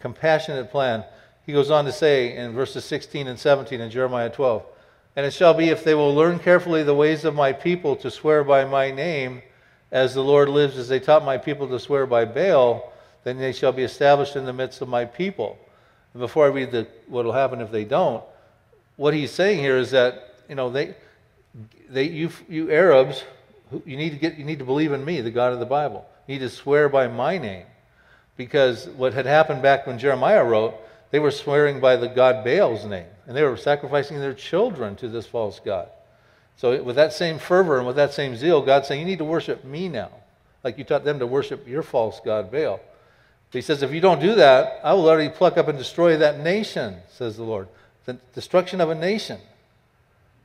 Compassionate 0.00 0.70
plan. 0.70 1.04
He 1.46 1.52
goes 1.52 1.70
on 1.70 1.84
to 1.84 1.92
say 1.92 2.36
in 2.36 2.52
verses 2.52 2.84
16 2.84 3.28
and 3.28 3.38
17 3.38 3.80
in 3.80 3.90
Jeremiah 3.90 4.30
12, 4.30 4.64
and 5.16 5.24
it 5.24 5.32
shall 5.32 5.54
be 5.54 5.68
if 5.68 5.84
they 5.84 5.94
will 5.94 6.14
learn 6.14 6.38
carefully 6.38 6.82
the 6.82 6.94
ways 6.94 7.24
of 7.24 7.34
my 7.34 7.52
people 7.52 7.96
to 7.96 8.10
swear 8.10 8.42
by 8.42 8.64
my 8.64 8.90
name, 8.90 9.42
as 9.92 10.12
the 10.12 10.22
Lord 10.22 10.48
lives, 10.48 10.76
as 10.76 10.88
they 10.88 10.98
taught 10.98 11.24
my 11.24 11.38
people 11.38 11.68
to 11.68 11.78
swear 11.78 12.04
by 12.04 12.24
Baal, 12.24 12.92
then 13.22 13.38
they 13.38 13.52
shall 13.52 13.72
be 13.72 13.84
established 13.84 14.34
in 14.34 14.44
the 14.44 14.52
midst 14.52 14.80
of 14.80 14.88
my 14.88 15.04
people. 15.04 15.56
And 16.12 16.20
before 16.20 16.46
I 16.46 16.48
read 16.48 16.72
the, 16.72 16.88
what 17.06 17.24
will 17.24 17.32
happen 17.32 17.60
if 17.60 17.70
they 17.70 17.84
don't, 17.84 18.22
what 18.96 19.14
he's 19.14 19.30
saying 19.30 19.60
here 19.60 19.76
is 19.76 19.92
that 19.92 20.34
you 20.48 20.54
know 20.56 20.70
they, 20.70 20.94
they 21.88 22.04
you, 22.04 22.30
you 22.48 22.70
Arabs, 22.70 23.22
you 23.84 23.96
need 23.96 24.10
to 24.10 24.16
get 24.16 24.36
you 24.36 24.44
need 24.44 24.58
to 24.58 24.64
believe 24.64 24.92
in 24.92 25.04
me, 25.04 25.20
the 25.20 25.30
God 25.30 25.52
of 25.52 25.60
the 25.60 25.66
Bible. 25.66 26.04
You 26.26 26.34
need 26.34 26.40
to 26.40 26.50
swear 26.50 26.88
by 26.88 27.08
my 27.08 27.38
name, 27.38 27.66
because 28.36 28.88
what 28.88 29.14
had 29.14 29.26
happened 29.26 29.62
back 29.62 29.86
when 29.86 29.98
Jeremiah 29.98 30.44
wrote, 30.44 30.74
they 31.14 31.20
were 31.20 31.30
swearing 31.30 31.78
by 31.78 31.94
the 31.94 32.08
god 32.08 32.44
Baal's 32.44 32.84
name 32.84 33.06
and 33.28 33.36
they 33.36 33.44
were 33.44 33.56
sacrificing 33.56 34.18
their 34.18 34.34
children 34.34 34.96
to 34.96 35.06
this 35.06 35.24
false 35.24 35.60
god. 35.64 35.88
So, 36.56 36.82
with 36.82 36.96
that 36.96 37.12
same 37.12 37.38
fervor 37.38 37.78
and 37.78 37.86
with 37.86 37.94
that 37.94 38.12
same 38.12 38.34
zeal, 38.34 38.60
God's 38.60 38.88
saying, 38.88 38.98
You 38.98 39.06
need 39.06 39.18
to 39.18 39.24
worship 39.24 39.62
me 39.62 39.88
now, 39.88 40.10
like 40.64 40.76
you 40.76 40.82
taught 40.82 41.04
them 41.04 41.20
to 41.20 41.26
worship 41.28 41.68
your 41.68 41.84
false 41.84 42.20
God, 42.24 42.50
Baal. 42.50 42.80
But 43.52 43.56
he 43.56 43.60
says, 43.60 43.84
If 43.84 43.92
you 43.92 44.00
don't 44.00 44.18
do 44.18 44.34
that, 44.34 44.80
I 44.82 44.92
will 44.94 45.08
already 45.08 45.28
pluck 45.28 45.56
up 45.56 45.68
and 45.68 45.78
destroy 45.78 46.16
that 46.16 46.40
nation, 46.40 46.96
says 47.12 47.36
the 47.36 47.44
Lord. 47.44 47.68
The 48.06 48.14
destruction 48.34 48.80
of 48.80 48.90
a 48.90 48.96
nation. 48.96 49.38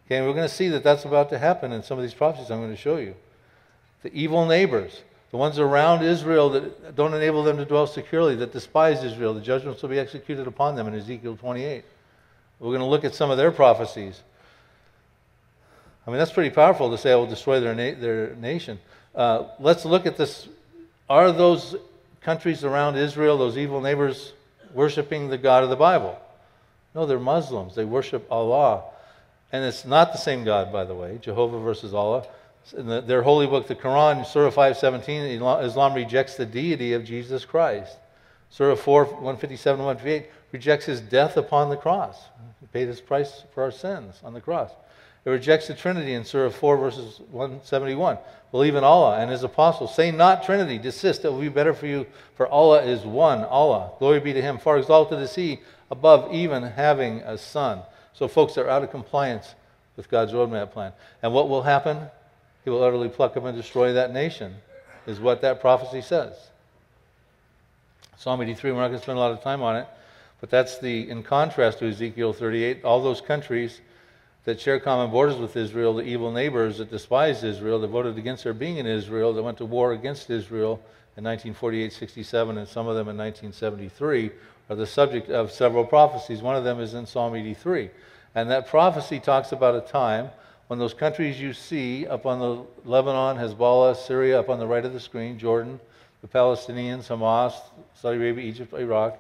Okay, 0.06 0.18
and 0.18 0.28
we're 0.28 0.36
going 0.36 0.48
to 0.48 0.54
see 0.54 0.68
that 0.68 0.84
that's 0.84 1.04
about 1.04 1.32
to 1.32 1.40
happen 1.40 1.72
in 1.72 1.82
some 1.82 1.98
of 1.98 2.04
these 2.04 2.14
prophecies 2.14 2.52
I'm 2.52 2.60
going 2.60 2.70
to 2.70 2.78
show 2.78 2.98
you. 2.98 3.16
The 4.04 4.14
evil 4.14 4.46
neighbors, 4.46 5.02
the 5.32 5.38
ones 5.38 5.60
around 5.60 6.04
Israel 6.04 6.50
that 6.52 6.96
don't 6.96 7.14
enable 7.14 7.44
them 7.44 7.58
to 7.58 7.66
dwell 7.66 7.86
securely, 7.86 8.36
that 8.36 8.52
despise 8.52 9.04
Israel, 9.04 9.34
the 9.34 9.42
judgments 9.42 9.82
will 9.82 9.90
be 9.90 10.00
executed 10.00 10.48
upon 10.48 10.76
them 10.76 10.88
in 10.88 10.96
Ezekiel 10.96 11.38
28. 11.38 11.84
We're 12.60 12.70
going 12.70 12.80
to 12.80 12.86
look 12.86 13.04
at 13.04 13.14
some 13.14 13.30
of 13.30 13.38
their 13.38 13.52
prophecies. 13.52 14.22
I 16.06 16.10
mean, 16.10 16.18
that's 16.18 16.32
pretty 16.32 16.50
powerful 16.50 16.90
to 16.90 16.98
say 16.98 17.12
I 17.12 17.16
will 17.16 17.28
destroy 17.28 17.60
their, 17.60 17.76
na- 17.76 18.00
their 18.00 18.36
nation. 18.36 18.80
Uh, 19.14 19.46
let's 19.60 19.86
look 19.86 20.06
at 20.06 20.18
this. 20.18 20.48
Are 21.10 21.32
those 21.32 21.76
countries 22.22 22.64
around 22.64 22.96
Israel, 22.96 23.38
those 23.38 23.58
evil 23.58 23.82
neighbors, 23.82 24.34
worshiping 24.74 25.30
the 25.30 25.38
God 25.38 25.64
of 25.64 25.70
the 25.70 25.76
Bible? 25.76 26.20
No, 26.96 27.06
they're 27.06 27.20
Muslims. 27.20 27.76
They 27.76 27.86
worship 27.86 28.26
Allah. 28.32 28.84
And 29.52 29.64
it's 29.64 29.86
not 29.86 30.12
the 30.12 30.18
same 30.18 30.44
God, 30.44 30.72
by 30.72 30.84
the 30.84 30.96
way, 30.96 31.20
Jehovah 31.22 31.60
versus 31.60 31.94
Allah. 31.94 32.26
In 32.78 32.88
the, 32.88 33.02
their 33.02 33.22
holy 33.22 33.48
book, 33.48 33.68
the 33.68 33.76
Quran, 33.76 34.26
Surah 34.26 34.52
517, 34.52 35.42
Islam 35.42 35.94
rejects 35.94 36.36
the 36.36 36.46
deity 36.46 36.94
of 36.94 37.04
Jesus 37.04 37.46
Christ. 37.46 37.98
Surah 38.50 38.76
4, 38.76 39.06
157 39.06 39.80
158 39.80 40.30
rejects 40.52 40.86
his 40.86 41.02
death 41.02 41.38
upon 41.38 41.70
the 41.70 41.78
cross. 41.78 42.18
He 42.60 42.68
paid 42.68 42.88
his 42.88 43.02
price 43.02 43.44
for 43.54 43.64
our 43.64 43.72
sins 43.72 44.20
on 44.24 44.34
the 44.34 44.42
cross. 44.42 44.72
It 45.26 45.30
rejects 45.30 45.68
the 45.68 45.76
Trinity 45.76 46.14
in 46.14 46.24
Surah 46.24 46.50
4, 46.50 46.78
verses 46.78 47.20
171. 47.32 48.18
Believe 48.52 48.76
in 48.76 48.84
Allah 48.84 49.20
and 49.20 49.30
His 49.30 49.44
apostles. 49.44 49.94
Say 49.94 50.12
not 50.12 50.44
Trinity. 50.44 50.78
Desist. 50.78 51.26
It 51.26 51.32
will 51.32 51.42
be 51.42 51.50
better 51.50 51.74
for 51.74 51.88
you, 51.88 52.08
for 52.36 52.48
Allah 52.48 52.82
is 52.82 53.04
one. 53.04 53.44
Allah. 53.44 53.92
Glory 54.00 54.20
be 54.22 54.34
to 54.34 54.42
Him. 54.42 54.58
Far 54.58 54.78
exalted 54.78 55.20
is 55.20 55.36
He 55.36 55.60
above 55.92 56.34
even 56.34 56.64
having 56.64 57.20
a 57.22 57.38
son. 57.38 57.82
So, 58.14 58.28
folks 58.28 58.58
are 58.58 58.70
out 58.70 58.84
of 58.84 58.92
compliance 58.92 59.56
with 59.96 60.10
God's 60.10 60.32
roadmap 60.32 60.72
plan. 60.72 60.94
And 61.22 61.34
what 61.34 61.50
will 61.50 61.64
happen? 61.64 62.10
He 62.64 62.70
will 62.70 62.84
utterly 62.84 63.10
pluck 63.10 63.38
up 63.38 63.46
and 63.46 63.58
destroy 63.58 63.94
that 63.94 64.14
nation, 64.14 64.56
is 65.08 65.20
what 65.20 65.42
that 65.42 65.62
prophecy 65.62 66.02
says. 66.02 66.36
Psalm 68.18 68.42
83, 68.42 68.72
we're 68.72 68.82
not 68.82 68.88
going 68.88 69.00
to 69.00 69.04
spend 69.04 69.18
a 69.18 69.22
lot 69.22 69.32
of 69.32 69.42
time 69.42 69.62
on 69.62 69.78
it, 69.78 69.88
but 70.42 70.50
that's 70.50 70.78
the, 70.78 71.10
in 71.10 71.24
contrast 71.24 71.80
to 71.80 71.88
Ezekiel 71.88 72.34
38, 72.34 72.84
all 72.84 73.02
those 73.02 73.22
countries 73.22 73.80
that 74.46 74.60
share 74.60 74.80
common 74.80 75.12
borders 75.12 75.38
with 75.38 75.56
Israel, 75.56 75.94
the 75.94 76.04
evil 76.04 76.32
neighbors 76.32 76.80
that 76.80 76.90
despised 76.90 77.44
Israel, 77.44 77.80
that 77.80 77.88
voted 77.88 78.18
against 78.18 78.44
their 78.44 78.54
being 78.54 78.78
in 78.78 78.86
Israel, 78.86 79.34
that 79.34 79.44
went 79.44 79.58
to 79.58 79.66
war 79.66 79.94
against 79.94 80.30
Israel 80.30 80.82
in 81.18 81.24
1948 81.24 81.94
67, 81.94 82.58
and 82.58 82.68
some 82.68 82.88
of 82.88 82.96
them 82.96 83.10
in 83.10 83.18
1973, 83.18 84.32
are 84.70 84.76
the 84.76 84.86
subject 84.86 85.30
of 85.30 85.52
several 85.52 85.86
prophecies. 85.86 86.42
One 86.42 86.56
of 86.56 86.64
them 86.64 86.80
is 86.80 86.94
in 86.94 87.06
Psalm 87.06 87.36
83. 87.36 87.90
And 88.36 88.50
that 88.52 88.68
prophecy 88.68 89.20
talks 89.20 89.52
about 89.52 89.76
a 89.76 89.82
time 89.82 90.30
when 90.70 90.78
those 90.78 90.94
countries 90.94 91.42
you 91.42 91.52
see 91.52 92.06
up 92.06 92.28
on 92.28 92.38
the 92.38 92.64
Lebanon, 92.88 93.38
Hezbollah, 93.38 93.96
Syria, 93.96 94.40
up 94.40 94.50
on 94.50 94.60
the 94.60 94.68
right 94.68 94.86
of 94.86 94.94
the 94.94 95.00
screen, 95.00 95.40
Jordan, 95.40 95.80
the 96.22 96.28
Palestinians, 96.28 97.08
Hamas, 97.08 97.54
Saudi 97.96 98.18
Arabia, 98.18 98.46
Egypt, 98.46 98.72
Iraq, 98.76 99.18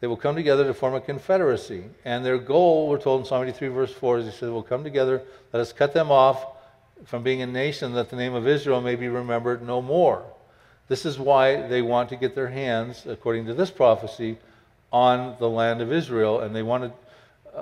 they 0.00 0.06
will 0.06 0.18
come 0.18 0.36
together 0.36 0.62
to 0.64 0.74
form 0.74 0.94
a 0.94 1.00
confederacy. 1.00 1.84
And 2.04 2.22
their 2.22 2.36
goal, 2.36 2.86
we're 2.86 3.00
told 3.00 3.22
in 3.22 3.26
Psalm 3.26 3.44
83, 3.44 3.68
verse 3.68 3.92
4, 3.94 4.18
is 4.18 4.26
he 4.26 4.30
said, 4.32 4.50
We'll 4.50 4.62
come 4.62 4.84
together, 4.84 5.22
let 5.54 5.60
us 5.60 5.72
cut 5.72 5.94
them 5.94 6.10
off 6.10 6.44
from 7.06 7.22
being 7.22 7.40
a 7.40 7.46
nation 7.46 7.94
that 7.94 8.10
the 8.10 8.16
name 8.16 8.34
of 8.34 8.46
Israel 8.46 8.82
may 8.82 8.94
be 8.94 9.08
remembered 9.08 9.66
no 9.66 9.80
more. 9.80 10.22
This 10.88 11.06
is 11.06 11.18
why 11.18 11.66
they 11.66 11.80
want 11.80 12.10
to 12.10 12.16
get 12.16 12.34
their 12.34 12.48
hands, 12.48 13.06
according 13.06 13.46
to 13.46 13.54
this 13.54 13.70
prophecy, 13.70 14.36
on 14.92 15.34
the 15.38 15.48
land 15.48 15.80
of 15.80 15.90
Israel, 15.90 16.40
and 16.40 16.54
they 16.54 16.62
want 16.62 16.84
to, 16.84 16.92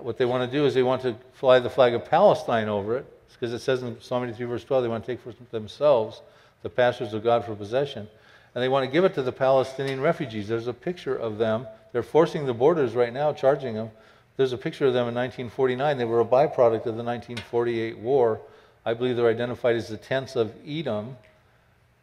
what 0.00 0.16
they 0.16 0.24
want 0.24 0.50
to 0.50 0.56
do 0.56 0.64
is 0.64 0.74
they 0.74 0.82
want 0.82 1.02
to 1.02 1.16
fly 1.34 1.58
the 1.58 1.70
flag 1.70 1.94
of 1.94 2.04
Palestine 2.04 2.68
over 2.68 2.96
it, 2.96 3.06
because 3.32 3.52
it 3.52 3.58
says 3.58 3.82
in 3.82 4.00
Psalm 4.00 4.24
83, 4.24 4.46
verse 4.46 4.64
12, 4.64 4.82
they 4.82 4.88
want 4.88 5.04
to 5.04 5.12
take 5.12 5.20
for 5.20 5.32
themselves 5.50 6.22
the 6.62 6.70
pastures 6.70 7.12
of 7.12 7.24
God 7.24 7.44
for 7.44 7.54
possession, 7.54 8.08
and 8.54 8.62
they 8.62 8.68
want 8.68 8.84
to 8.86 8.90
give 8.90 9.04
it 9.04 9.14
to 9.14 9.22
the 9.22 9.32
Palestinian 9.32 10.00
refugees. 10.00 10.48
There's 10.48 10.68
a 10.68 10.72
picture 10.72 11.16
of 11.16 11.38
them. 11.38 11.66
They're 11.92 12.02
forcing 12.02 12.46
the 12.46 12.54
borders 12.54 12.94
right 12.94 13.12
now, 13.12 13.32
charging 13.32 13.74
them. 13.74 13.90
There's 14.36 14.52
a 14.52 14.58
picture 14.58 14.86
of 14.86 14.94
them 14.94 15.08
in 15.08 15.14
1949. 15.14 15.98
They 15.98 16.04
were 16.04 16.20
a 16.20 16.24
byproduct 16.24 16.86
of 16.86 16.96
the 16.96 17.04
1948 17.04 17.98
war. 17.98 18.40
I 18.84 18.94
believe 18.94 19.16
they're 19.16 19.28
identified 19.28 19.76
as 19.76 19.88
the 19.88 19.96
tents 19.96 20.36
of 20.36 20.52
Edom 20.66 21.16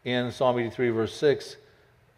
in 0.04 0.30
Psalm 0.30 0.58
83, 0.58 0.90
verse 0.90 1.14
6 1.14 1.56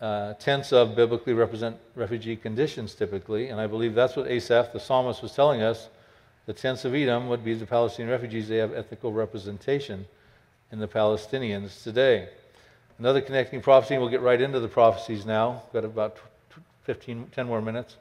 uh, 0.02 0.34
tents 0.34 0.72
of 0.72 0.96
biblically 0.96 1.32
represent 1.32 1.76
refugee 1.94 2.34
conditions 2.34 2.94
typically, 2.94 3.48
and 3.48 3.60
I 3.60 3.68
believe 3.68 3.94
that's 3.94 4.16
what 4.16 4.26
Asaph, 4.26 4.72
the 4.72 4.80
psalmist, 4.80 5.22
was 5.22 5.32
telling 5.32 5.62
us. 5.62 5.88
The 6.46 6.52
tents 6.52 6.84
of 6.84 6.92
Edom 6.92 7.28
would 7.28 7.44
be 7.44 7.54
the 7.54 7.66
Palestinian 7.66 8.10
refugees. 8.10 8.48
They 8.48 8.56
have 8.56 8.74
ethical 8.74 9.12
representation 9.12 10.06
in 10.72 10.80
the 10.80 10.88
Palestinians 10.88 11.84
today. 11.84 12.28
Another 12.98 13.20
connecting 13.20 13.60
prophecy, 13.60 13.96
we'll 13.96 14.08
get 14.08 14.22
right 14.22 14.40
into 14.40 14.58
the 14.58 14.66
prophecies 14.66 15.24
now. 15.24 15.62
We've 15.66 15.82
got 15.82 15.84
about 15.84 16.16
15, 16.82 17.30
10 17.32 17.46
more 17.46 17.62
minutes. 17.62 17.96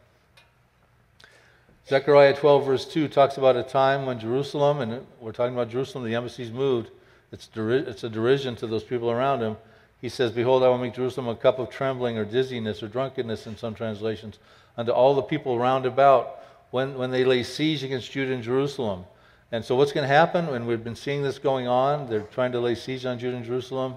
Zechariah 1.87 2.35
12, 2.35 2.65
verse 2.65 2.85
2 2.85 3.09
talks 3.09 3.37
about 3.37 3.55
a 3.55 3.63
time 3.63 4.07
when 4.07 4.19
Jerusalem, 4.19 4.79
and 4.79 5.05
we're 5.19 5.33
talking 5.33 5.53
about 5.53 5.69
Jerusalem, 5.69 6.05
the 6.05 6.15
embassies 6.15 6.49
moved. 6.49 6.89
It's, 7.31 7.45
deri- 7.45 7.85
it's 7.85 8.03
a 8.03 8.09
derision 8.09 8.55
to 8.55 8.65
those 8.65 8.83
people 8.83 9.11
around 9.11 9.41
him 9.41 9.55
he 10.01 10.09
says, 10.09 10.31
Behold, 10.31 10.63
I 10.63 10.67
will 10.67 10.79
make 10.79 10.95
Jerusalem 10.95 11.27
a 11.27 11.35
cup 11.35 11.59
of 11.59 11.69
trembling 11.69 12.17
or 12.17 12.25
dizziness 12.25 12.81
or 12.81 12.87
drunkenness 12.87 13.45
in 13.45 13.55
some 13.55 13.75
translations 13.75 14.39
unto 14.75 14.91
all 14.91 15.13
the 15.13 15.21
people 15.21 15.59
round 15.59 15.85
about 15.85 16.39
when, 16.71 16.97
when 16.97 17.11
they 17.11 17.23
lay 17.23 17.43
siege 17.43 17.83
against 17.83 18.11
Judah 18.11 18.33
and 18.33 18.41
Jerusalem. 18.41 19.05
And 19.51 19.63
so 19.63 19.75
what's 19.75 19.91
going 19.91 20.07
to 20.07 20.13
happen? 20.13 20.47
And 20.49 20.65
we've 20.65 20.83
been 20.83 20.95
seeing 20.95 21.21
this 21.21 21.37
going 21.37 21.67
on. 21.67 22.09
They're 22.09 22.21
trying 22.21 22.53
to 22.53 22.59
lay 22.59 22.73
siege 22.73 23.05
on 23.05 23.19
Judah 23.19 23.37
and 23.37 23.45
Jerusalem. 23.45 23.95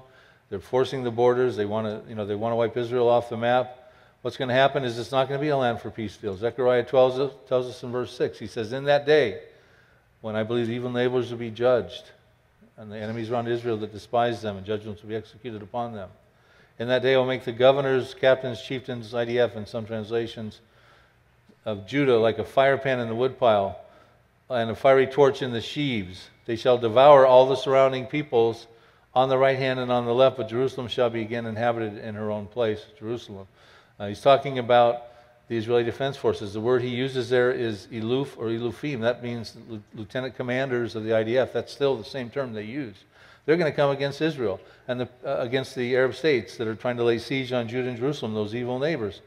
They're 0.50 0.60
forcing 0.60 1.04
the 1.04 1.10
borders. 1.10 1.56
They 1.56 1.64
want 1.64 1.86
to, 1.86 2.08
you 2.08 2.14
know, 2.14 2.26
they 2.26 2.34
want 2.34 2.52
to 2.52 2.56
wipe 2.56 2.76
Israel 2.76 3.08
off 3.08 3.30
the 3.30 3.36
map. 3.36 3.92
What's 4.22 4.36
going 4.36 4.48
to 4.48 4.54
happen 4.54 4.84
is 4.84 4.98
it's 4.98 5.12
not 5.12 5.28
going 5.28 5.38
to 5.38 5.42
be 5.44 5.50
a 5.50 5.56
land 5.56 5.80
for 5.80 5.90
peace 5.90 6.16
fields. 6.16 6.40
Zechariah 6.40 6.82
tells 6.84 7.18
us, 7.18 7.32
tells 7.48 7.66
us 7.66 7.82
in 7.82 7.92
verse 7.92 8.14
6, 8.16 8.38
he 8.38 8.46
says, 8.46 8.72
In 8.72 8.84
that 8.84 9.06
day, 9.06 9.42
when 10.20 10.34
I 10.34 10.42
believe 10.42 10.70
evil 10.70 10.90
neighbors 10.90 11.30
will 11.30 11.38
be 11.38 11.50
judged, 11.50 12.04
and 12.76 12.90
the 12.90 12.98
enemies 12.98 13.30
around 13.30 13.48
Israel 13.48 13.76
that 13.78 13.92
despise 13.92 14.42
them, 14.42 14.56
and 14.56 14.66
judgments 14.66 15.02
will 15.02 15.10
be 15.10 15.16
executed 15.16 15.62
upon 15.62 15.92
them. 15.92 16.10
In 16.78 16.88
that 16.88 17.02
day, 17.02 17.14
I 17.14 17.18
will 17.18 17.26
make 17.26 17.44
the 17.44 17.52
governors, 17.52 18.14
captains, 18.14 18.60
chieftains, 18.60 19.12
IDF, 19.12 19.54
in 19.54 19.64
some 19.64 19.86
translations, 19.86 20.60
of 21.64 21.86
Judah 21.86 22.18
like 22.18 22.38
a 22.38 22.44
fire 22.44 22.76
pan 22.76 22.98
in 22.98 23.08
the 23.08 23.14
woodpile, 23.14 23.78
and 24.50 24.70
a 24.70 24.74
fiery 24.74 25.06
torch 25.06 25.40
in 25.40 25.52
the 25.52 25.60
sheaves. 25.60 26.28
They 26.46 26.56
shall 26.56 26.76
devour 26.76 27.24
all 27.24 27.46
the 27.46 27.56
surrounding 27.56 28.06
peoples 28.06 28.66
on 29.14 29.28
the 29.28 29.38
right 29.38 29.56
hand 29.56 29.78
and 29.78 29.90
on 29.92 30.04
the 30.04 30.14
left, 30.14 30.36
but 30.36 30.48
Jerusalem 30.48 30.88
shall 30.88 31.08
be 31.08 31.22
again 31.22 31.46
inhabited 31.46 31.98
in 31.98 32.14
her 32.16 32.30
own 32.30 32.46
place, 32.46 32.84
Jerusalem. 32.98 33.46
Uh, 33.98 34.08
he's 34.08 34.20
talking 34.20 34.58
about 34.58 35.04
the 35.48 35.56
Israeli 35.56 35.84
Defense 35.84 36.16
Forces. 36.16 36.54
The 36.54 36.60
word 36.60 36.82
he 36.82 36.88
uses 36.88 37.28
there 37.28 37.52
is 37.52 37.86
Eluf 37.92 38.36
or 38.36 38.46
Elufim. 38.46 39.00
That 39.00 39.22
means 39.22 39.56
lieutenant 39.94 40.36
commanders 40.36 40.96
of 40.96 41.04
the 41.04 41.10
IDF. 41.10 41.52
That's 41.52 41.72
still 41.72 41.96
the 41.96 42.04
same 42.04 42.30
term 42.30 42.52
they 42.52 42.64
use. 42.64 42.96
They're 43.44 43.58
going 43.58 43.70
to 43.70 43.76
come 43.76 43.90
against 43.90 44.22
Israel 44.22 44.58
and 44.88 45.00
the, 45.00 45.08
uh, 45.24 45.36
against 45.40 45.74
the 45.74 45.94
Arab 45.96 46.14
states 46.14 46.56
that 46.56 46.66
are 46.66 46.74
trying 46.74 46.96
to 46.96 47.04
lay 47.04 47.18
siege 47.18 47.52
on 47.52 47.68
Judah 47.68 47.90
and 47.90 47.98
Jerusalem, 47.98 48.32
those 48.32 48.54
evil 48.54 48.78
neighbors. 48.78 49.20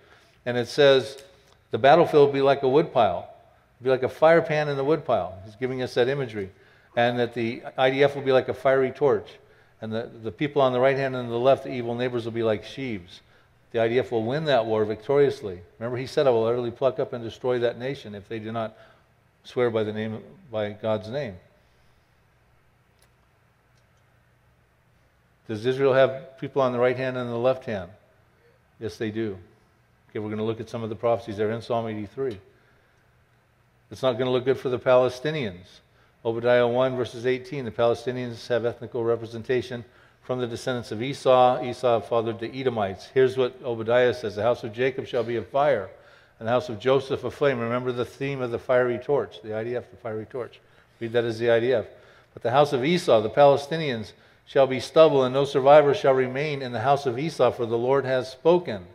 And 0.45 0.57
it 0.57 0.67
says 0.67 1.21
the 1.69 1.77
battlefield 1.77 2.27
will 2.27 2.33
be 2.33 2.41
like 2.41 2.63
a 2.63 2.69
woodpile, 2.69 3.29
It'll 3.79 3.83
be 3.83 3.89
like 3.91 4.03
a 4.03 4.09
fire 4.09 4.41
pan 4.41 4.69
in 4.69 4.77
the 4.77 4.83
woodpile. 4.83 5.39
He's 5.45 5.55
giving 5.55 5.83
us 5.83 5.93
that 5.93 6.07
imagery. 6.07 6.49
And 6.95 7.19
that 7.19 7.35
the 7.35 7.61
IDF 7.77 8.15
will 8.15 8.23
be 8.23 8.31
like 8.31 8.49
a 8.49 8.55
fiery 8.55 8.89
torch. 8.89 9.29
And 9.81 9.93
the, 9.93 10.09
the 10.23 10.31
people 10.31 10.63
on 10.63 10.73
the 10.73 10.79
right 10.79 10.97
hand 10.97 11.15
and 11.15 11.29
the 11.29 11.37
left, 11.37 11.65
the 11.65 11.71
evil 11.71 11.93
neighbors, 11.93 12.25
will 12.25 12.31
be 12.31 12.41
like 12.41 12.63
sheaves 12.63 13.21
the 13.71 13.79
IDF 13.79 14.11
will 14.11 14.23
win 14.23 14.45
that 14.45 14.65
war 14.65 14.85
victoriously. 14.85 15.59
Remember, 15.79 15.97
he 15.97 16.07
said, 16.07 16.27
I 16.27 16.29
will 16.29 16.45
utterly 16.45 16.71
pluck 16.71 16.99
up 16.99 17.13
and 17.13 17.23
destroy 17.23 17.59
that 17.59 17.77
nation 17.77 18.15
if 18.15 18.27
they 18.29 18.39
do 18.39 18.51
not 18.51 18.77
swear 19.43 19.69
by 19.69 19.83
the 19.83 19.93
name 19.93 20.21
by 20.51 20.71
God's 20.71 21.09
name. 21.09 21.35
Does 25.47 25.65
Israel 25.65 25.93
have 25.93 26.37
people 26.39 26.61
on 26.61 26.73
the 26.73 26.79
right 26.79 26.97
hand 26.97 27.17
and 27.17 27.29
the 27.29 27.37
left 27.37 27.65
hand? 27.65 27.89
Yes, 28.79 28.97
they 28.97 29.11
do. 29.11 29.37
Okay, 30.09 30.19
we're 30.19 30.27
going 30.27 30.37
to 30.37 30.43
look 30.43 30.59
at 30.59 30.69
some 30.69 30.83
of 30.83 30.89
the 30.89 30.95
prophecies 30.95 31.37
there 31.37 31.51
in 31.51 31.61
Psalm 31.61 31.87
83. 31.87 32.39
It's 33.89 34.01
not 34.01 34.13
going 34.13 34.25
to 34.25 34.31
look 34.31 34.45
good 34.45 34.59
for 34.59 34.69
the 34.69 34.79
Palestinians. 34.79 35.79
Obadiah 36.25 36.67
1, 36.67 36.97
verses 36.97 37.25
18, 37.25 37.63
the 37.63 37.71
Palestinians 37.71 38.47
have 38.47 38.65
ethnical 38.65 39.03
representation 39.03 39.85
from 40.27 40.39
the 40.39 40.45
descendants 40.45 40.91
of 40.91 41.01
Esau. 41.01 41.63
Esau 41.63 42.01
fathered 42.01 42.41
the 42.41 42.53
Edomites. 42.53 43.07
Here's 43.13 43.37
what 43.37 43.55
Obadiah 43.63 44.13
says 44.13 44.35
The 44.35 44.43
house 44.43 44.61
of 44.65 44.73
Jacob 44.73 45.07
shall 45.07 45.23
be 45.23 45.37
a 45.37 45.41
fire, 45.41 45.89
and 46.37 46.45
the 46.45 46.51
house 46.51 46.67
of 46.67 46.81
Joseph 46.81 47.23
a 47.23 47.31
flame. 47.31 47.61
Remember 47.61 47.93
the 47.93 48.03
theme 48.03 48.41
of 48.41 48.51
the 48.51 48.59
fiery 48.59 48.97
torch, 48.97 49.41
the 49.41 49.51
IDF, 49.51 49.89
the 49.89 49.95
fiery 49.95 50.25
torch. 50.25 50.59
Read 50.99 51.13
that 51.13 51.23
as 51.23 51.39
the 51.39 51.45
IDF. 51.45 51.85
But 52.33 52.43
the 52.43 52.51
house 52.51 52.73
of 52.73 52.83
Esau, 52.83 53.21
the 53.21 53.29
Palestinians, 53.29 54.11
shall 54.45 54.67
be 54.67 54.81
stubble, 54.81 55.23
and 55.23 55.33
no 55.33 55.45
survivor 55.45 55.93
shall 55.93 56.13
remain 56.13 56.61
in 56.61 56.73
the 56.73 56.81
house 56.81 57.05
of 57.05 57.17
Esau, 57.17 57.51
for 57.51 57.65
the 57.65 57.77
Lord 57.77 58.03
has 58.03 58.29
spoken. 58.29 58.85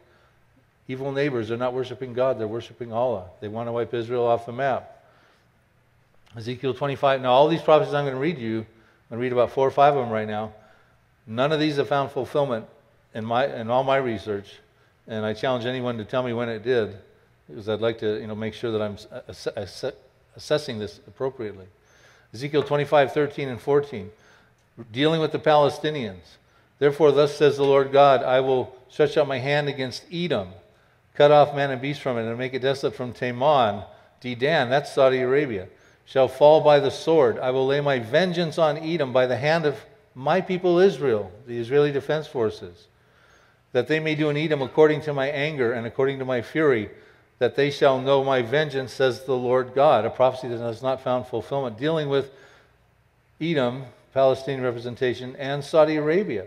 Evil 0.86 1.12
neighbors—they're 1.12 1.56
not 1.56 1.72
worshiping 1.72 2.12
God, 2.12 2.38
they're 2.38 2.46
worshiping 2.46 2.92
Allah. 2.92 3.24
They 3.40 3.48
want 3.48 3.68
to 3.68 3.72
wipe 3.72 3.94
Israel 3.94 4.26
off 4.26 4.44
the 4.44 4.52
map. 4.52 5.02
Ezekiel 6.36 6.74
25. 6.74 7.22
Now, 7.22 7.32
all 7.32 7.48
these 7.48 7.62
prophecies 7.62 7.94
I'm 7.94 8.04
going 8.04 8.16
to 8.16 8.20
read 8.20 8.36
you, 8.36 8.58
I'm 8.58 9.16
going 9.16 9.18
to 9.18 9.22
read 9.22 9.32
about 9.32 9.52
four 9.52 9.66
or 9.66 9.70
five 9.70 9.96
of 9.96 10.04
them 10.04 10.12
right 10.12 10.28
now. 10.28 10.52
None 11.26 11.52
of 11.52 11.60
these 11.60 11.76
have 11.76 11.88
found 11.88 12.10
fulfillment 12.10 12.66
in, 13.14 13.24
my, 13.24 13.46
in 13.46 13.70
all 13.70 13.84
my 13.84 13.96
research, 13.96 14.54
and 15.06 15.24
I 15.24 15.34
challenge 15.34 15.64
anyone 15.64 15.98
to 15.98 16.04
tell 16.04 16.22
me 16.22 16.32
when 16.32 16.48
it 16.48 16.62
did, 16.62 16.96
because 17.48 17.68
I'd 17.68 17.80
like 17.80 17.98
to 17.98 18.20
you 18.20 18.26
know, 18.26 18.34
make 18.34 18.54
sure 18.54 18.72
that 18.72 18.82
I'm 18.82 18.96
ass- 19.28 19.46
uh, 19.46 19.52
ass- 19.56 19.84
assessing 20.36 20.78
this 20.78 21.00
appropriately. 21.06 21.66
Ezekiel 22.34 22.62
25, 22.62 23.12
13, 23.12 23.48
and 23.48 23.60
14, 23.60 24.10
dealing 24.90 25.20
with 25.20 25.32
the 25.32 25.38
Palestinians. 25.38 26.36
Therefore, 26.78 27.12
thus 27.12 27.36
says 27.36 27.56
the 27.56 27.64
Lord 27.64 27.92
God, 27.92 28.22
I 28.22 28.40
will 28.40 28.74
stretch 28.88 29.16
out 29.16 29.28
my 29.28 29.38
hand 29.38 29.68
against 29.68 30.04
Edom, 30.12 30.48
cut 31.14 31.30
off 31.30 31.54
man 31.54 31.70
and 31.70 31.80
beast 31.80 32.00
from 32.00 32.16
it, 32.18 32.26
and 32.26 32.38
make 32.38 32.54
it 32.54 32.62
desolate 32.62 32.94
from 32.94 33.12
Teman, 33.12 33.84
Dedan, 34.20 34.70
that's 34.70 34.92
Saudi 34.92 35.18
Arabia, 35.18 35.68
shall 36.04 36.28
fall 36.28 36.60
by 36.60 36.80
the 36.80 36.90
sword. 36.90 37.38
I 37.38 37.50
will 37.50 37.66
lay 37.66 37.80
my 37.80 37.98
vengeance 37.98 38.58
on 38.58 38.78
Edom 38.78 39.12
by 39.12 39.26
the 39.26 39.36
hand 39.36 39.66
of 39.66 39.76
my 40.14 40.40
people 40.40 40.78
Israel, 40.78 41.30
the 41.46 41.58
Israeli 41.58 41.92
Defense 41.92 42.26
Forces, 42.26 42.86
that 43.72 43.88
they 43.88 44.00
may 44.00 44.14
do 44.14 44.28
in 44.28 44.36
Edom 44.36 44.62
according 44.62 45.00
to 45.02 45.12
my 45.12 45.28
anger 45.28 45.72
and 45.72 45.86
according 45.86 46.18
to 46.18 46.24
my 46.24 46.42
fury, 46.42 46.90
that 47.38 47.56
they 47.56 47.70
shall 47.70 48.00
know 48.00 48.22
my 48.22 48.42
vengeance, 48.42 48.92
says 48.92 49.24
the 49.24 49.36
Lord 49.36 49.74
God. 49.74 50.04
A 50.04 50.10
prophecy 50.10 50.48
that 50.48 50.58
has 50.58 50.82
not 50.82 51.02
found 51.02 51.26
fulfillment, 51.26 51.78
dealing 51.78 52.08
with 52.08 52.30
Edom, 53.40 53.84
Palestinian 54.14 54.62
representation, 54.62 55.34
and 55.36 55.64
Saudi 55.64 55.96
Arabia. 55.96 56.46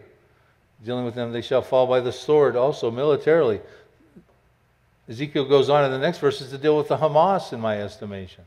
Dealing 0.84 1.04
with 1.04 1.16
them, 1.16 1.32
they 1.32 1.42
shall 1.42 1.62
fall 1.62 1.88
by 1.88 2.00
the 2.00 2.12
sword 2.12 2.56
also 2.56 2.92
militarily. 2.92 3.60
Ezekiel 5.10 5.46
goes 5.46 5.70
on 5.70 5.84
in 5.86 5.92
the 5.92 6.00
next 6.00 6.20
verses 6.20 6.50
to 6.52 6.58
deal 6.58 6.78
with 6.78 6.88
the 6.88 6.98
Hamas, 6.98 7.52
in 7.54 7.60
my 7.60 7.82
estimation. 7.82 8.44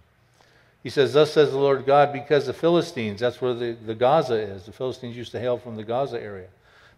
He 0.88 0.90
says, 0.90 1.12
Thus 1.12 1.34
says 1.34 1.50
the 1.50 1.58
Lord 1.58 1.84
God, 1.84 2.14
because 2.14 2.46
the 2.46 2.54
Philistines, 2.54 3.20
that's 3.20 3.42
where 3.42 3.52
the, 3.52 3.76
the 3.84 3.94
Gaza 3.94 4.36
is, 4.36 4.64
the 4.64 4.72
Philistines 4.72 5.18
used 5.18 5.32
to 5.32 5.38
hail 5.38 5.58
from 5.58 5.76
the 5.76 5.84
Gaza 5.84 6.18
area, 6.18 6.46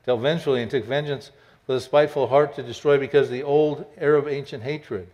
dealt 0.07 0.21
vengefully 0.21 0.63
and 0.63 0.71
took 0.71 0.85
vengeance 0.85 1.33
with 1.67 1.79
a 1.79 1.81
spiteful 1.81 2.29
heart 2.29 2.55
to 2.55 2.63
destroy 2.63 2.99
because 2.99 3.27
of 3.27 3.33
the 3.33 3.43
old 3.43 3.85
Arab 3.99 4.29
ancient 4.29 4.63
hatred. 4.63 5.09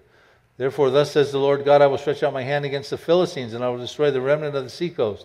Therefore, 0.59 0.91
thus 0.91 1.11
says 1.11 1.33
the 1.33 1.39
Lord 1.39 1.65
God, 1.65 1.81
I 1.81 1.87
will 1.87 1.97
stretch 1.97 2.23
out 2.23 2.35
my 2.35 2.43
hand 2.43 2.67
against 2.67 2.91
the 2.91 2.99
Philistines, 2.99 3.55
and 3.55 3.65
I 3.65 3.71
will 3.71 3.79
destroy 3.79 4.11
the 4.11 4.21
remnant 4.21 4.55
of 4.55 4.65
the 4.65 4.69
seacoast. 4.69 5.25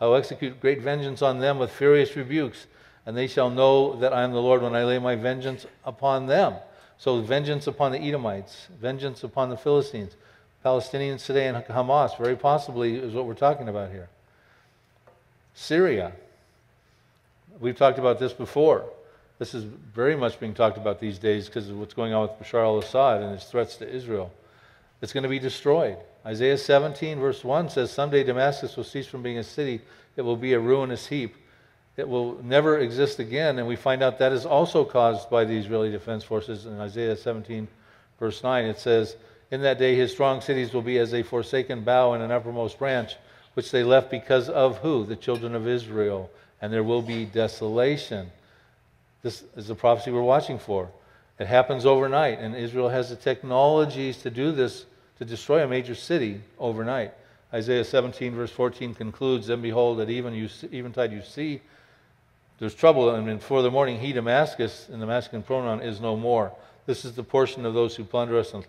I 0.00 0.06
will 0.06 0.16
execute 0.16 0.60
great 0.60 0.82
vengeance 0.82 1.22
on 1.22 1.38
them 1.38 1.60
with 1.60 1.70
furious 1.70 2.16
rebukes, 2.16 2.66
and 3.06 3.16
they 3.16 3.28
shall 3.28 3.48
know 3.48 3.94
that 4.00 4.12
I 4.12 4.24
am 4.24 4.32
the 4.32 4.42
Lord 4.42 4.60
when 4.60 4.74
I 4.74 4.82
lay 4.82 4.98
my 4.98 5.14
vengeance 5.14 5.66
upon 5.84 6.26
them. 6.26 6.54
So, 6.96 7.20
vengeance 7.20 7.68
upon 7.68 7.92
the 7.92 8.00
Edomites, 8.00 8.66
vengeance 8.80 9.22
upon 9.22 9.50
the 9.50 9.56
Philistines. 9.56 10.16
Palestinians 10.64 11.24
today 11.24 11.46
and 11.46 11.56
Hamas, 11.64 12.18
very 12.18 12.36
possibly, 12.36 12.96
is 12.96 13.14
what 13.14 13.26
we're 13.26 13.34
talking 13.34 13.68
about 13.68 13.90
here. 13.90 14.08
Syria. 15.54 16.12
We've 17.60 17.76
talked 17.76 17.98
about 17.98 18.18
this 18.18 18.32
before. 18.32 18.84
This 19.38 19.54
is 19.54 19.64
very 19.64 20.16
much 20.16 20.40
being 20.40 20.54
talked 20.54 20.76
about 20.76 21.00
these 21.00 21.18
days 21.18 21.46
because 21.46 21.68
of 21.68 21.78
what's 21.78 21.94
going 21.94 22.12
on 22.12 22.22
with 22.22 22.32
Bashar 22.32 22.64
al 22.64 22.78
Assad 22.78 23.22
and 23.22 23.32
his 23.32 23.44
threats 23.44 23.76
to 23.76 23.88
Israel. 23.88 24.32
It's 25.00 25.12
going 25.12 25.22
to 25.22 25.28
be 25.28 25.38
destroyed. 25.38 25.96
Isaiah 26.26 26.58
17, 26.58 27.20
verse 27.20 27.44
1 27.44 27.70
says, 27.70 27.90
Someday 27.92 28.24
Damascus 28.24 28.76
will 28.76 28.84
cease 28.84 29.06
from 29.06 29.22
being 29.22 29.38
a 29.38 29.44
city, 29.44 29.80
it 30.16 30.22
will 30.22 30.36
be 30.36 30.54
a 30.54 30.60
ruinous 30.60 31.06
heap. 31.06 31.36
It 31.96 32.08
will 32.08 32.40
never 32.44 32.78
exist 32.78 33.18
again. 33.18 33.58
And 33.58 33.66
we 33.66 33.76
find 33.76 34.02
out 34.02 34.18
that 34.18 34.32
is 34.32 34.46
also 34.46 34.84
caused 34.84 35.30
by 35.30 35.44
the 35.44 35.56
Israeli 35.56 35.90
Defense 35.90 36.22
Forces. 36.22 36.66
In 36.66 36.78
Isaiah 36.80 37.16
17, 37.16 37.66
verse 38.20 38.42
9, 38.42 38.64
it 38.66 38.78
says, 38.78 39.16
In 39.50 39.62
that 39.62 39.78
day 39.78 39.94
his 39.94 40.12
strong 40.12 40.40
cities 40.40 40.72
will 40.72 40.82
be 40.82 40.98
as 40.98 41.14
a 41.14 41.22
forsaken 41.22 41.82
bough 41.82 42.14
in 42.14 42.20
an 42.20 42.30
uppermost 42.30 42.78
branch, 42.78 43.16
which 43.54 43.70
they 43.70 43.82
left 43.82 44.10
because 44.10 44.48
of 44.48 44.78
who? 44.78 45.04
The 45.04 45.16
children 45.16 45.54
of 45.54 45.66
Israel. 45.66 46.30
And 46.60 46.72
there 46.72 46.82
will 46.82 47.02
be 47.02 47.24
desolation. 47.24 48.30
This 49.22 49.44
is 49.56 49.68
the 49.68 49.74
prophecy 49.74 50.10
we're 50.10 50.22
watching 50.22 50.58
for. 50.58 50.90
It 51.38 51.46
happens 51.46 51.86
overnight, 51.86 52.40
and 52.40 52.54
Israel 52.54 52.88
has 52.88 53.10
the 53.10 53.16
technologies 53.16 54.18
to 54.18 54.30
do 54.30 54.52
this, 54.52 54.86
to 55.18 55.24
destroy 55.24 55.62
a 55.62 55.68
major 55.68 55.94
city 55.94 56.40
overnight. 56.58 57.14
Isaiah 57.54 57.84
17, 57.84 58.34
verse 58.34 58.50
14 58.50 58.94
concludes, 58.94 59.46
Then 59.46 59.62
behold, 59.62 60.00
at 60.00 60.10
even 60.10 60.34
you, 60.34 60.48
eventide 60.72 61.12
you 61.12 61.22
see, 61.22 61.62
there's 62.58 62.74
trouble, 62.74 63.10
and 63.10 63.26
before 63.38 63.62
the 63.62 63.70
morning 63.70 64.00
he, 64.00 64.12
Damascus, 64.12 64.88
in 64.92 64.98
the 64.98 65.06
masculine 65.06 65.44
pronoun, 65.44 65.80
is 65.80 66.00
no 66.00 66.16
more. 66.16 66.52
This 66.86 67.04
is 67.04 67.12
the 67.12 67.22
portion 67.22 67.64
of 67.64 67.72
those 67.72 67.94
who 67.94 68.02
plunder 68.02 68.36
us 68.36 68.52
and 68.52 68.66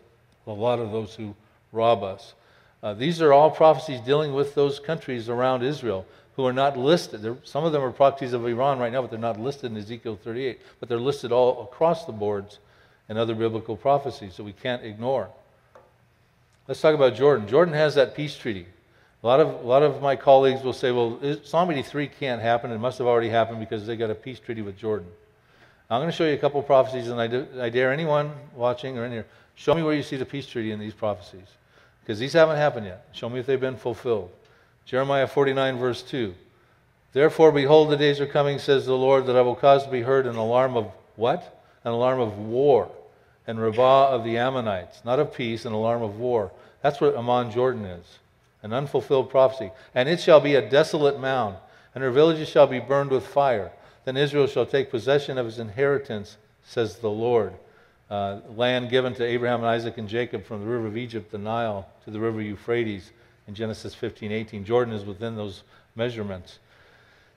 a 0.49 0.53
lot 0.53 0.79
of 0.79 0.91
those 0.91 1.15
who 1.15 1.35
rob 1.71 2.03
us. 2.03 2.33
Uh, 2.81 2.93
these 2.93 3.21
are 3.21 3.33
all 3.33 3.51
prophecies 3.51 3.99
dealing 4.01 4.33
with 4.33 4.55
those 4.55 4.79
countries 4.79 5.29
around 5.29 5.63
Israel 5.63 6.05
who 6.35 6.45
are 6.45 6.53
not 6.53 6.77
listed. 6.77 7.21
They're, 7.21 7.37
some 7.43 7.65
of 7.65 7.73
them 7.73 7.81
are 7.81 7.91
proxies 7.91 8.33
of 8.33 8.45
Iran 8.45 8.79
right 8.79 8.91
now, 8.91 9.01
but 9.01 9.11
they're 9.11 9.19
not 9.19 9.39
listed 9.39 9.71
in 9.71 9.77
Ezekiel 9.77 10.17
38. 10.23 10.61
But 10.79 10.87
they're 10.87 10.97
listed 10.97 11.31
all 11.31 11.63
across 11.63 12.05
the 12.05 12.13
boards 12.13 12.59
in 13.09 13.17
other 13.17 13.35
biblical 13.35 13.75
prophecies, 13.75 14.37
that 14.37 14.43
we 14.43 14.53
can't 14.53 14.83
ignore. 14.83 15.29
Let's 16.67 16.79
talk 16.79 16.93
about 16.93 17.15
Jordan. 17.15 17.47
Jordan 17.47 17.73
has 17.73 17.95
that 17.95 18.15
peace 18.15 18.37
treaty. 18.37 18.67
A 19.23 19.27
lot 19.27 19.39
of, 19.39 19.47
a 19.47 19.67
lot 19.67 19.83
of 19.83 20.01
my 20.01 20.15
colleagues 20.15 20.61
will 20.63 20.71
say, 20.71 20.91
well, 20.91 21.19
Psalm 21.43 21.71
83 21.71 22.07
can't 22.07 22.41
happen. 22.41 22.71
It 22.71 22.77
must 22.77 22.99
have 22.99 23.07
already 23.07 23.29
happened 23.29 23.59
because 23.59 23.85
they 23.85 23.97
got 23.97 24.09
a 24.09 24.15
peace 24.15 24.39
treaty 24.39 24.61
with 24.61 24.77
Jordan. 24.77 25.07
I'm 25.89 25.99
going 25.99 26.11
to 26.11 26.15
show 26.15 26.25
you 26.25 26.33
a 26.33 26.37
couple 26.37 26.61
prophecies, 26.61 27.07
and 27.07 27.19
I, 27.19 27.27
do, 27.27 27.47
I 27.59 27.69
dare 27.69 27.91
anyone 27.91 28.31
watching 28.55 28.97
or 28.97 29.05
in 29.05 29.11
here, 29.11 29.25
show 29.55 29.73
me 29.73 29.81
where 29.81 29.95
you 29.95 30.03
see 30.03 30.17
the 30.17 30.25
peace 30.25 30.45
treaty 30.45 30.71
in 30.71 30.79
these 30.79 30.93
prophecies. 30.93 31.47
Because 32.01 32.19
these 32.19 32.33
haven't 32.33 32.57
happened 32.57 32.85
yet. 32.85 33.07
Show 33.11 33.29
me 33.29 33.39
if 33.39 33.45
they've 33.45 33.59
been 33.59 33.77
fulfilled. 33.77 34.31
Jeremiah 34.85 35.27
49, 35.27 35.77
verse 35.77 36.01
2. 36.03 36.33
Therefore, 37.13 37.51
behold, 37.51 37.89
the 37.89 37.97
days 37.97 38.19
are 38.19 38.27
coming, 38.27 38.59
says 38.59 38.85
the 38.85 38.93
Lord, 38.93 39.25
that 39.25 39.35
I 39.35 39.41
will 39.41 39.55
cause 39.55 39.83
to 39.85 39.91
be 39.91 40.01
heard 40.01 40.27
an 40.27 40.35
alarm 40.35 40.77
of 40.77 40.91
what? 41.15 41.59
An 41.83 41.91
alarm 41.91 42.19
of 42.19 42.37
war 42.37 42.91
and 43.49 43.59
Rabbah 43.59 44.09
of 44.09 44.23
the 44.23 44.37
Ammonites. 44.37 45.03
Not 45.03 45.17
of 45.17 45.33
peace, 45.33 45.65
an 45.65 45.73
alarm 45.73 46.03
of 46.03 46.19
war. 46.19 46.51
That's 46.83 47.01
what 47.01 47.15
Amman 47.15 47.51
Jordan 47.51 47.83
is 47.85 48.19
an 48.61 48.73
unfulfilled 48.73 49.29
prophecy. 49.29 49.71
And 49.95 50.09
it 50.09 50.19
shall 50.19 50.41
be 50.41 50.55
a 50.55 50.69
desolate 50.69 51.17
mound, 51.19 51.55
and 51.95 52.03
her 52.03 52.11
villages 52.11 52.49
shall 52.49 52.67
be 52.67 52.79
burned 52.79 53.09
with 53.09 53.25
fire. 53.25 53.71
Then 54.10 54.18
Israel 54.18 54.47
shall 54.47 54.66
take 54.66 54.89
possession 54.89 55.38
of 55.38 55.45
his 55.45 55.60
inheritance, 55.60 56.38
says 56.64 56.95
the 56.95 57.12
Lord. 57.12 57.53
Uh, 58.10 58.39
land 58.55 58.89
given 58.89 59.14
to 59.14 59.24
Abraham 59.24 59.60
and 59.60 59.68
Isaac 59.68 59.99
and 59.99 60.10
Jacob 60.10 60.45
from 60.45 60.62
the 60.62 60.66
river 60.66 60.88
of 60.88 60.97
Egypt, 60.97 61.30
the 61.30 61.38
Nile, 61.38 61.88
to 62.05 62.10
the 62.10 62.20
river 62.20 62.41
Euphrates 62.41 63.12
in 63.47 63.53
Genesis 63.53 63.93
15, 63.93 64.32
18. 64.32 64.66
Jordan 64.66 64.95
is 64.95 65.05
within 65.05 65.36
those 65.36 65.62
measurements. 65.95 66.57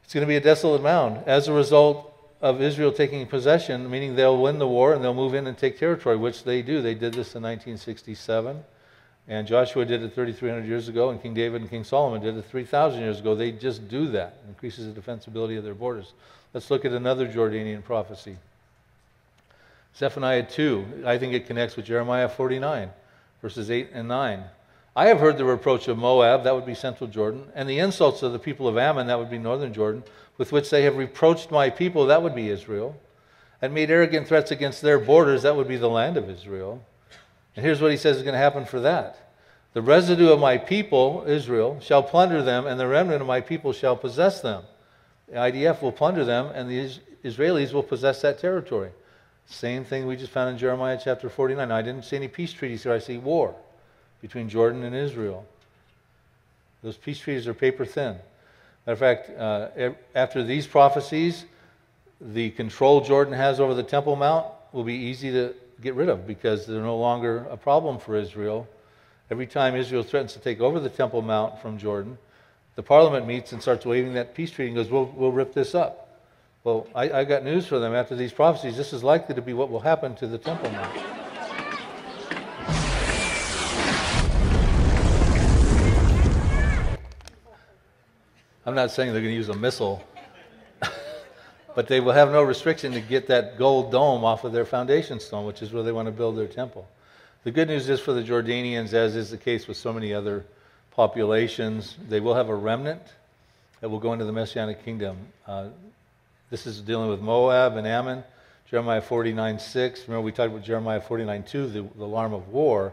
It's 0.02 0.14
going 0.14 0.22
to 0.22 0.26
be 0.26 0.36
a 0.36 0.40
desolate 0.40 0.82
mound. 0.82 1.22
As 1.26 1.46
a 1.46 1.52
result 1.52 2.10
of 2.40 2.62
Israel 2.62 2.90
taking 2.90 3.26
possession, 3.26 3.90
meaning 3.90 4.16
they'll 4.16 4.40
win 4.40 4.58
the 4.58 4.66
war 4.66 4.94
and 4.94 5.04
they'll 5.04 5.12
move 5.12 5.34
in 5.34 5.46
and 5.46 5.58
take 5.58 5.78
territory, 5.78 6.16
which 6.16 6.42
they 6.42 6.62
do. 6.62 6.80
They 6.80 6.94
did 6.94 7.12
this 7.12 7.34
in 7.34 7.42
1967. 7.42 8.64
And 9.28 9.46
Joshua 9.46 9.84
did 9.84 10.02
it 10.02 10.14
3,300 10.14 10.66
years 10.66 10.88
ago, 10.88 11.10
and 11.10 11.22
King 11.22 11.34
David 11.34 11.60
and 11.60 11.70
King 11.70 11.84
Solomon 11.84 12.20
did 12.20 12.36
it 12.36 12.44
3,000 12.44 13.00
years 13.00 13.20
ago. 13.20 13.34
They 13.34 13.52
just 13.52 13.88
do 13.88 14.08
that. 14.08 14.38
It 14.44 14.48
increases 14.48 14.92
the 14.92 15.00
defensibility 15.00 15.56
of 15.56 15.64
their 15.64 15.74
borders. 15.74 16.12
Let's 16.52 16.70
look 16.70 16.84
at 16.84 16.92
another 16.92 17.28
Jordanian 17.28 17.84
prophecy. 17.84 18.36
Zephaniah 19.96 20.42
2. 20.42 21.04
I 21.06 21.18
think 21.18 21.34
it 21.34 21.46
connects 21.46 21.76
with 21.76 21.86
Jeremiah 21.86 22.28
49, 22.28 22.90
verses 23.40 23.70
8 23.70 23.90
and 23.92 24.08
9. 24.08 24.42
I 24.94 25.06
have 25.06 25.20
heard 25.20 25.38
the 25.38 25.44
reproach 25.44 25.88
of 25.88 25.96
Moab, 25.96 26.44
that 26.44 26.54
would 26.54 26.66
be 26.66 26.74
central 26.74 27.08
Jordan, 27.08 27.44
and 27.54 27.68
the 27.68 27.78
insults 27.78 28.22
of 28.22 28.32
the 28.32 28.38
people 28.38 28.68
of 28.68 28.76
Ammon, 28.76 29.06
that 29.06 29.18
would 29.18 29.30
be 29.30 29.38
northern 29.38 29.72
Jordan, 29.72 30.02
with 30.36 30.52
which 30.52 30.68
they 30.68 30.82
have 30.82 30.96
reproached 30.96 31.50
my 31.50 31.70
people, 31.70 32.06
that 32.06 32.22
would 32.22 32.34
be 32.34 32.50
Israel, 32.50 32.96
and 33.62 33.72
made 33.72 33.90
arrogant 33.90 34.28
threats 34.28 34.50
against 34.50 34.82
their 34.82 34.98
borders, 34.98 35.42
that 35.42 35.56
would 35.56 35.68
be 35.68 35.76
the 35.76 35.88
land 35.88 36.16
of 36.16 36.28
Israel. 36.28 36.84
And 37.56 37.64
here's 37.64 37.80
what 37.80 37.90
he 37.90 37.96
says 37.96 38.16
is 38.16 38.22
going 38.22 38.34
to 38.34 38.38
happen 38.38 38.64
for 38.64 38.80
that 38.80 39.18
The 39.74 39.82
residue 39.82 40.30
of 40.30 40.40
my 40.40 40.58
people, 40.58 41.24
Israel, 41.26 41.78
shall 41.80 42.02
plunder 42.02 42.42
them, 42.42 42.66
and 42.66 42.78
the 42.78 42.86
remnant 42.86 43.20
of 43.20 43.26
my 43.26 43.40
people 43.40 43.72
shall 43.72 43.96
possess 43.96 44.40
them. 44.40 44.64
The 45.28 45.36
IDF 45.36 45.82
will 45.82 45.92
plunder 45.92 46.24
them, 46.24 46.50
and 46.54 46.70
the 46.70 46.98
Israelis 47.24 47.72
will 47.72 47.82
possess 47.82 48.22
that 48.22 48.38
territory. 48.38 48.90
Same 49.46 49.84
thing 49.84 50.06
we 50.06 50.16
just 50.16 50.32
found 50.32 50.50
in 50.50 50.58
Jeremiah 50.58 50.98
chapter 51.02 51.28
49. 51.28 51.68
Now, 51.68 51.76
I 51.76 51.82
didn't 51.82 52.04
see 52.04 52.16
any 52.16 52.28
peace 52.28 52.52
treaties 52.52 52.82
here, 52.84 52.92
I 52.92 52.98
see 52.98 53.18
war 53.18 53.54
between 54.20 54.48
Jordan 54.48 54.84
and 54.84 54.94
Israel. 54.94 55.44
Those 56.82 56.96
peace 56.96 57.18
treaties 57.18 57.46
are 57.48 57.54
paper 57.54 57.84
thin. 57.84 58.16
Matter 58.86 58.92
of 58.92 58.98
fact, 58.98 59.30
uh, 59.38 59.90
after 60.14 60.42
these 60.42 60.66
prophecies, 60.66 61.44
the 62.20 62.50
control 62.50 63.00
Jordan 63.00 63.34
has 63.34 63.60
over 63.60 63.74
the 63.74 63.82
Temple 63.82 64.16
Mount 64.16 64.46
will 64.72 64.84
be 64.84 64.94
easy 64.94 65.30
to 65.32 65.54
get 65.82 65.94
rid 65.94 66.08
of 66.08 66.26
because 66.26 66.66
they're 66.66 66.80
no 66.80 66.96
longer 66.96 67.46
a 67.50 67.56
problem 67.56 67.98
for 67.98 68.16
Israel. 68.16 68.68
Every 69.30 69.46
time 69.46 69.74
Israel 69.74 70.02
threatens 70.02 70.32
to 70.34 70.38
take 70.38 70.60
over 70.60 70.78
the 70.78 70.88
Temple 70.88 71.22
Mount 71.22 71.60
from 71.60 71.76
Jordan, 71.76 72.18
the 72.76 72.82
parliament 72.82 73.26
meets 73.26 73.52
and 73.52 73.60
starts 73.60 73.84
waving 73.84 74.14
that 74.14 74.34
peace 74.34 74.50
treaty 74.50 74.68
and 74.68 74.76
goes, 74.76 74.90
we'll, 74.90 75.06
we'll 75.06 75.32
rip 75.32 75.52
this 75.52 75.74
up. 75.74 76.20
Well, 76.64 76.86
I, 76.94 77.10
I 77.10 77.24
got 77.24 77.42
news 77.42 77.66
for 77.66 77.80
them. 77.80 77.94
After 77.94 78.14
these 78.14 78.32
prophecies, 78.32 78.76
this 78.76 78.92
is 78.92 79.02
likely 79.02 79.34
to 79.34 79.42
be 79.42 79.52
what 79.52 79.70
will 79.70 79.80
happen 79.80 80.14
to 80.16 80.26
the 80.28 80.38
temple 80.38 80.70
Mount. 80.70 80.96
I'm 88.64 88.76
not 88.76 88.92
saying 88.92 89.12
they're 89.12 89.20
going 89.20 89.32
to 89.32 89.36
use 89.36 89.48
a 89.48 89.56
missile, 89.56 90.04
but 91.74 91.88
they 91.88 92.00
will 92.00 92.12
have 92.12 92.30
no 92.30 92.42
restriction 92.42 92.92
to 92.92 93.00
get 93.00 93.26
that 93.28 93.58
gold 93.58 93.90
dome 93.90 94.24
off 94.24 94.44
of 94.44 94.52
their 94.52 94.64
foundation 94.64 95.20
stone, 95.20 95.46
which 95.46 95.62
is 95.62 95.72
where 95.72 95.82
they 95.82 95.92
want 95.92 96.06
to 96.06 96.12
build 96.12 96.36
their 96.36 96.46
temple. 96.46 96.86
The 97.44 97.50
good 97.50 97.68
news 97.68 97.88
is 97.88 98.00
for 98.00 98.12
the 98.12 98.22
Jordanians, 98.22 98.92
as 98.92 99.16
is 99.16 99.30
the 99.30 99.36
case 99.36 99.66
with 99.66 99.76
so 99.76 99.92
many 99.92 100.14
other 100.14 100.44
populations, 100.92 101.96
they 102.08 102.20
will 102.20 102.34
have 102.34 102.48
a 102.48 102.54
remnant 102.54 103.02
that 103.80 103.88
will 103.88 103.98
go 103.98 104.12
into 104.12 104.24
the 104.24 104.32
Messianic 104.32 104.84
kingdom. 104.84 105.16
Uh, 105.46 105.68
this 106.50 106.66
is 106.66 106.80
dealing 106.80 107.08
with 107.08 107.20
Moab 107.20 107.76
and 107.76 107.86
Ammon. 107.86 108.22
Jeremiah 108.70 109.02
49 109.02 109.58
6. 109.58 110.08
Remember, 110.08 110.24
we 110.24 110.32
talked 110.32 110.52
about 110.52 110.64
Jeremiah 110.64 111.00
49 111.00 111.42
2, 111.42 111.66
the, 111.66 111.82
the 111.82 112.04
alarm 112.04 112.32
of 112.32 112.48
war. 112.48 112.92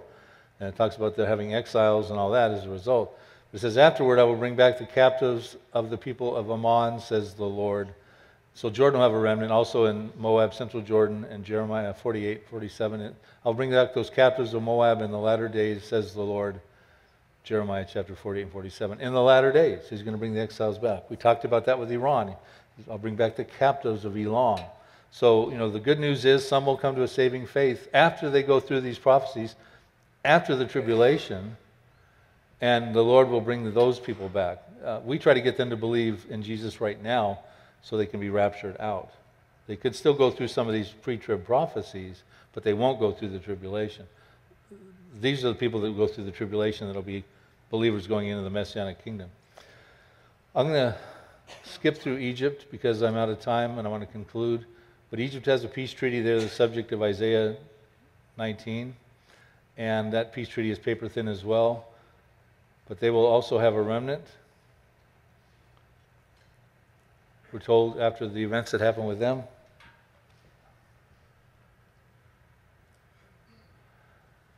And 0.60 0.68
it 0.68 0.76
talks 0.76 0.98
about 0.98 1.16
their 1.16 1.26
having 1.26 1.54
exiles 1.54 2.10
and 2.10 2.20
all 2.20 2.32
that 2.32 2.52
as 2.52 2.66
a 2.66 2.70
result. 2.70 3.18
It 3.54 3.60
says, 3.60 3.78
Afterward, 3.78 4.20
I 4.20 4.24
will 4.24 4.36
bring 4.36 4.56
back 4.56 4.78
the 4.78 4.86
captives 4.86 5.56
of 5.74 5.90
the 5.90 5.98
people 5.98 6.36
of 6.36 6.50
Ammon, 6.50 7.00
says 7.00 7.34
the 7.34 7.46
Lord. 7.46 7.90
So 8.56 8.70
Jordan 8.70 9.00
will 9.00 9.08
have 9.08 9.16
a 9.16 9.20
remnant, 9.20 9.52
also 9.52 9.86
in 9.86 10.12
Moab, 10.18 10.54
central 10.54 10.84
Jordan, 10.84 11.26
and 11.30 11.46
Jeremiah 11.46 11.94
48, 11.94 12.48
47. 12.50 13.16
I'll 13.46 13.54
bring 13.54 13.72
back 13.72 13.94
those 13.94 14.10
captives 14.10 14.54
of 14.54 14.64
Moab 14.64 15.02
in 15.02 15.12
the 15.12 15.18
latter 15.18 15.48
days, 15.48 15.84
says 15.84 16.14
the 16.14 16.22
Lord. 16.22 16.60
Jeremiah 17.44 17.86
chapter 17.92 18.16
48 18.16 18.44
and 18.44 18.52
47. 18.52 19.02
In 19.02 19.14
the 19.14 19.22
latter 19.22 19.52
days, 19.52 19.80
he's 19.90 20.04
going 20.04 20.14
to 20.14 20.20
bring 20.20 20.34
the 20.34 20.42
exiles 20.42 20.78
back. 20.78 21.10
We 21.10 21.16
talked 21.16 21.46
about 21.46 21.66
that 21.66 21.80
with 21.80 21.92
Iran. 21.92 22.36
I'll 22.90 22.98
bring 22.98 23.16
back 23.16 23.36
the 23.36 23.46
captives 23.46 24.06
of 24.06 24.18
Elam. 24.18 24.60
So, 25.12 25.50
you 25.50 25.58
know, 25.58 25.70
the 25.70 25.80
good 25.80 26.00
news 26.00 26.26
is 26.26 26.48
some 26.48 26.66
will 26.66 26.78
come 26.78 26.96
to 26.96 27.04
a 27.04 27.08
saving 27.08 27.48
faith 27.48 27.88
after 27.94 28.30
they 28.30 28.44
go 28.44 28.60
through 28.60 28.82
these 28.82 29.00
prophecies, 29.00 29.56
after 30.24 30.56
the 30.56 30.66
tribulation, 30.66 31.58
and 32.62 32.94
the 32.94 33.02
Lord 33.02 33.30
will 33.30 33.42
bring 33.42 33.74
those 33.74 34.00
people 34.00 34.30
back. 34.30 34.62
Uh, 34.84 35.00
we 35.04 35.18
try 35.18 35.34
to 35.34 35.42
get 35.42 35.58
them 35.58 35.70
to 35.72 35.78
believe 35.78 36.26
in 36.30 36.44
Jesus 36.44 36.80
right 36.80 37.02
now 37.02 37.40
so 37.82 37.98
they 37.98 38.06
can 38.06 38.20
be 38.20 38.30
raptured 38.30 38.78
out. 38.80 39.12
They 39.68 39.76
could 39.76 39.96
still 39.96 40.14
go 40.14 40.32
through 40.32 40.48
some 40.48 40.68
of 40.68 40.74
these 40.74 40.90
pre 40.90 41.18
trib 41.18 41.46
prophecies, 41.46 42.24
but 42.54 42.64
they 42.64 42.74
won't 42.74 43.00
go 43.00 43.12
through 43.12 43.30
the 43.30 43.40
tribulation. 43.40 44.08
These 45.22 45.44
are 45.46 45.50
the 45.50 45.56
people 45.56 45.82
that 45.82 45.96
go 45.96 46.08
through 46.08 46.26
the 46.26 46.32
tribulation 46.32 46.88
that 46.88 46.96
will 46.96 47.02
be 47.02 47.24
believers 47.70 48.08
going 48.08 48.28
into 48.28 48.44
the 48.44 48.50
Messianic 48.50 49.04
kingdom. 49.04 49.30
I'm 50.56 50.68
going 50.68 50.94
to 50.94 50.98
skip 51.64 51.98
through 51.98 52.18
Egypt 52.18 52.66
because 52.72 53.02
I'm 53.02 53.16
out 53.16 53.30
of 53.30 53.40
time 53.40 53.78
and 53.78 53.88
I 53.88 53.92
want 53.92 54.02
to 54.02 54.12
conclude. 54.12 54.66
But 55.10 55.20
Egypt 55.20 55.46
has 55.46 55.64
a 55.64 55.68
peace 55.68 55.94
treaty. 55.94 56.22
They're 56.22 56.40
the 56.40 56.50
subject 56.50 56.92
of 56.92 57.02
Isaiah 57.02 57.56
19. 58.38 58.96
And 59.78 60.14
that 60.14 60.34
peace 60.34 60.50
treaty 60.50 60.72
is 60.72 60.80
paper 60.80 61.08
thin 61.08 61.28
as 61.28 61.44
well. 61.44 61.88
But 62.88 63.00
they 63.00 63.10
will 63.10 63.26
also 63.26 63.60
have 63.60 63.76
a 63.76 63.82
remnant. 63.82 64.26
We're 67.52 67.60
told 67.60 68.00
after 68.00 68.28
the 68.28 68.44
events 68.44 68.72
that 68.72 68.82
happened 68.82 69.08
with 69.08 69.20
them. 69.20 69.44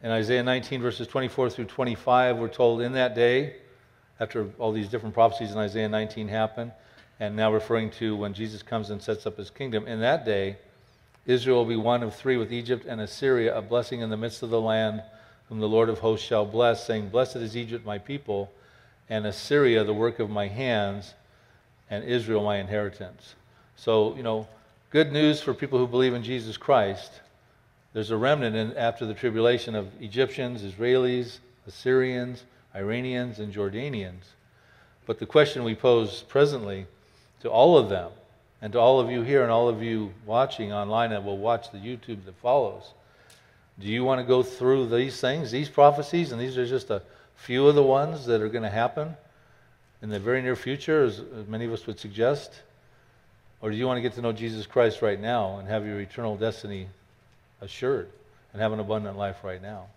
In 0.03 0.09
Isaiah 0.09 0.43
19, 0.43 0.81
verses 0.81 1.07
24 1.07 1.51
through 1.51 1.65
25, 1.65 2.37
we're 2.37 2.47
told 2.47 2.81
in 2.81 2.93
that 2.93 3.13
day, 3.13 3.55
after 4.19 4.49
all 4.57 4.71
these 4.71 4.89
different 4.89 5.13
prophecies 5.13 5.51
in 5.51 5.57
Isaiah 5.57 5.87
19 5.87 6.27
happen, 6.27 6.71
and 7.19 7.35
now 7.35 7.53
referring 7.53 7.91
to 7.91 8.15
when 8.15 8.33
Jesus 8.33 8.63
comes 8.63 8.89
and 8.89 9.01
sets 9.01 9.27
up 9.27 9.37
his 9.37 9.51
kingdom, 9.51 9.87
in 9.87 10.01
that 10.01 10.25
day, 10.25 10.57
Israel 11.27 11.57
will 11.57 11.65
be 11.65 11.75
one 11.75 12.01
of 12.01 12.15
three 12.15 12.35
with 12.35 12.51
Egypt 12.51 12.85
and 12.87 12.99
Assyria, 12.99 13.55
a 13.55 13.61
blessing 13.61 14.01
in 14.01 14.09
the 14.09 14.17
midst 14.17 14.41
of 14.41 14.49
the 14.49 14.59
land 14.59 15.03
whom 15.47 15.59
the 15.59 15.69
Lord 15.69 15.87
of 15.87 15.99
hosts 15.99 16.25
shall 16.25 16.45
bless, 16.45 16.85
saying, 16.85 17.09
Blessed 17.09 17.35
is 17.35 17.55
Egypt, 17.55 17.85
my 17.85 17.99
people, 17.99 18.51
and 19.07 19.27
Assyria, 19.27 19.83
the 19.83 19.93
work 19.93 20.19
of 20.19 20.29
my 20.29 20.47
hands, 20.47 21.13
and 21.91 22.03
Israel, 22.05 22.43
my 22.43 22.57
inheritance. 22.57 23.35
So, 23.75 24.15
you 24.15 24.23
know, 24.23 24.47
good 24.89 25.11
news 25.11 25.41
for 25.41 25.53
people 25.53 25.77
who 25.77 25.85
believe 25.85 26.15
in 26.15 26.23
Jesus 26.23 26.57
Christ. 26.57 27.11
There's 27.93 28.09
a 28.09 28.17
remnant 28.17 28.55
in, 28.55 28.75
after 28.77 29.05
the 29.05 29.13
tribulation 29.13 29.75
of 29.75 29.89
Egyptians, 30.01 30.63
Israelis, 30.63 31.39
Assyrians, 31.67 32.45
Iranians, 32.73 33.39
and 33.39 33.53
Jordanians. 33.53 34.23
But 35.05 35.19
the 35.19 35.25
question 35.25 35.65
we 35.65 35.75
pose 35.75 36.23
presently 36.23 36.87
to 37.41 37.49
all 37.49 37.77
of 37.77 37.89
them, 37.89 38.11
and 38.61 38.71
to 38.73 38.79
all 38.79 38.99
of 38.99 39.09
you 39.09 39.23
here 39.23 39.41
and 39.41 39.51
all 39.51 39.67
of 39.67 39.81
you 39.81 40.13
watching 40.25 40.71
online 40.71 41.11
and 41.11 41.25
will 41.25 41.37
watch 41.37 41.71
the 41.71 41.79
YouTube 41.79 42.23
that 42.25 42.35
follows, 42.41 42.93
do 43.79 43.87
you 43.87 44.03
want 44.03 44.21
to 44.21 44.25
go 44.25 44.43
through 44.43 44.87
these 44.87 45.19
things, 45.19 45.51
these 45.51 45.67
prophecies, 45.67 46.31
and 46.31 46.39
these 46.39 46.57
are 46.57 46.67
just 46.67 46.91
a 46.91 47.01
few 47.35 47.67
of 47.67 47.75
the 47.75 47.83
ones 47.83 48.25
that 48.27 48.39
are 48.39 48.49
going 48.49 48.63
to 48.63 48.69
happen 48.69 49.15
in 50.01 50.09
the 50.09 50.19
very 50.19 50.41
near 50.41 50.55
future, 50.55 51.03
as 51.03 51.21
many 51.47 51.65
of 51.65 51.73
us 51.73 51.85
would 51.87 51.99
suggest? 51.99 52.61
Or 53.61 53.69
do 53.69 53.77
you 53.77 53.85
want 53.85 53.97
to 53.97 54.01
get 54.01 54.13
to 54.13 54.21
know 54.21 54.31
Jesus 54.31 54.65
Christ 54.65 55.01
right 55.01 55.19
now 55.19 55.57
and 55.57 55.67
have 55.67 55.85
your 55.85 55.99
eternal 55.99 56.35
destiny 56.35 56.87
assured 57.61 58.09
and 58.53 58.61
have 58.61 58.71
an 58.71 58.79
abundant 58.79 59.17
life 59.17 59.43
right 59.43 59.61
now? 59.61 59.87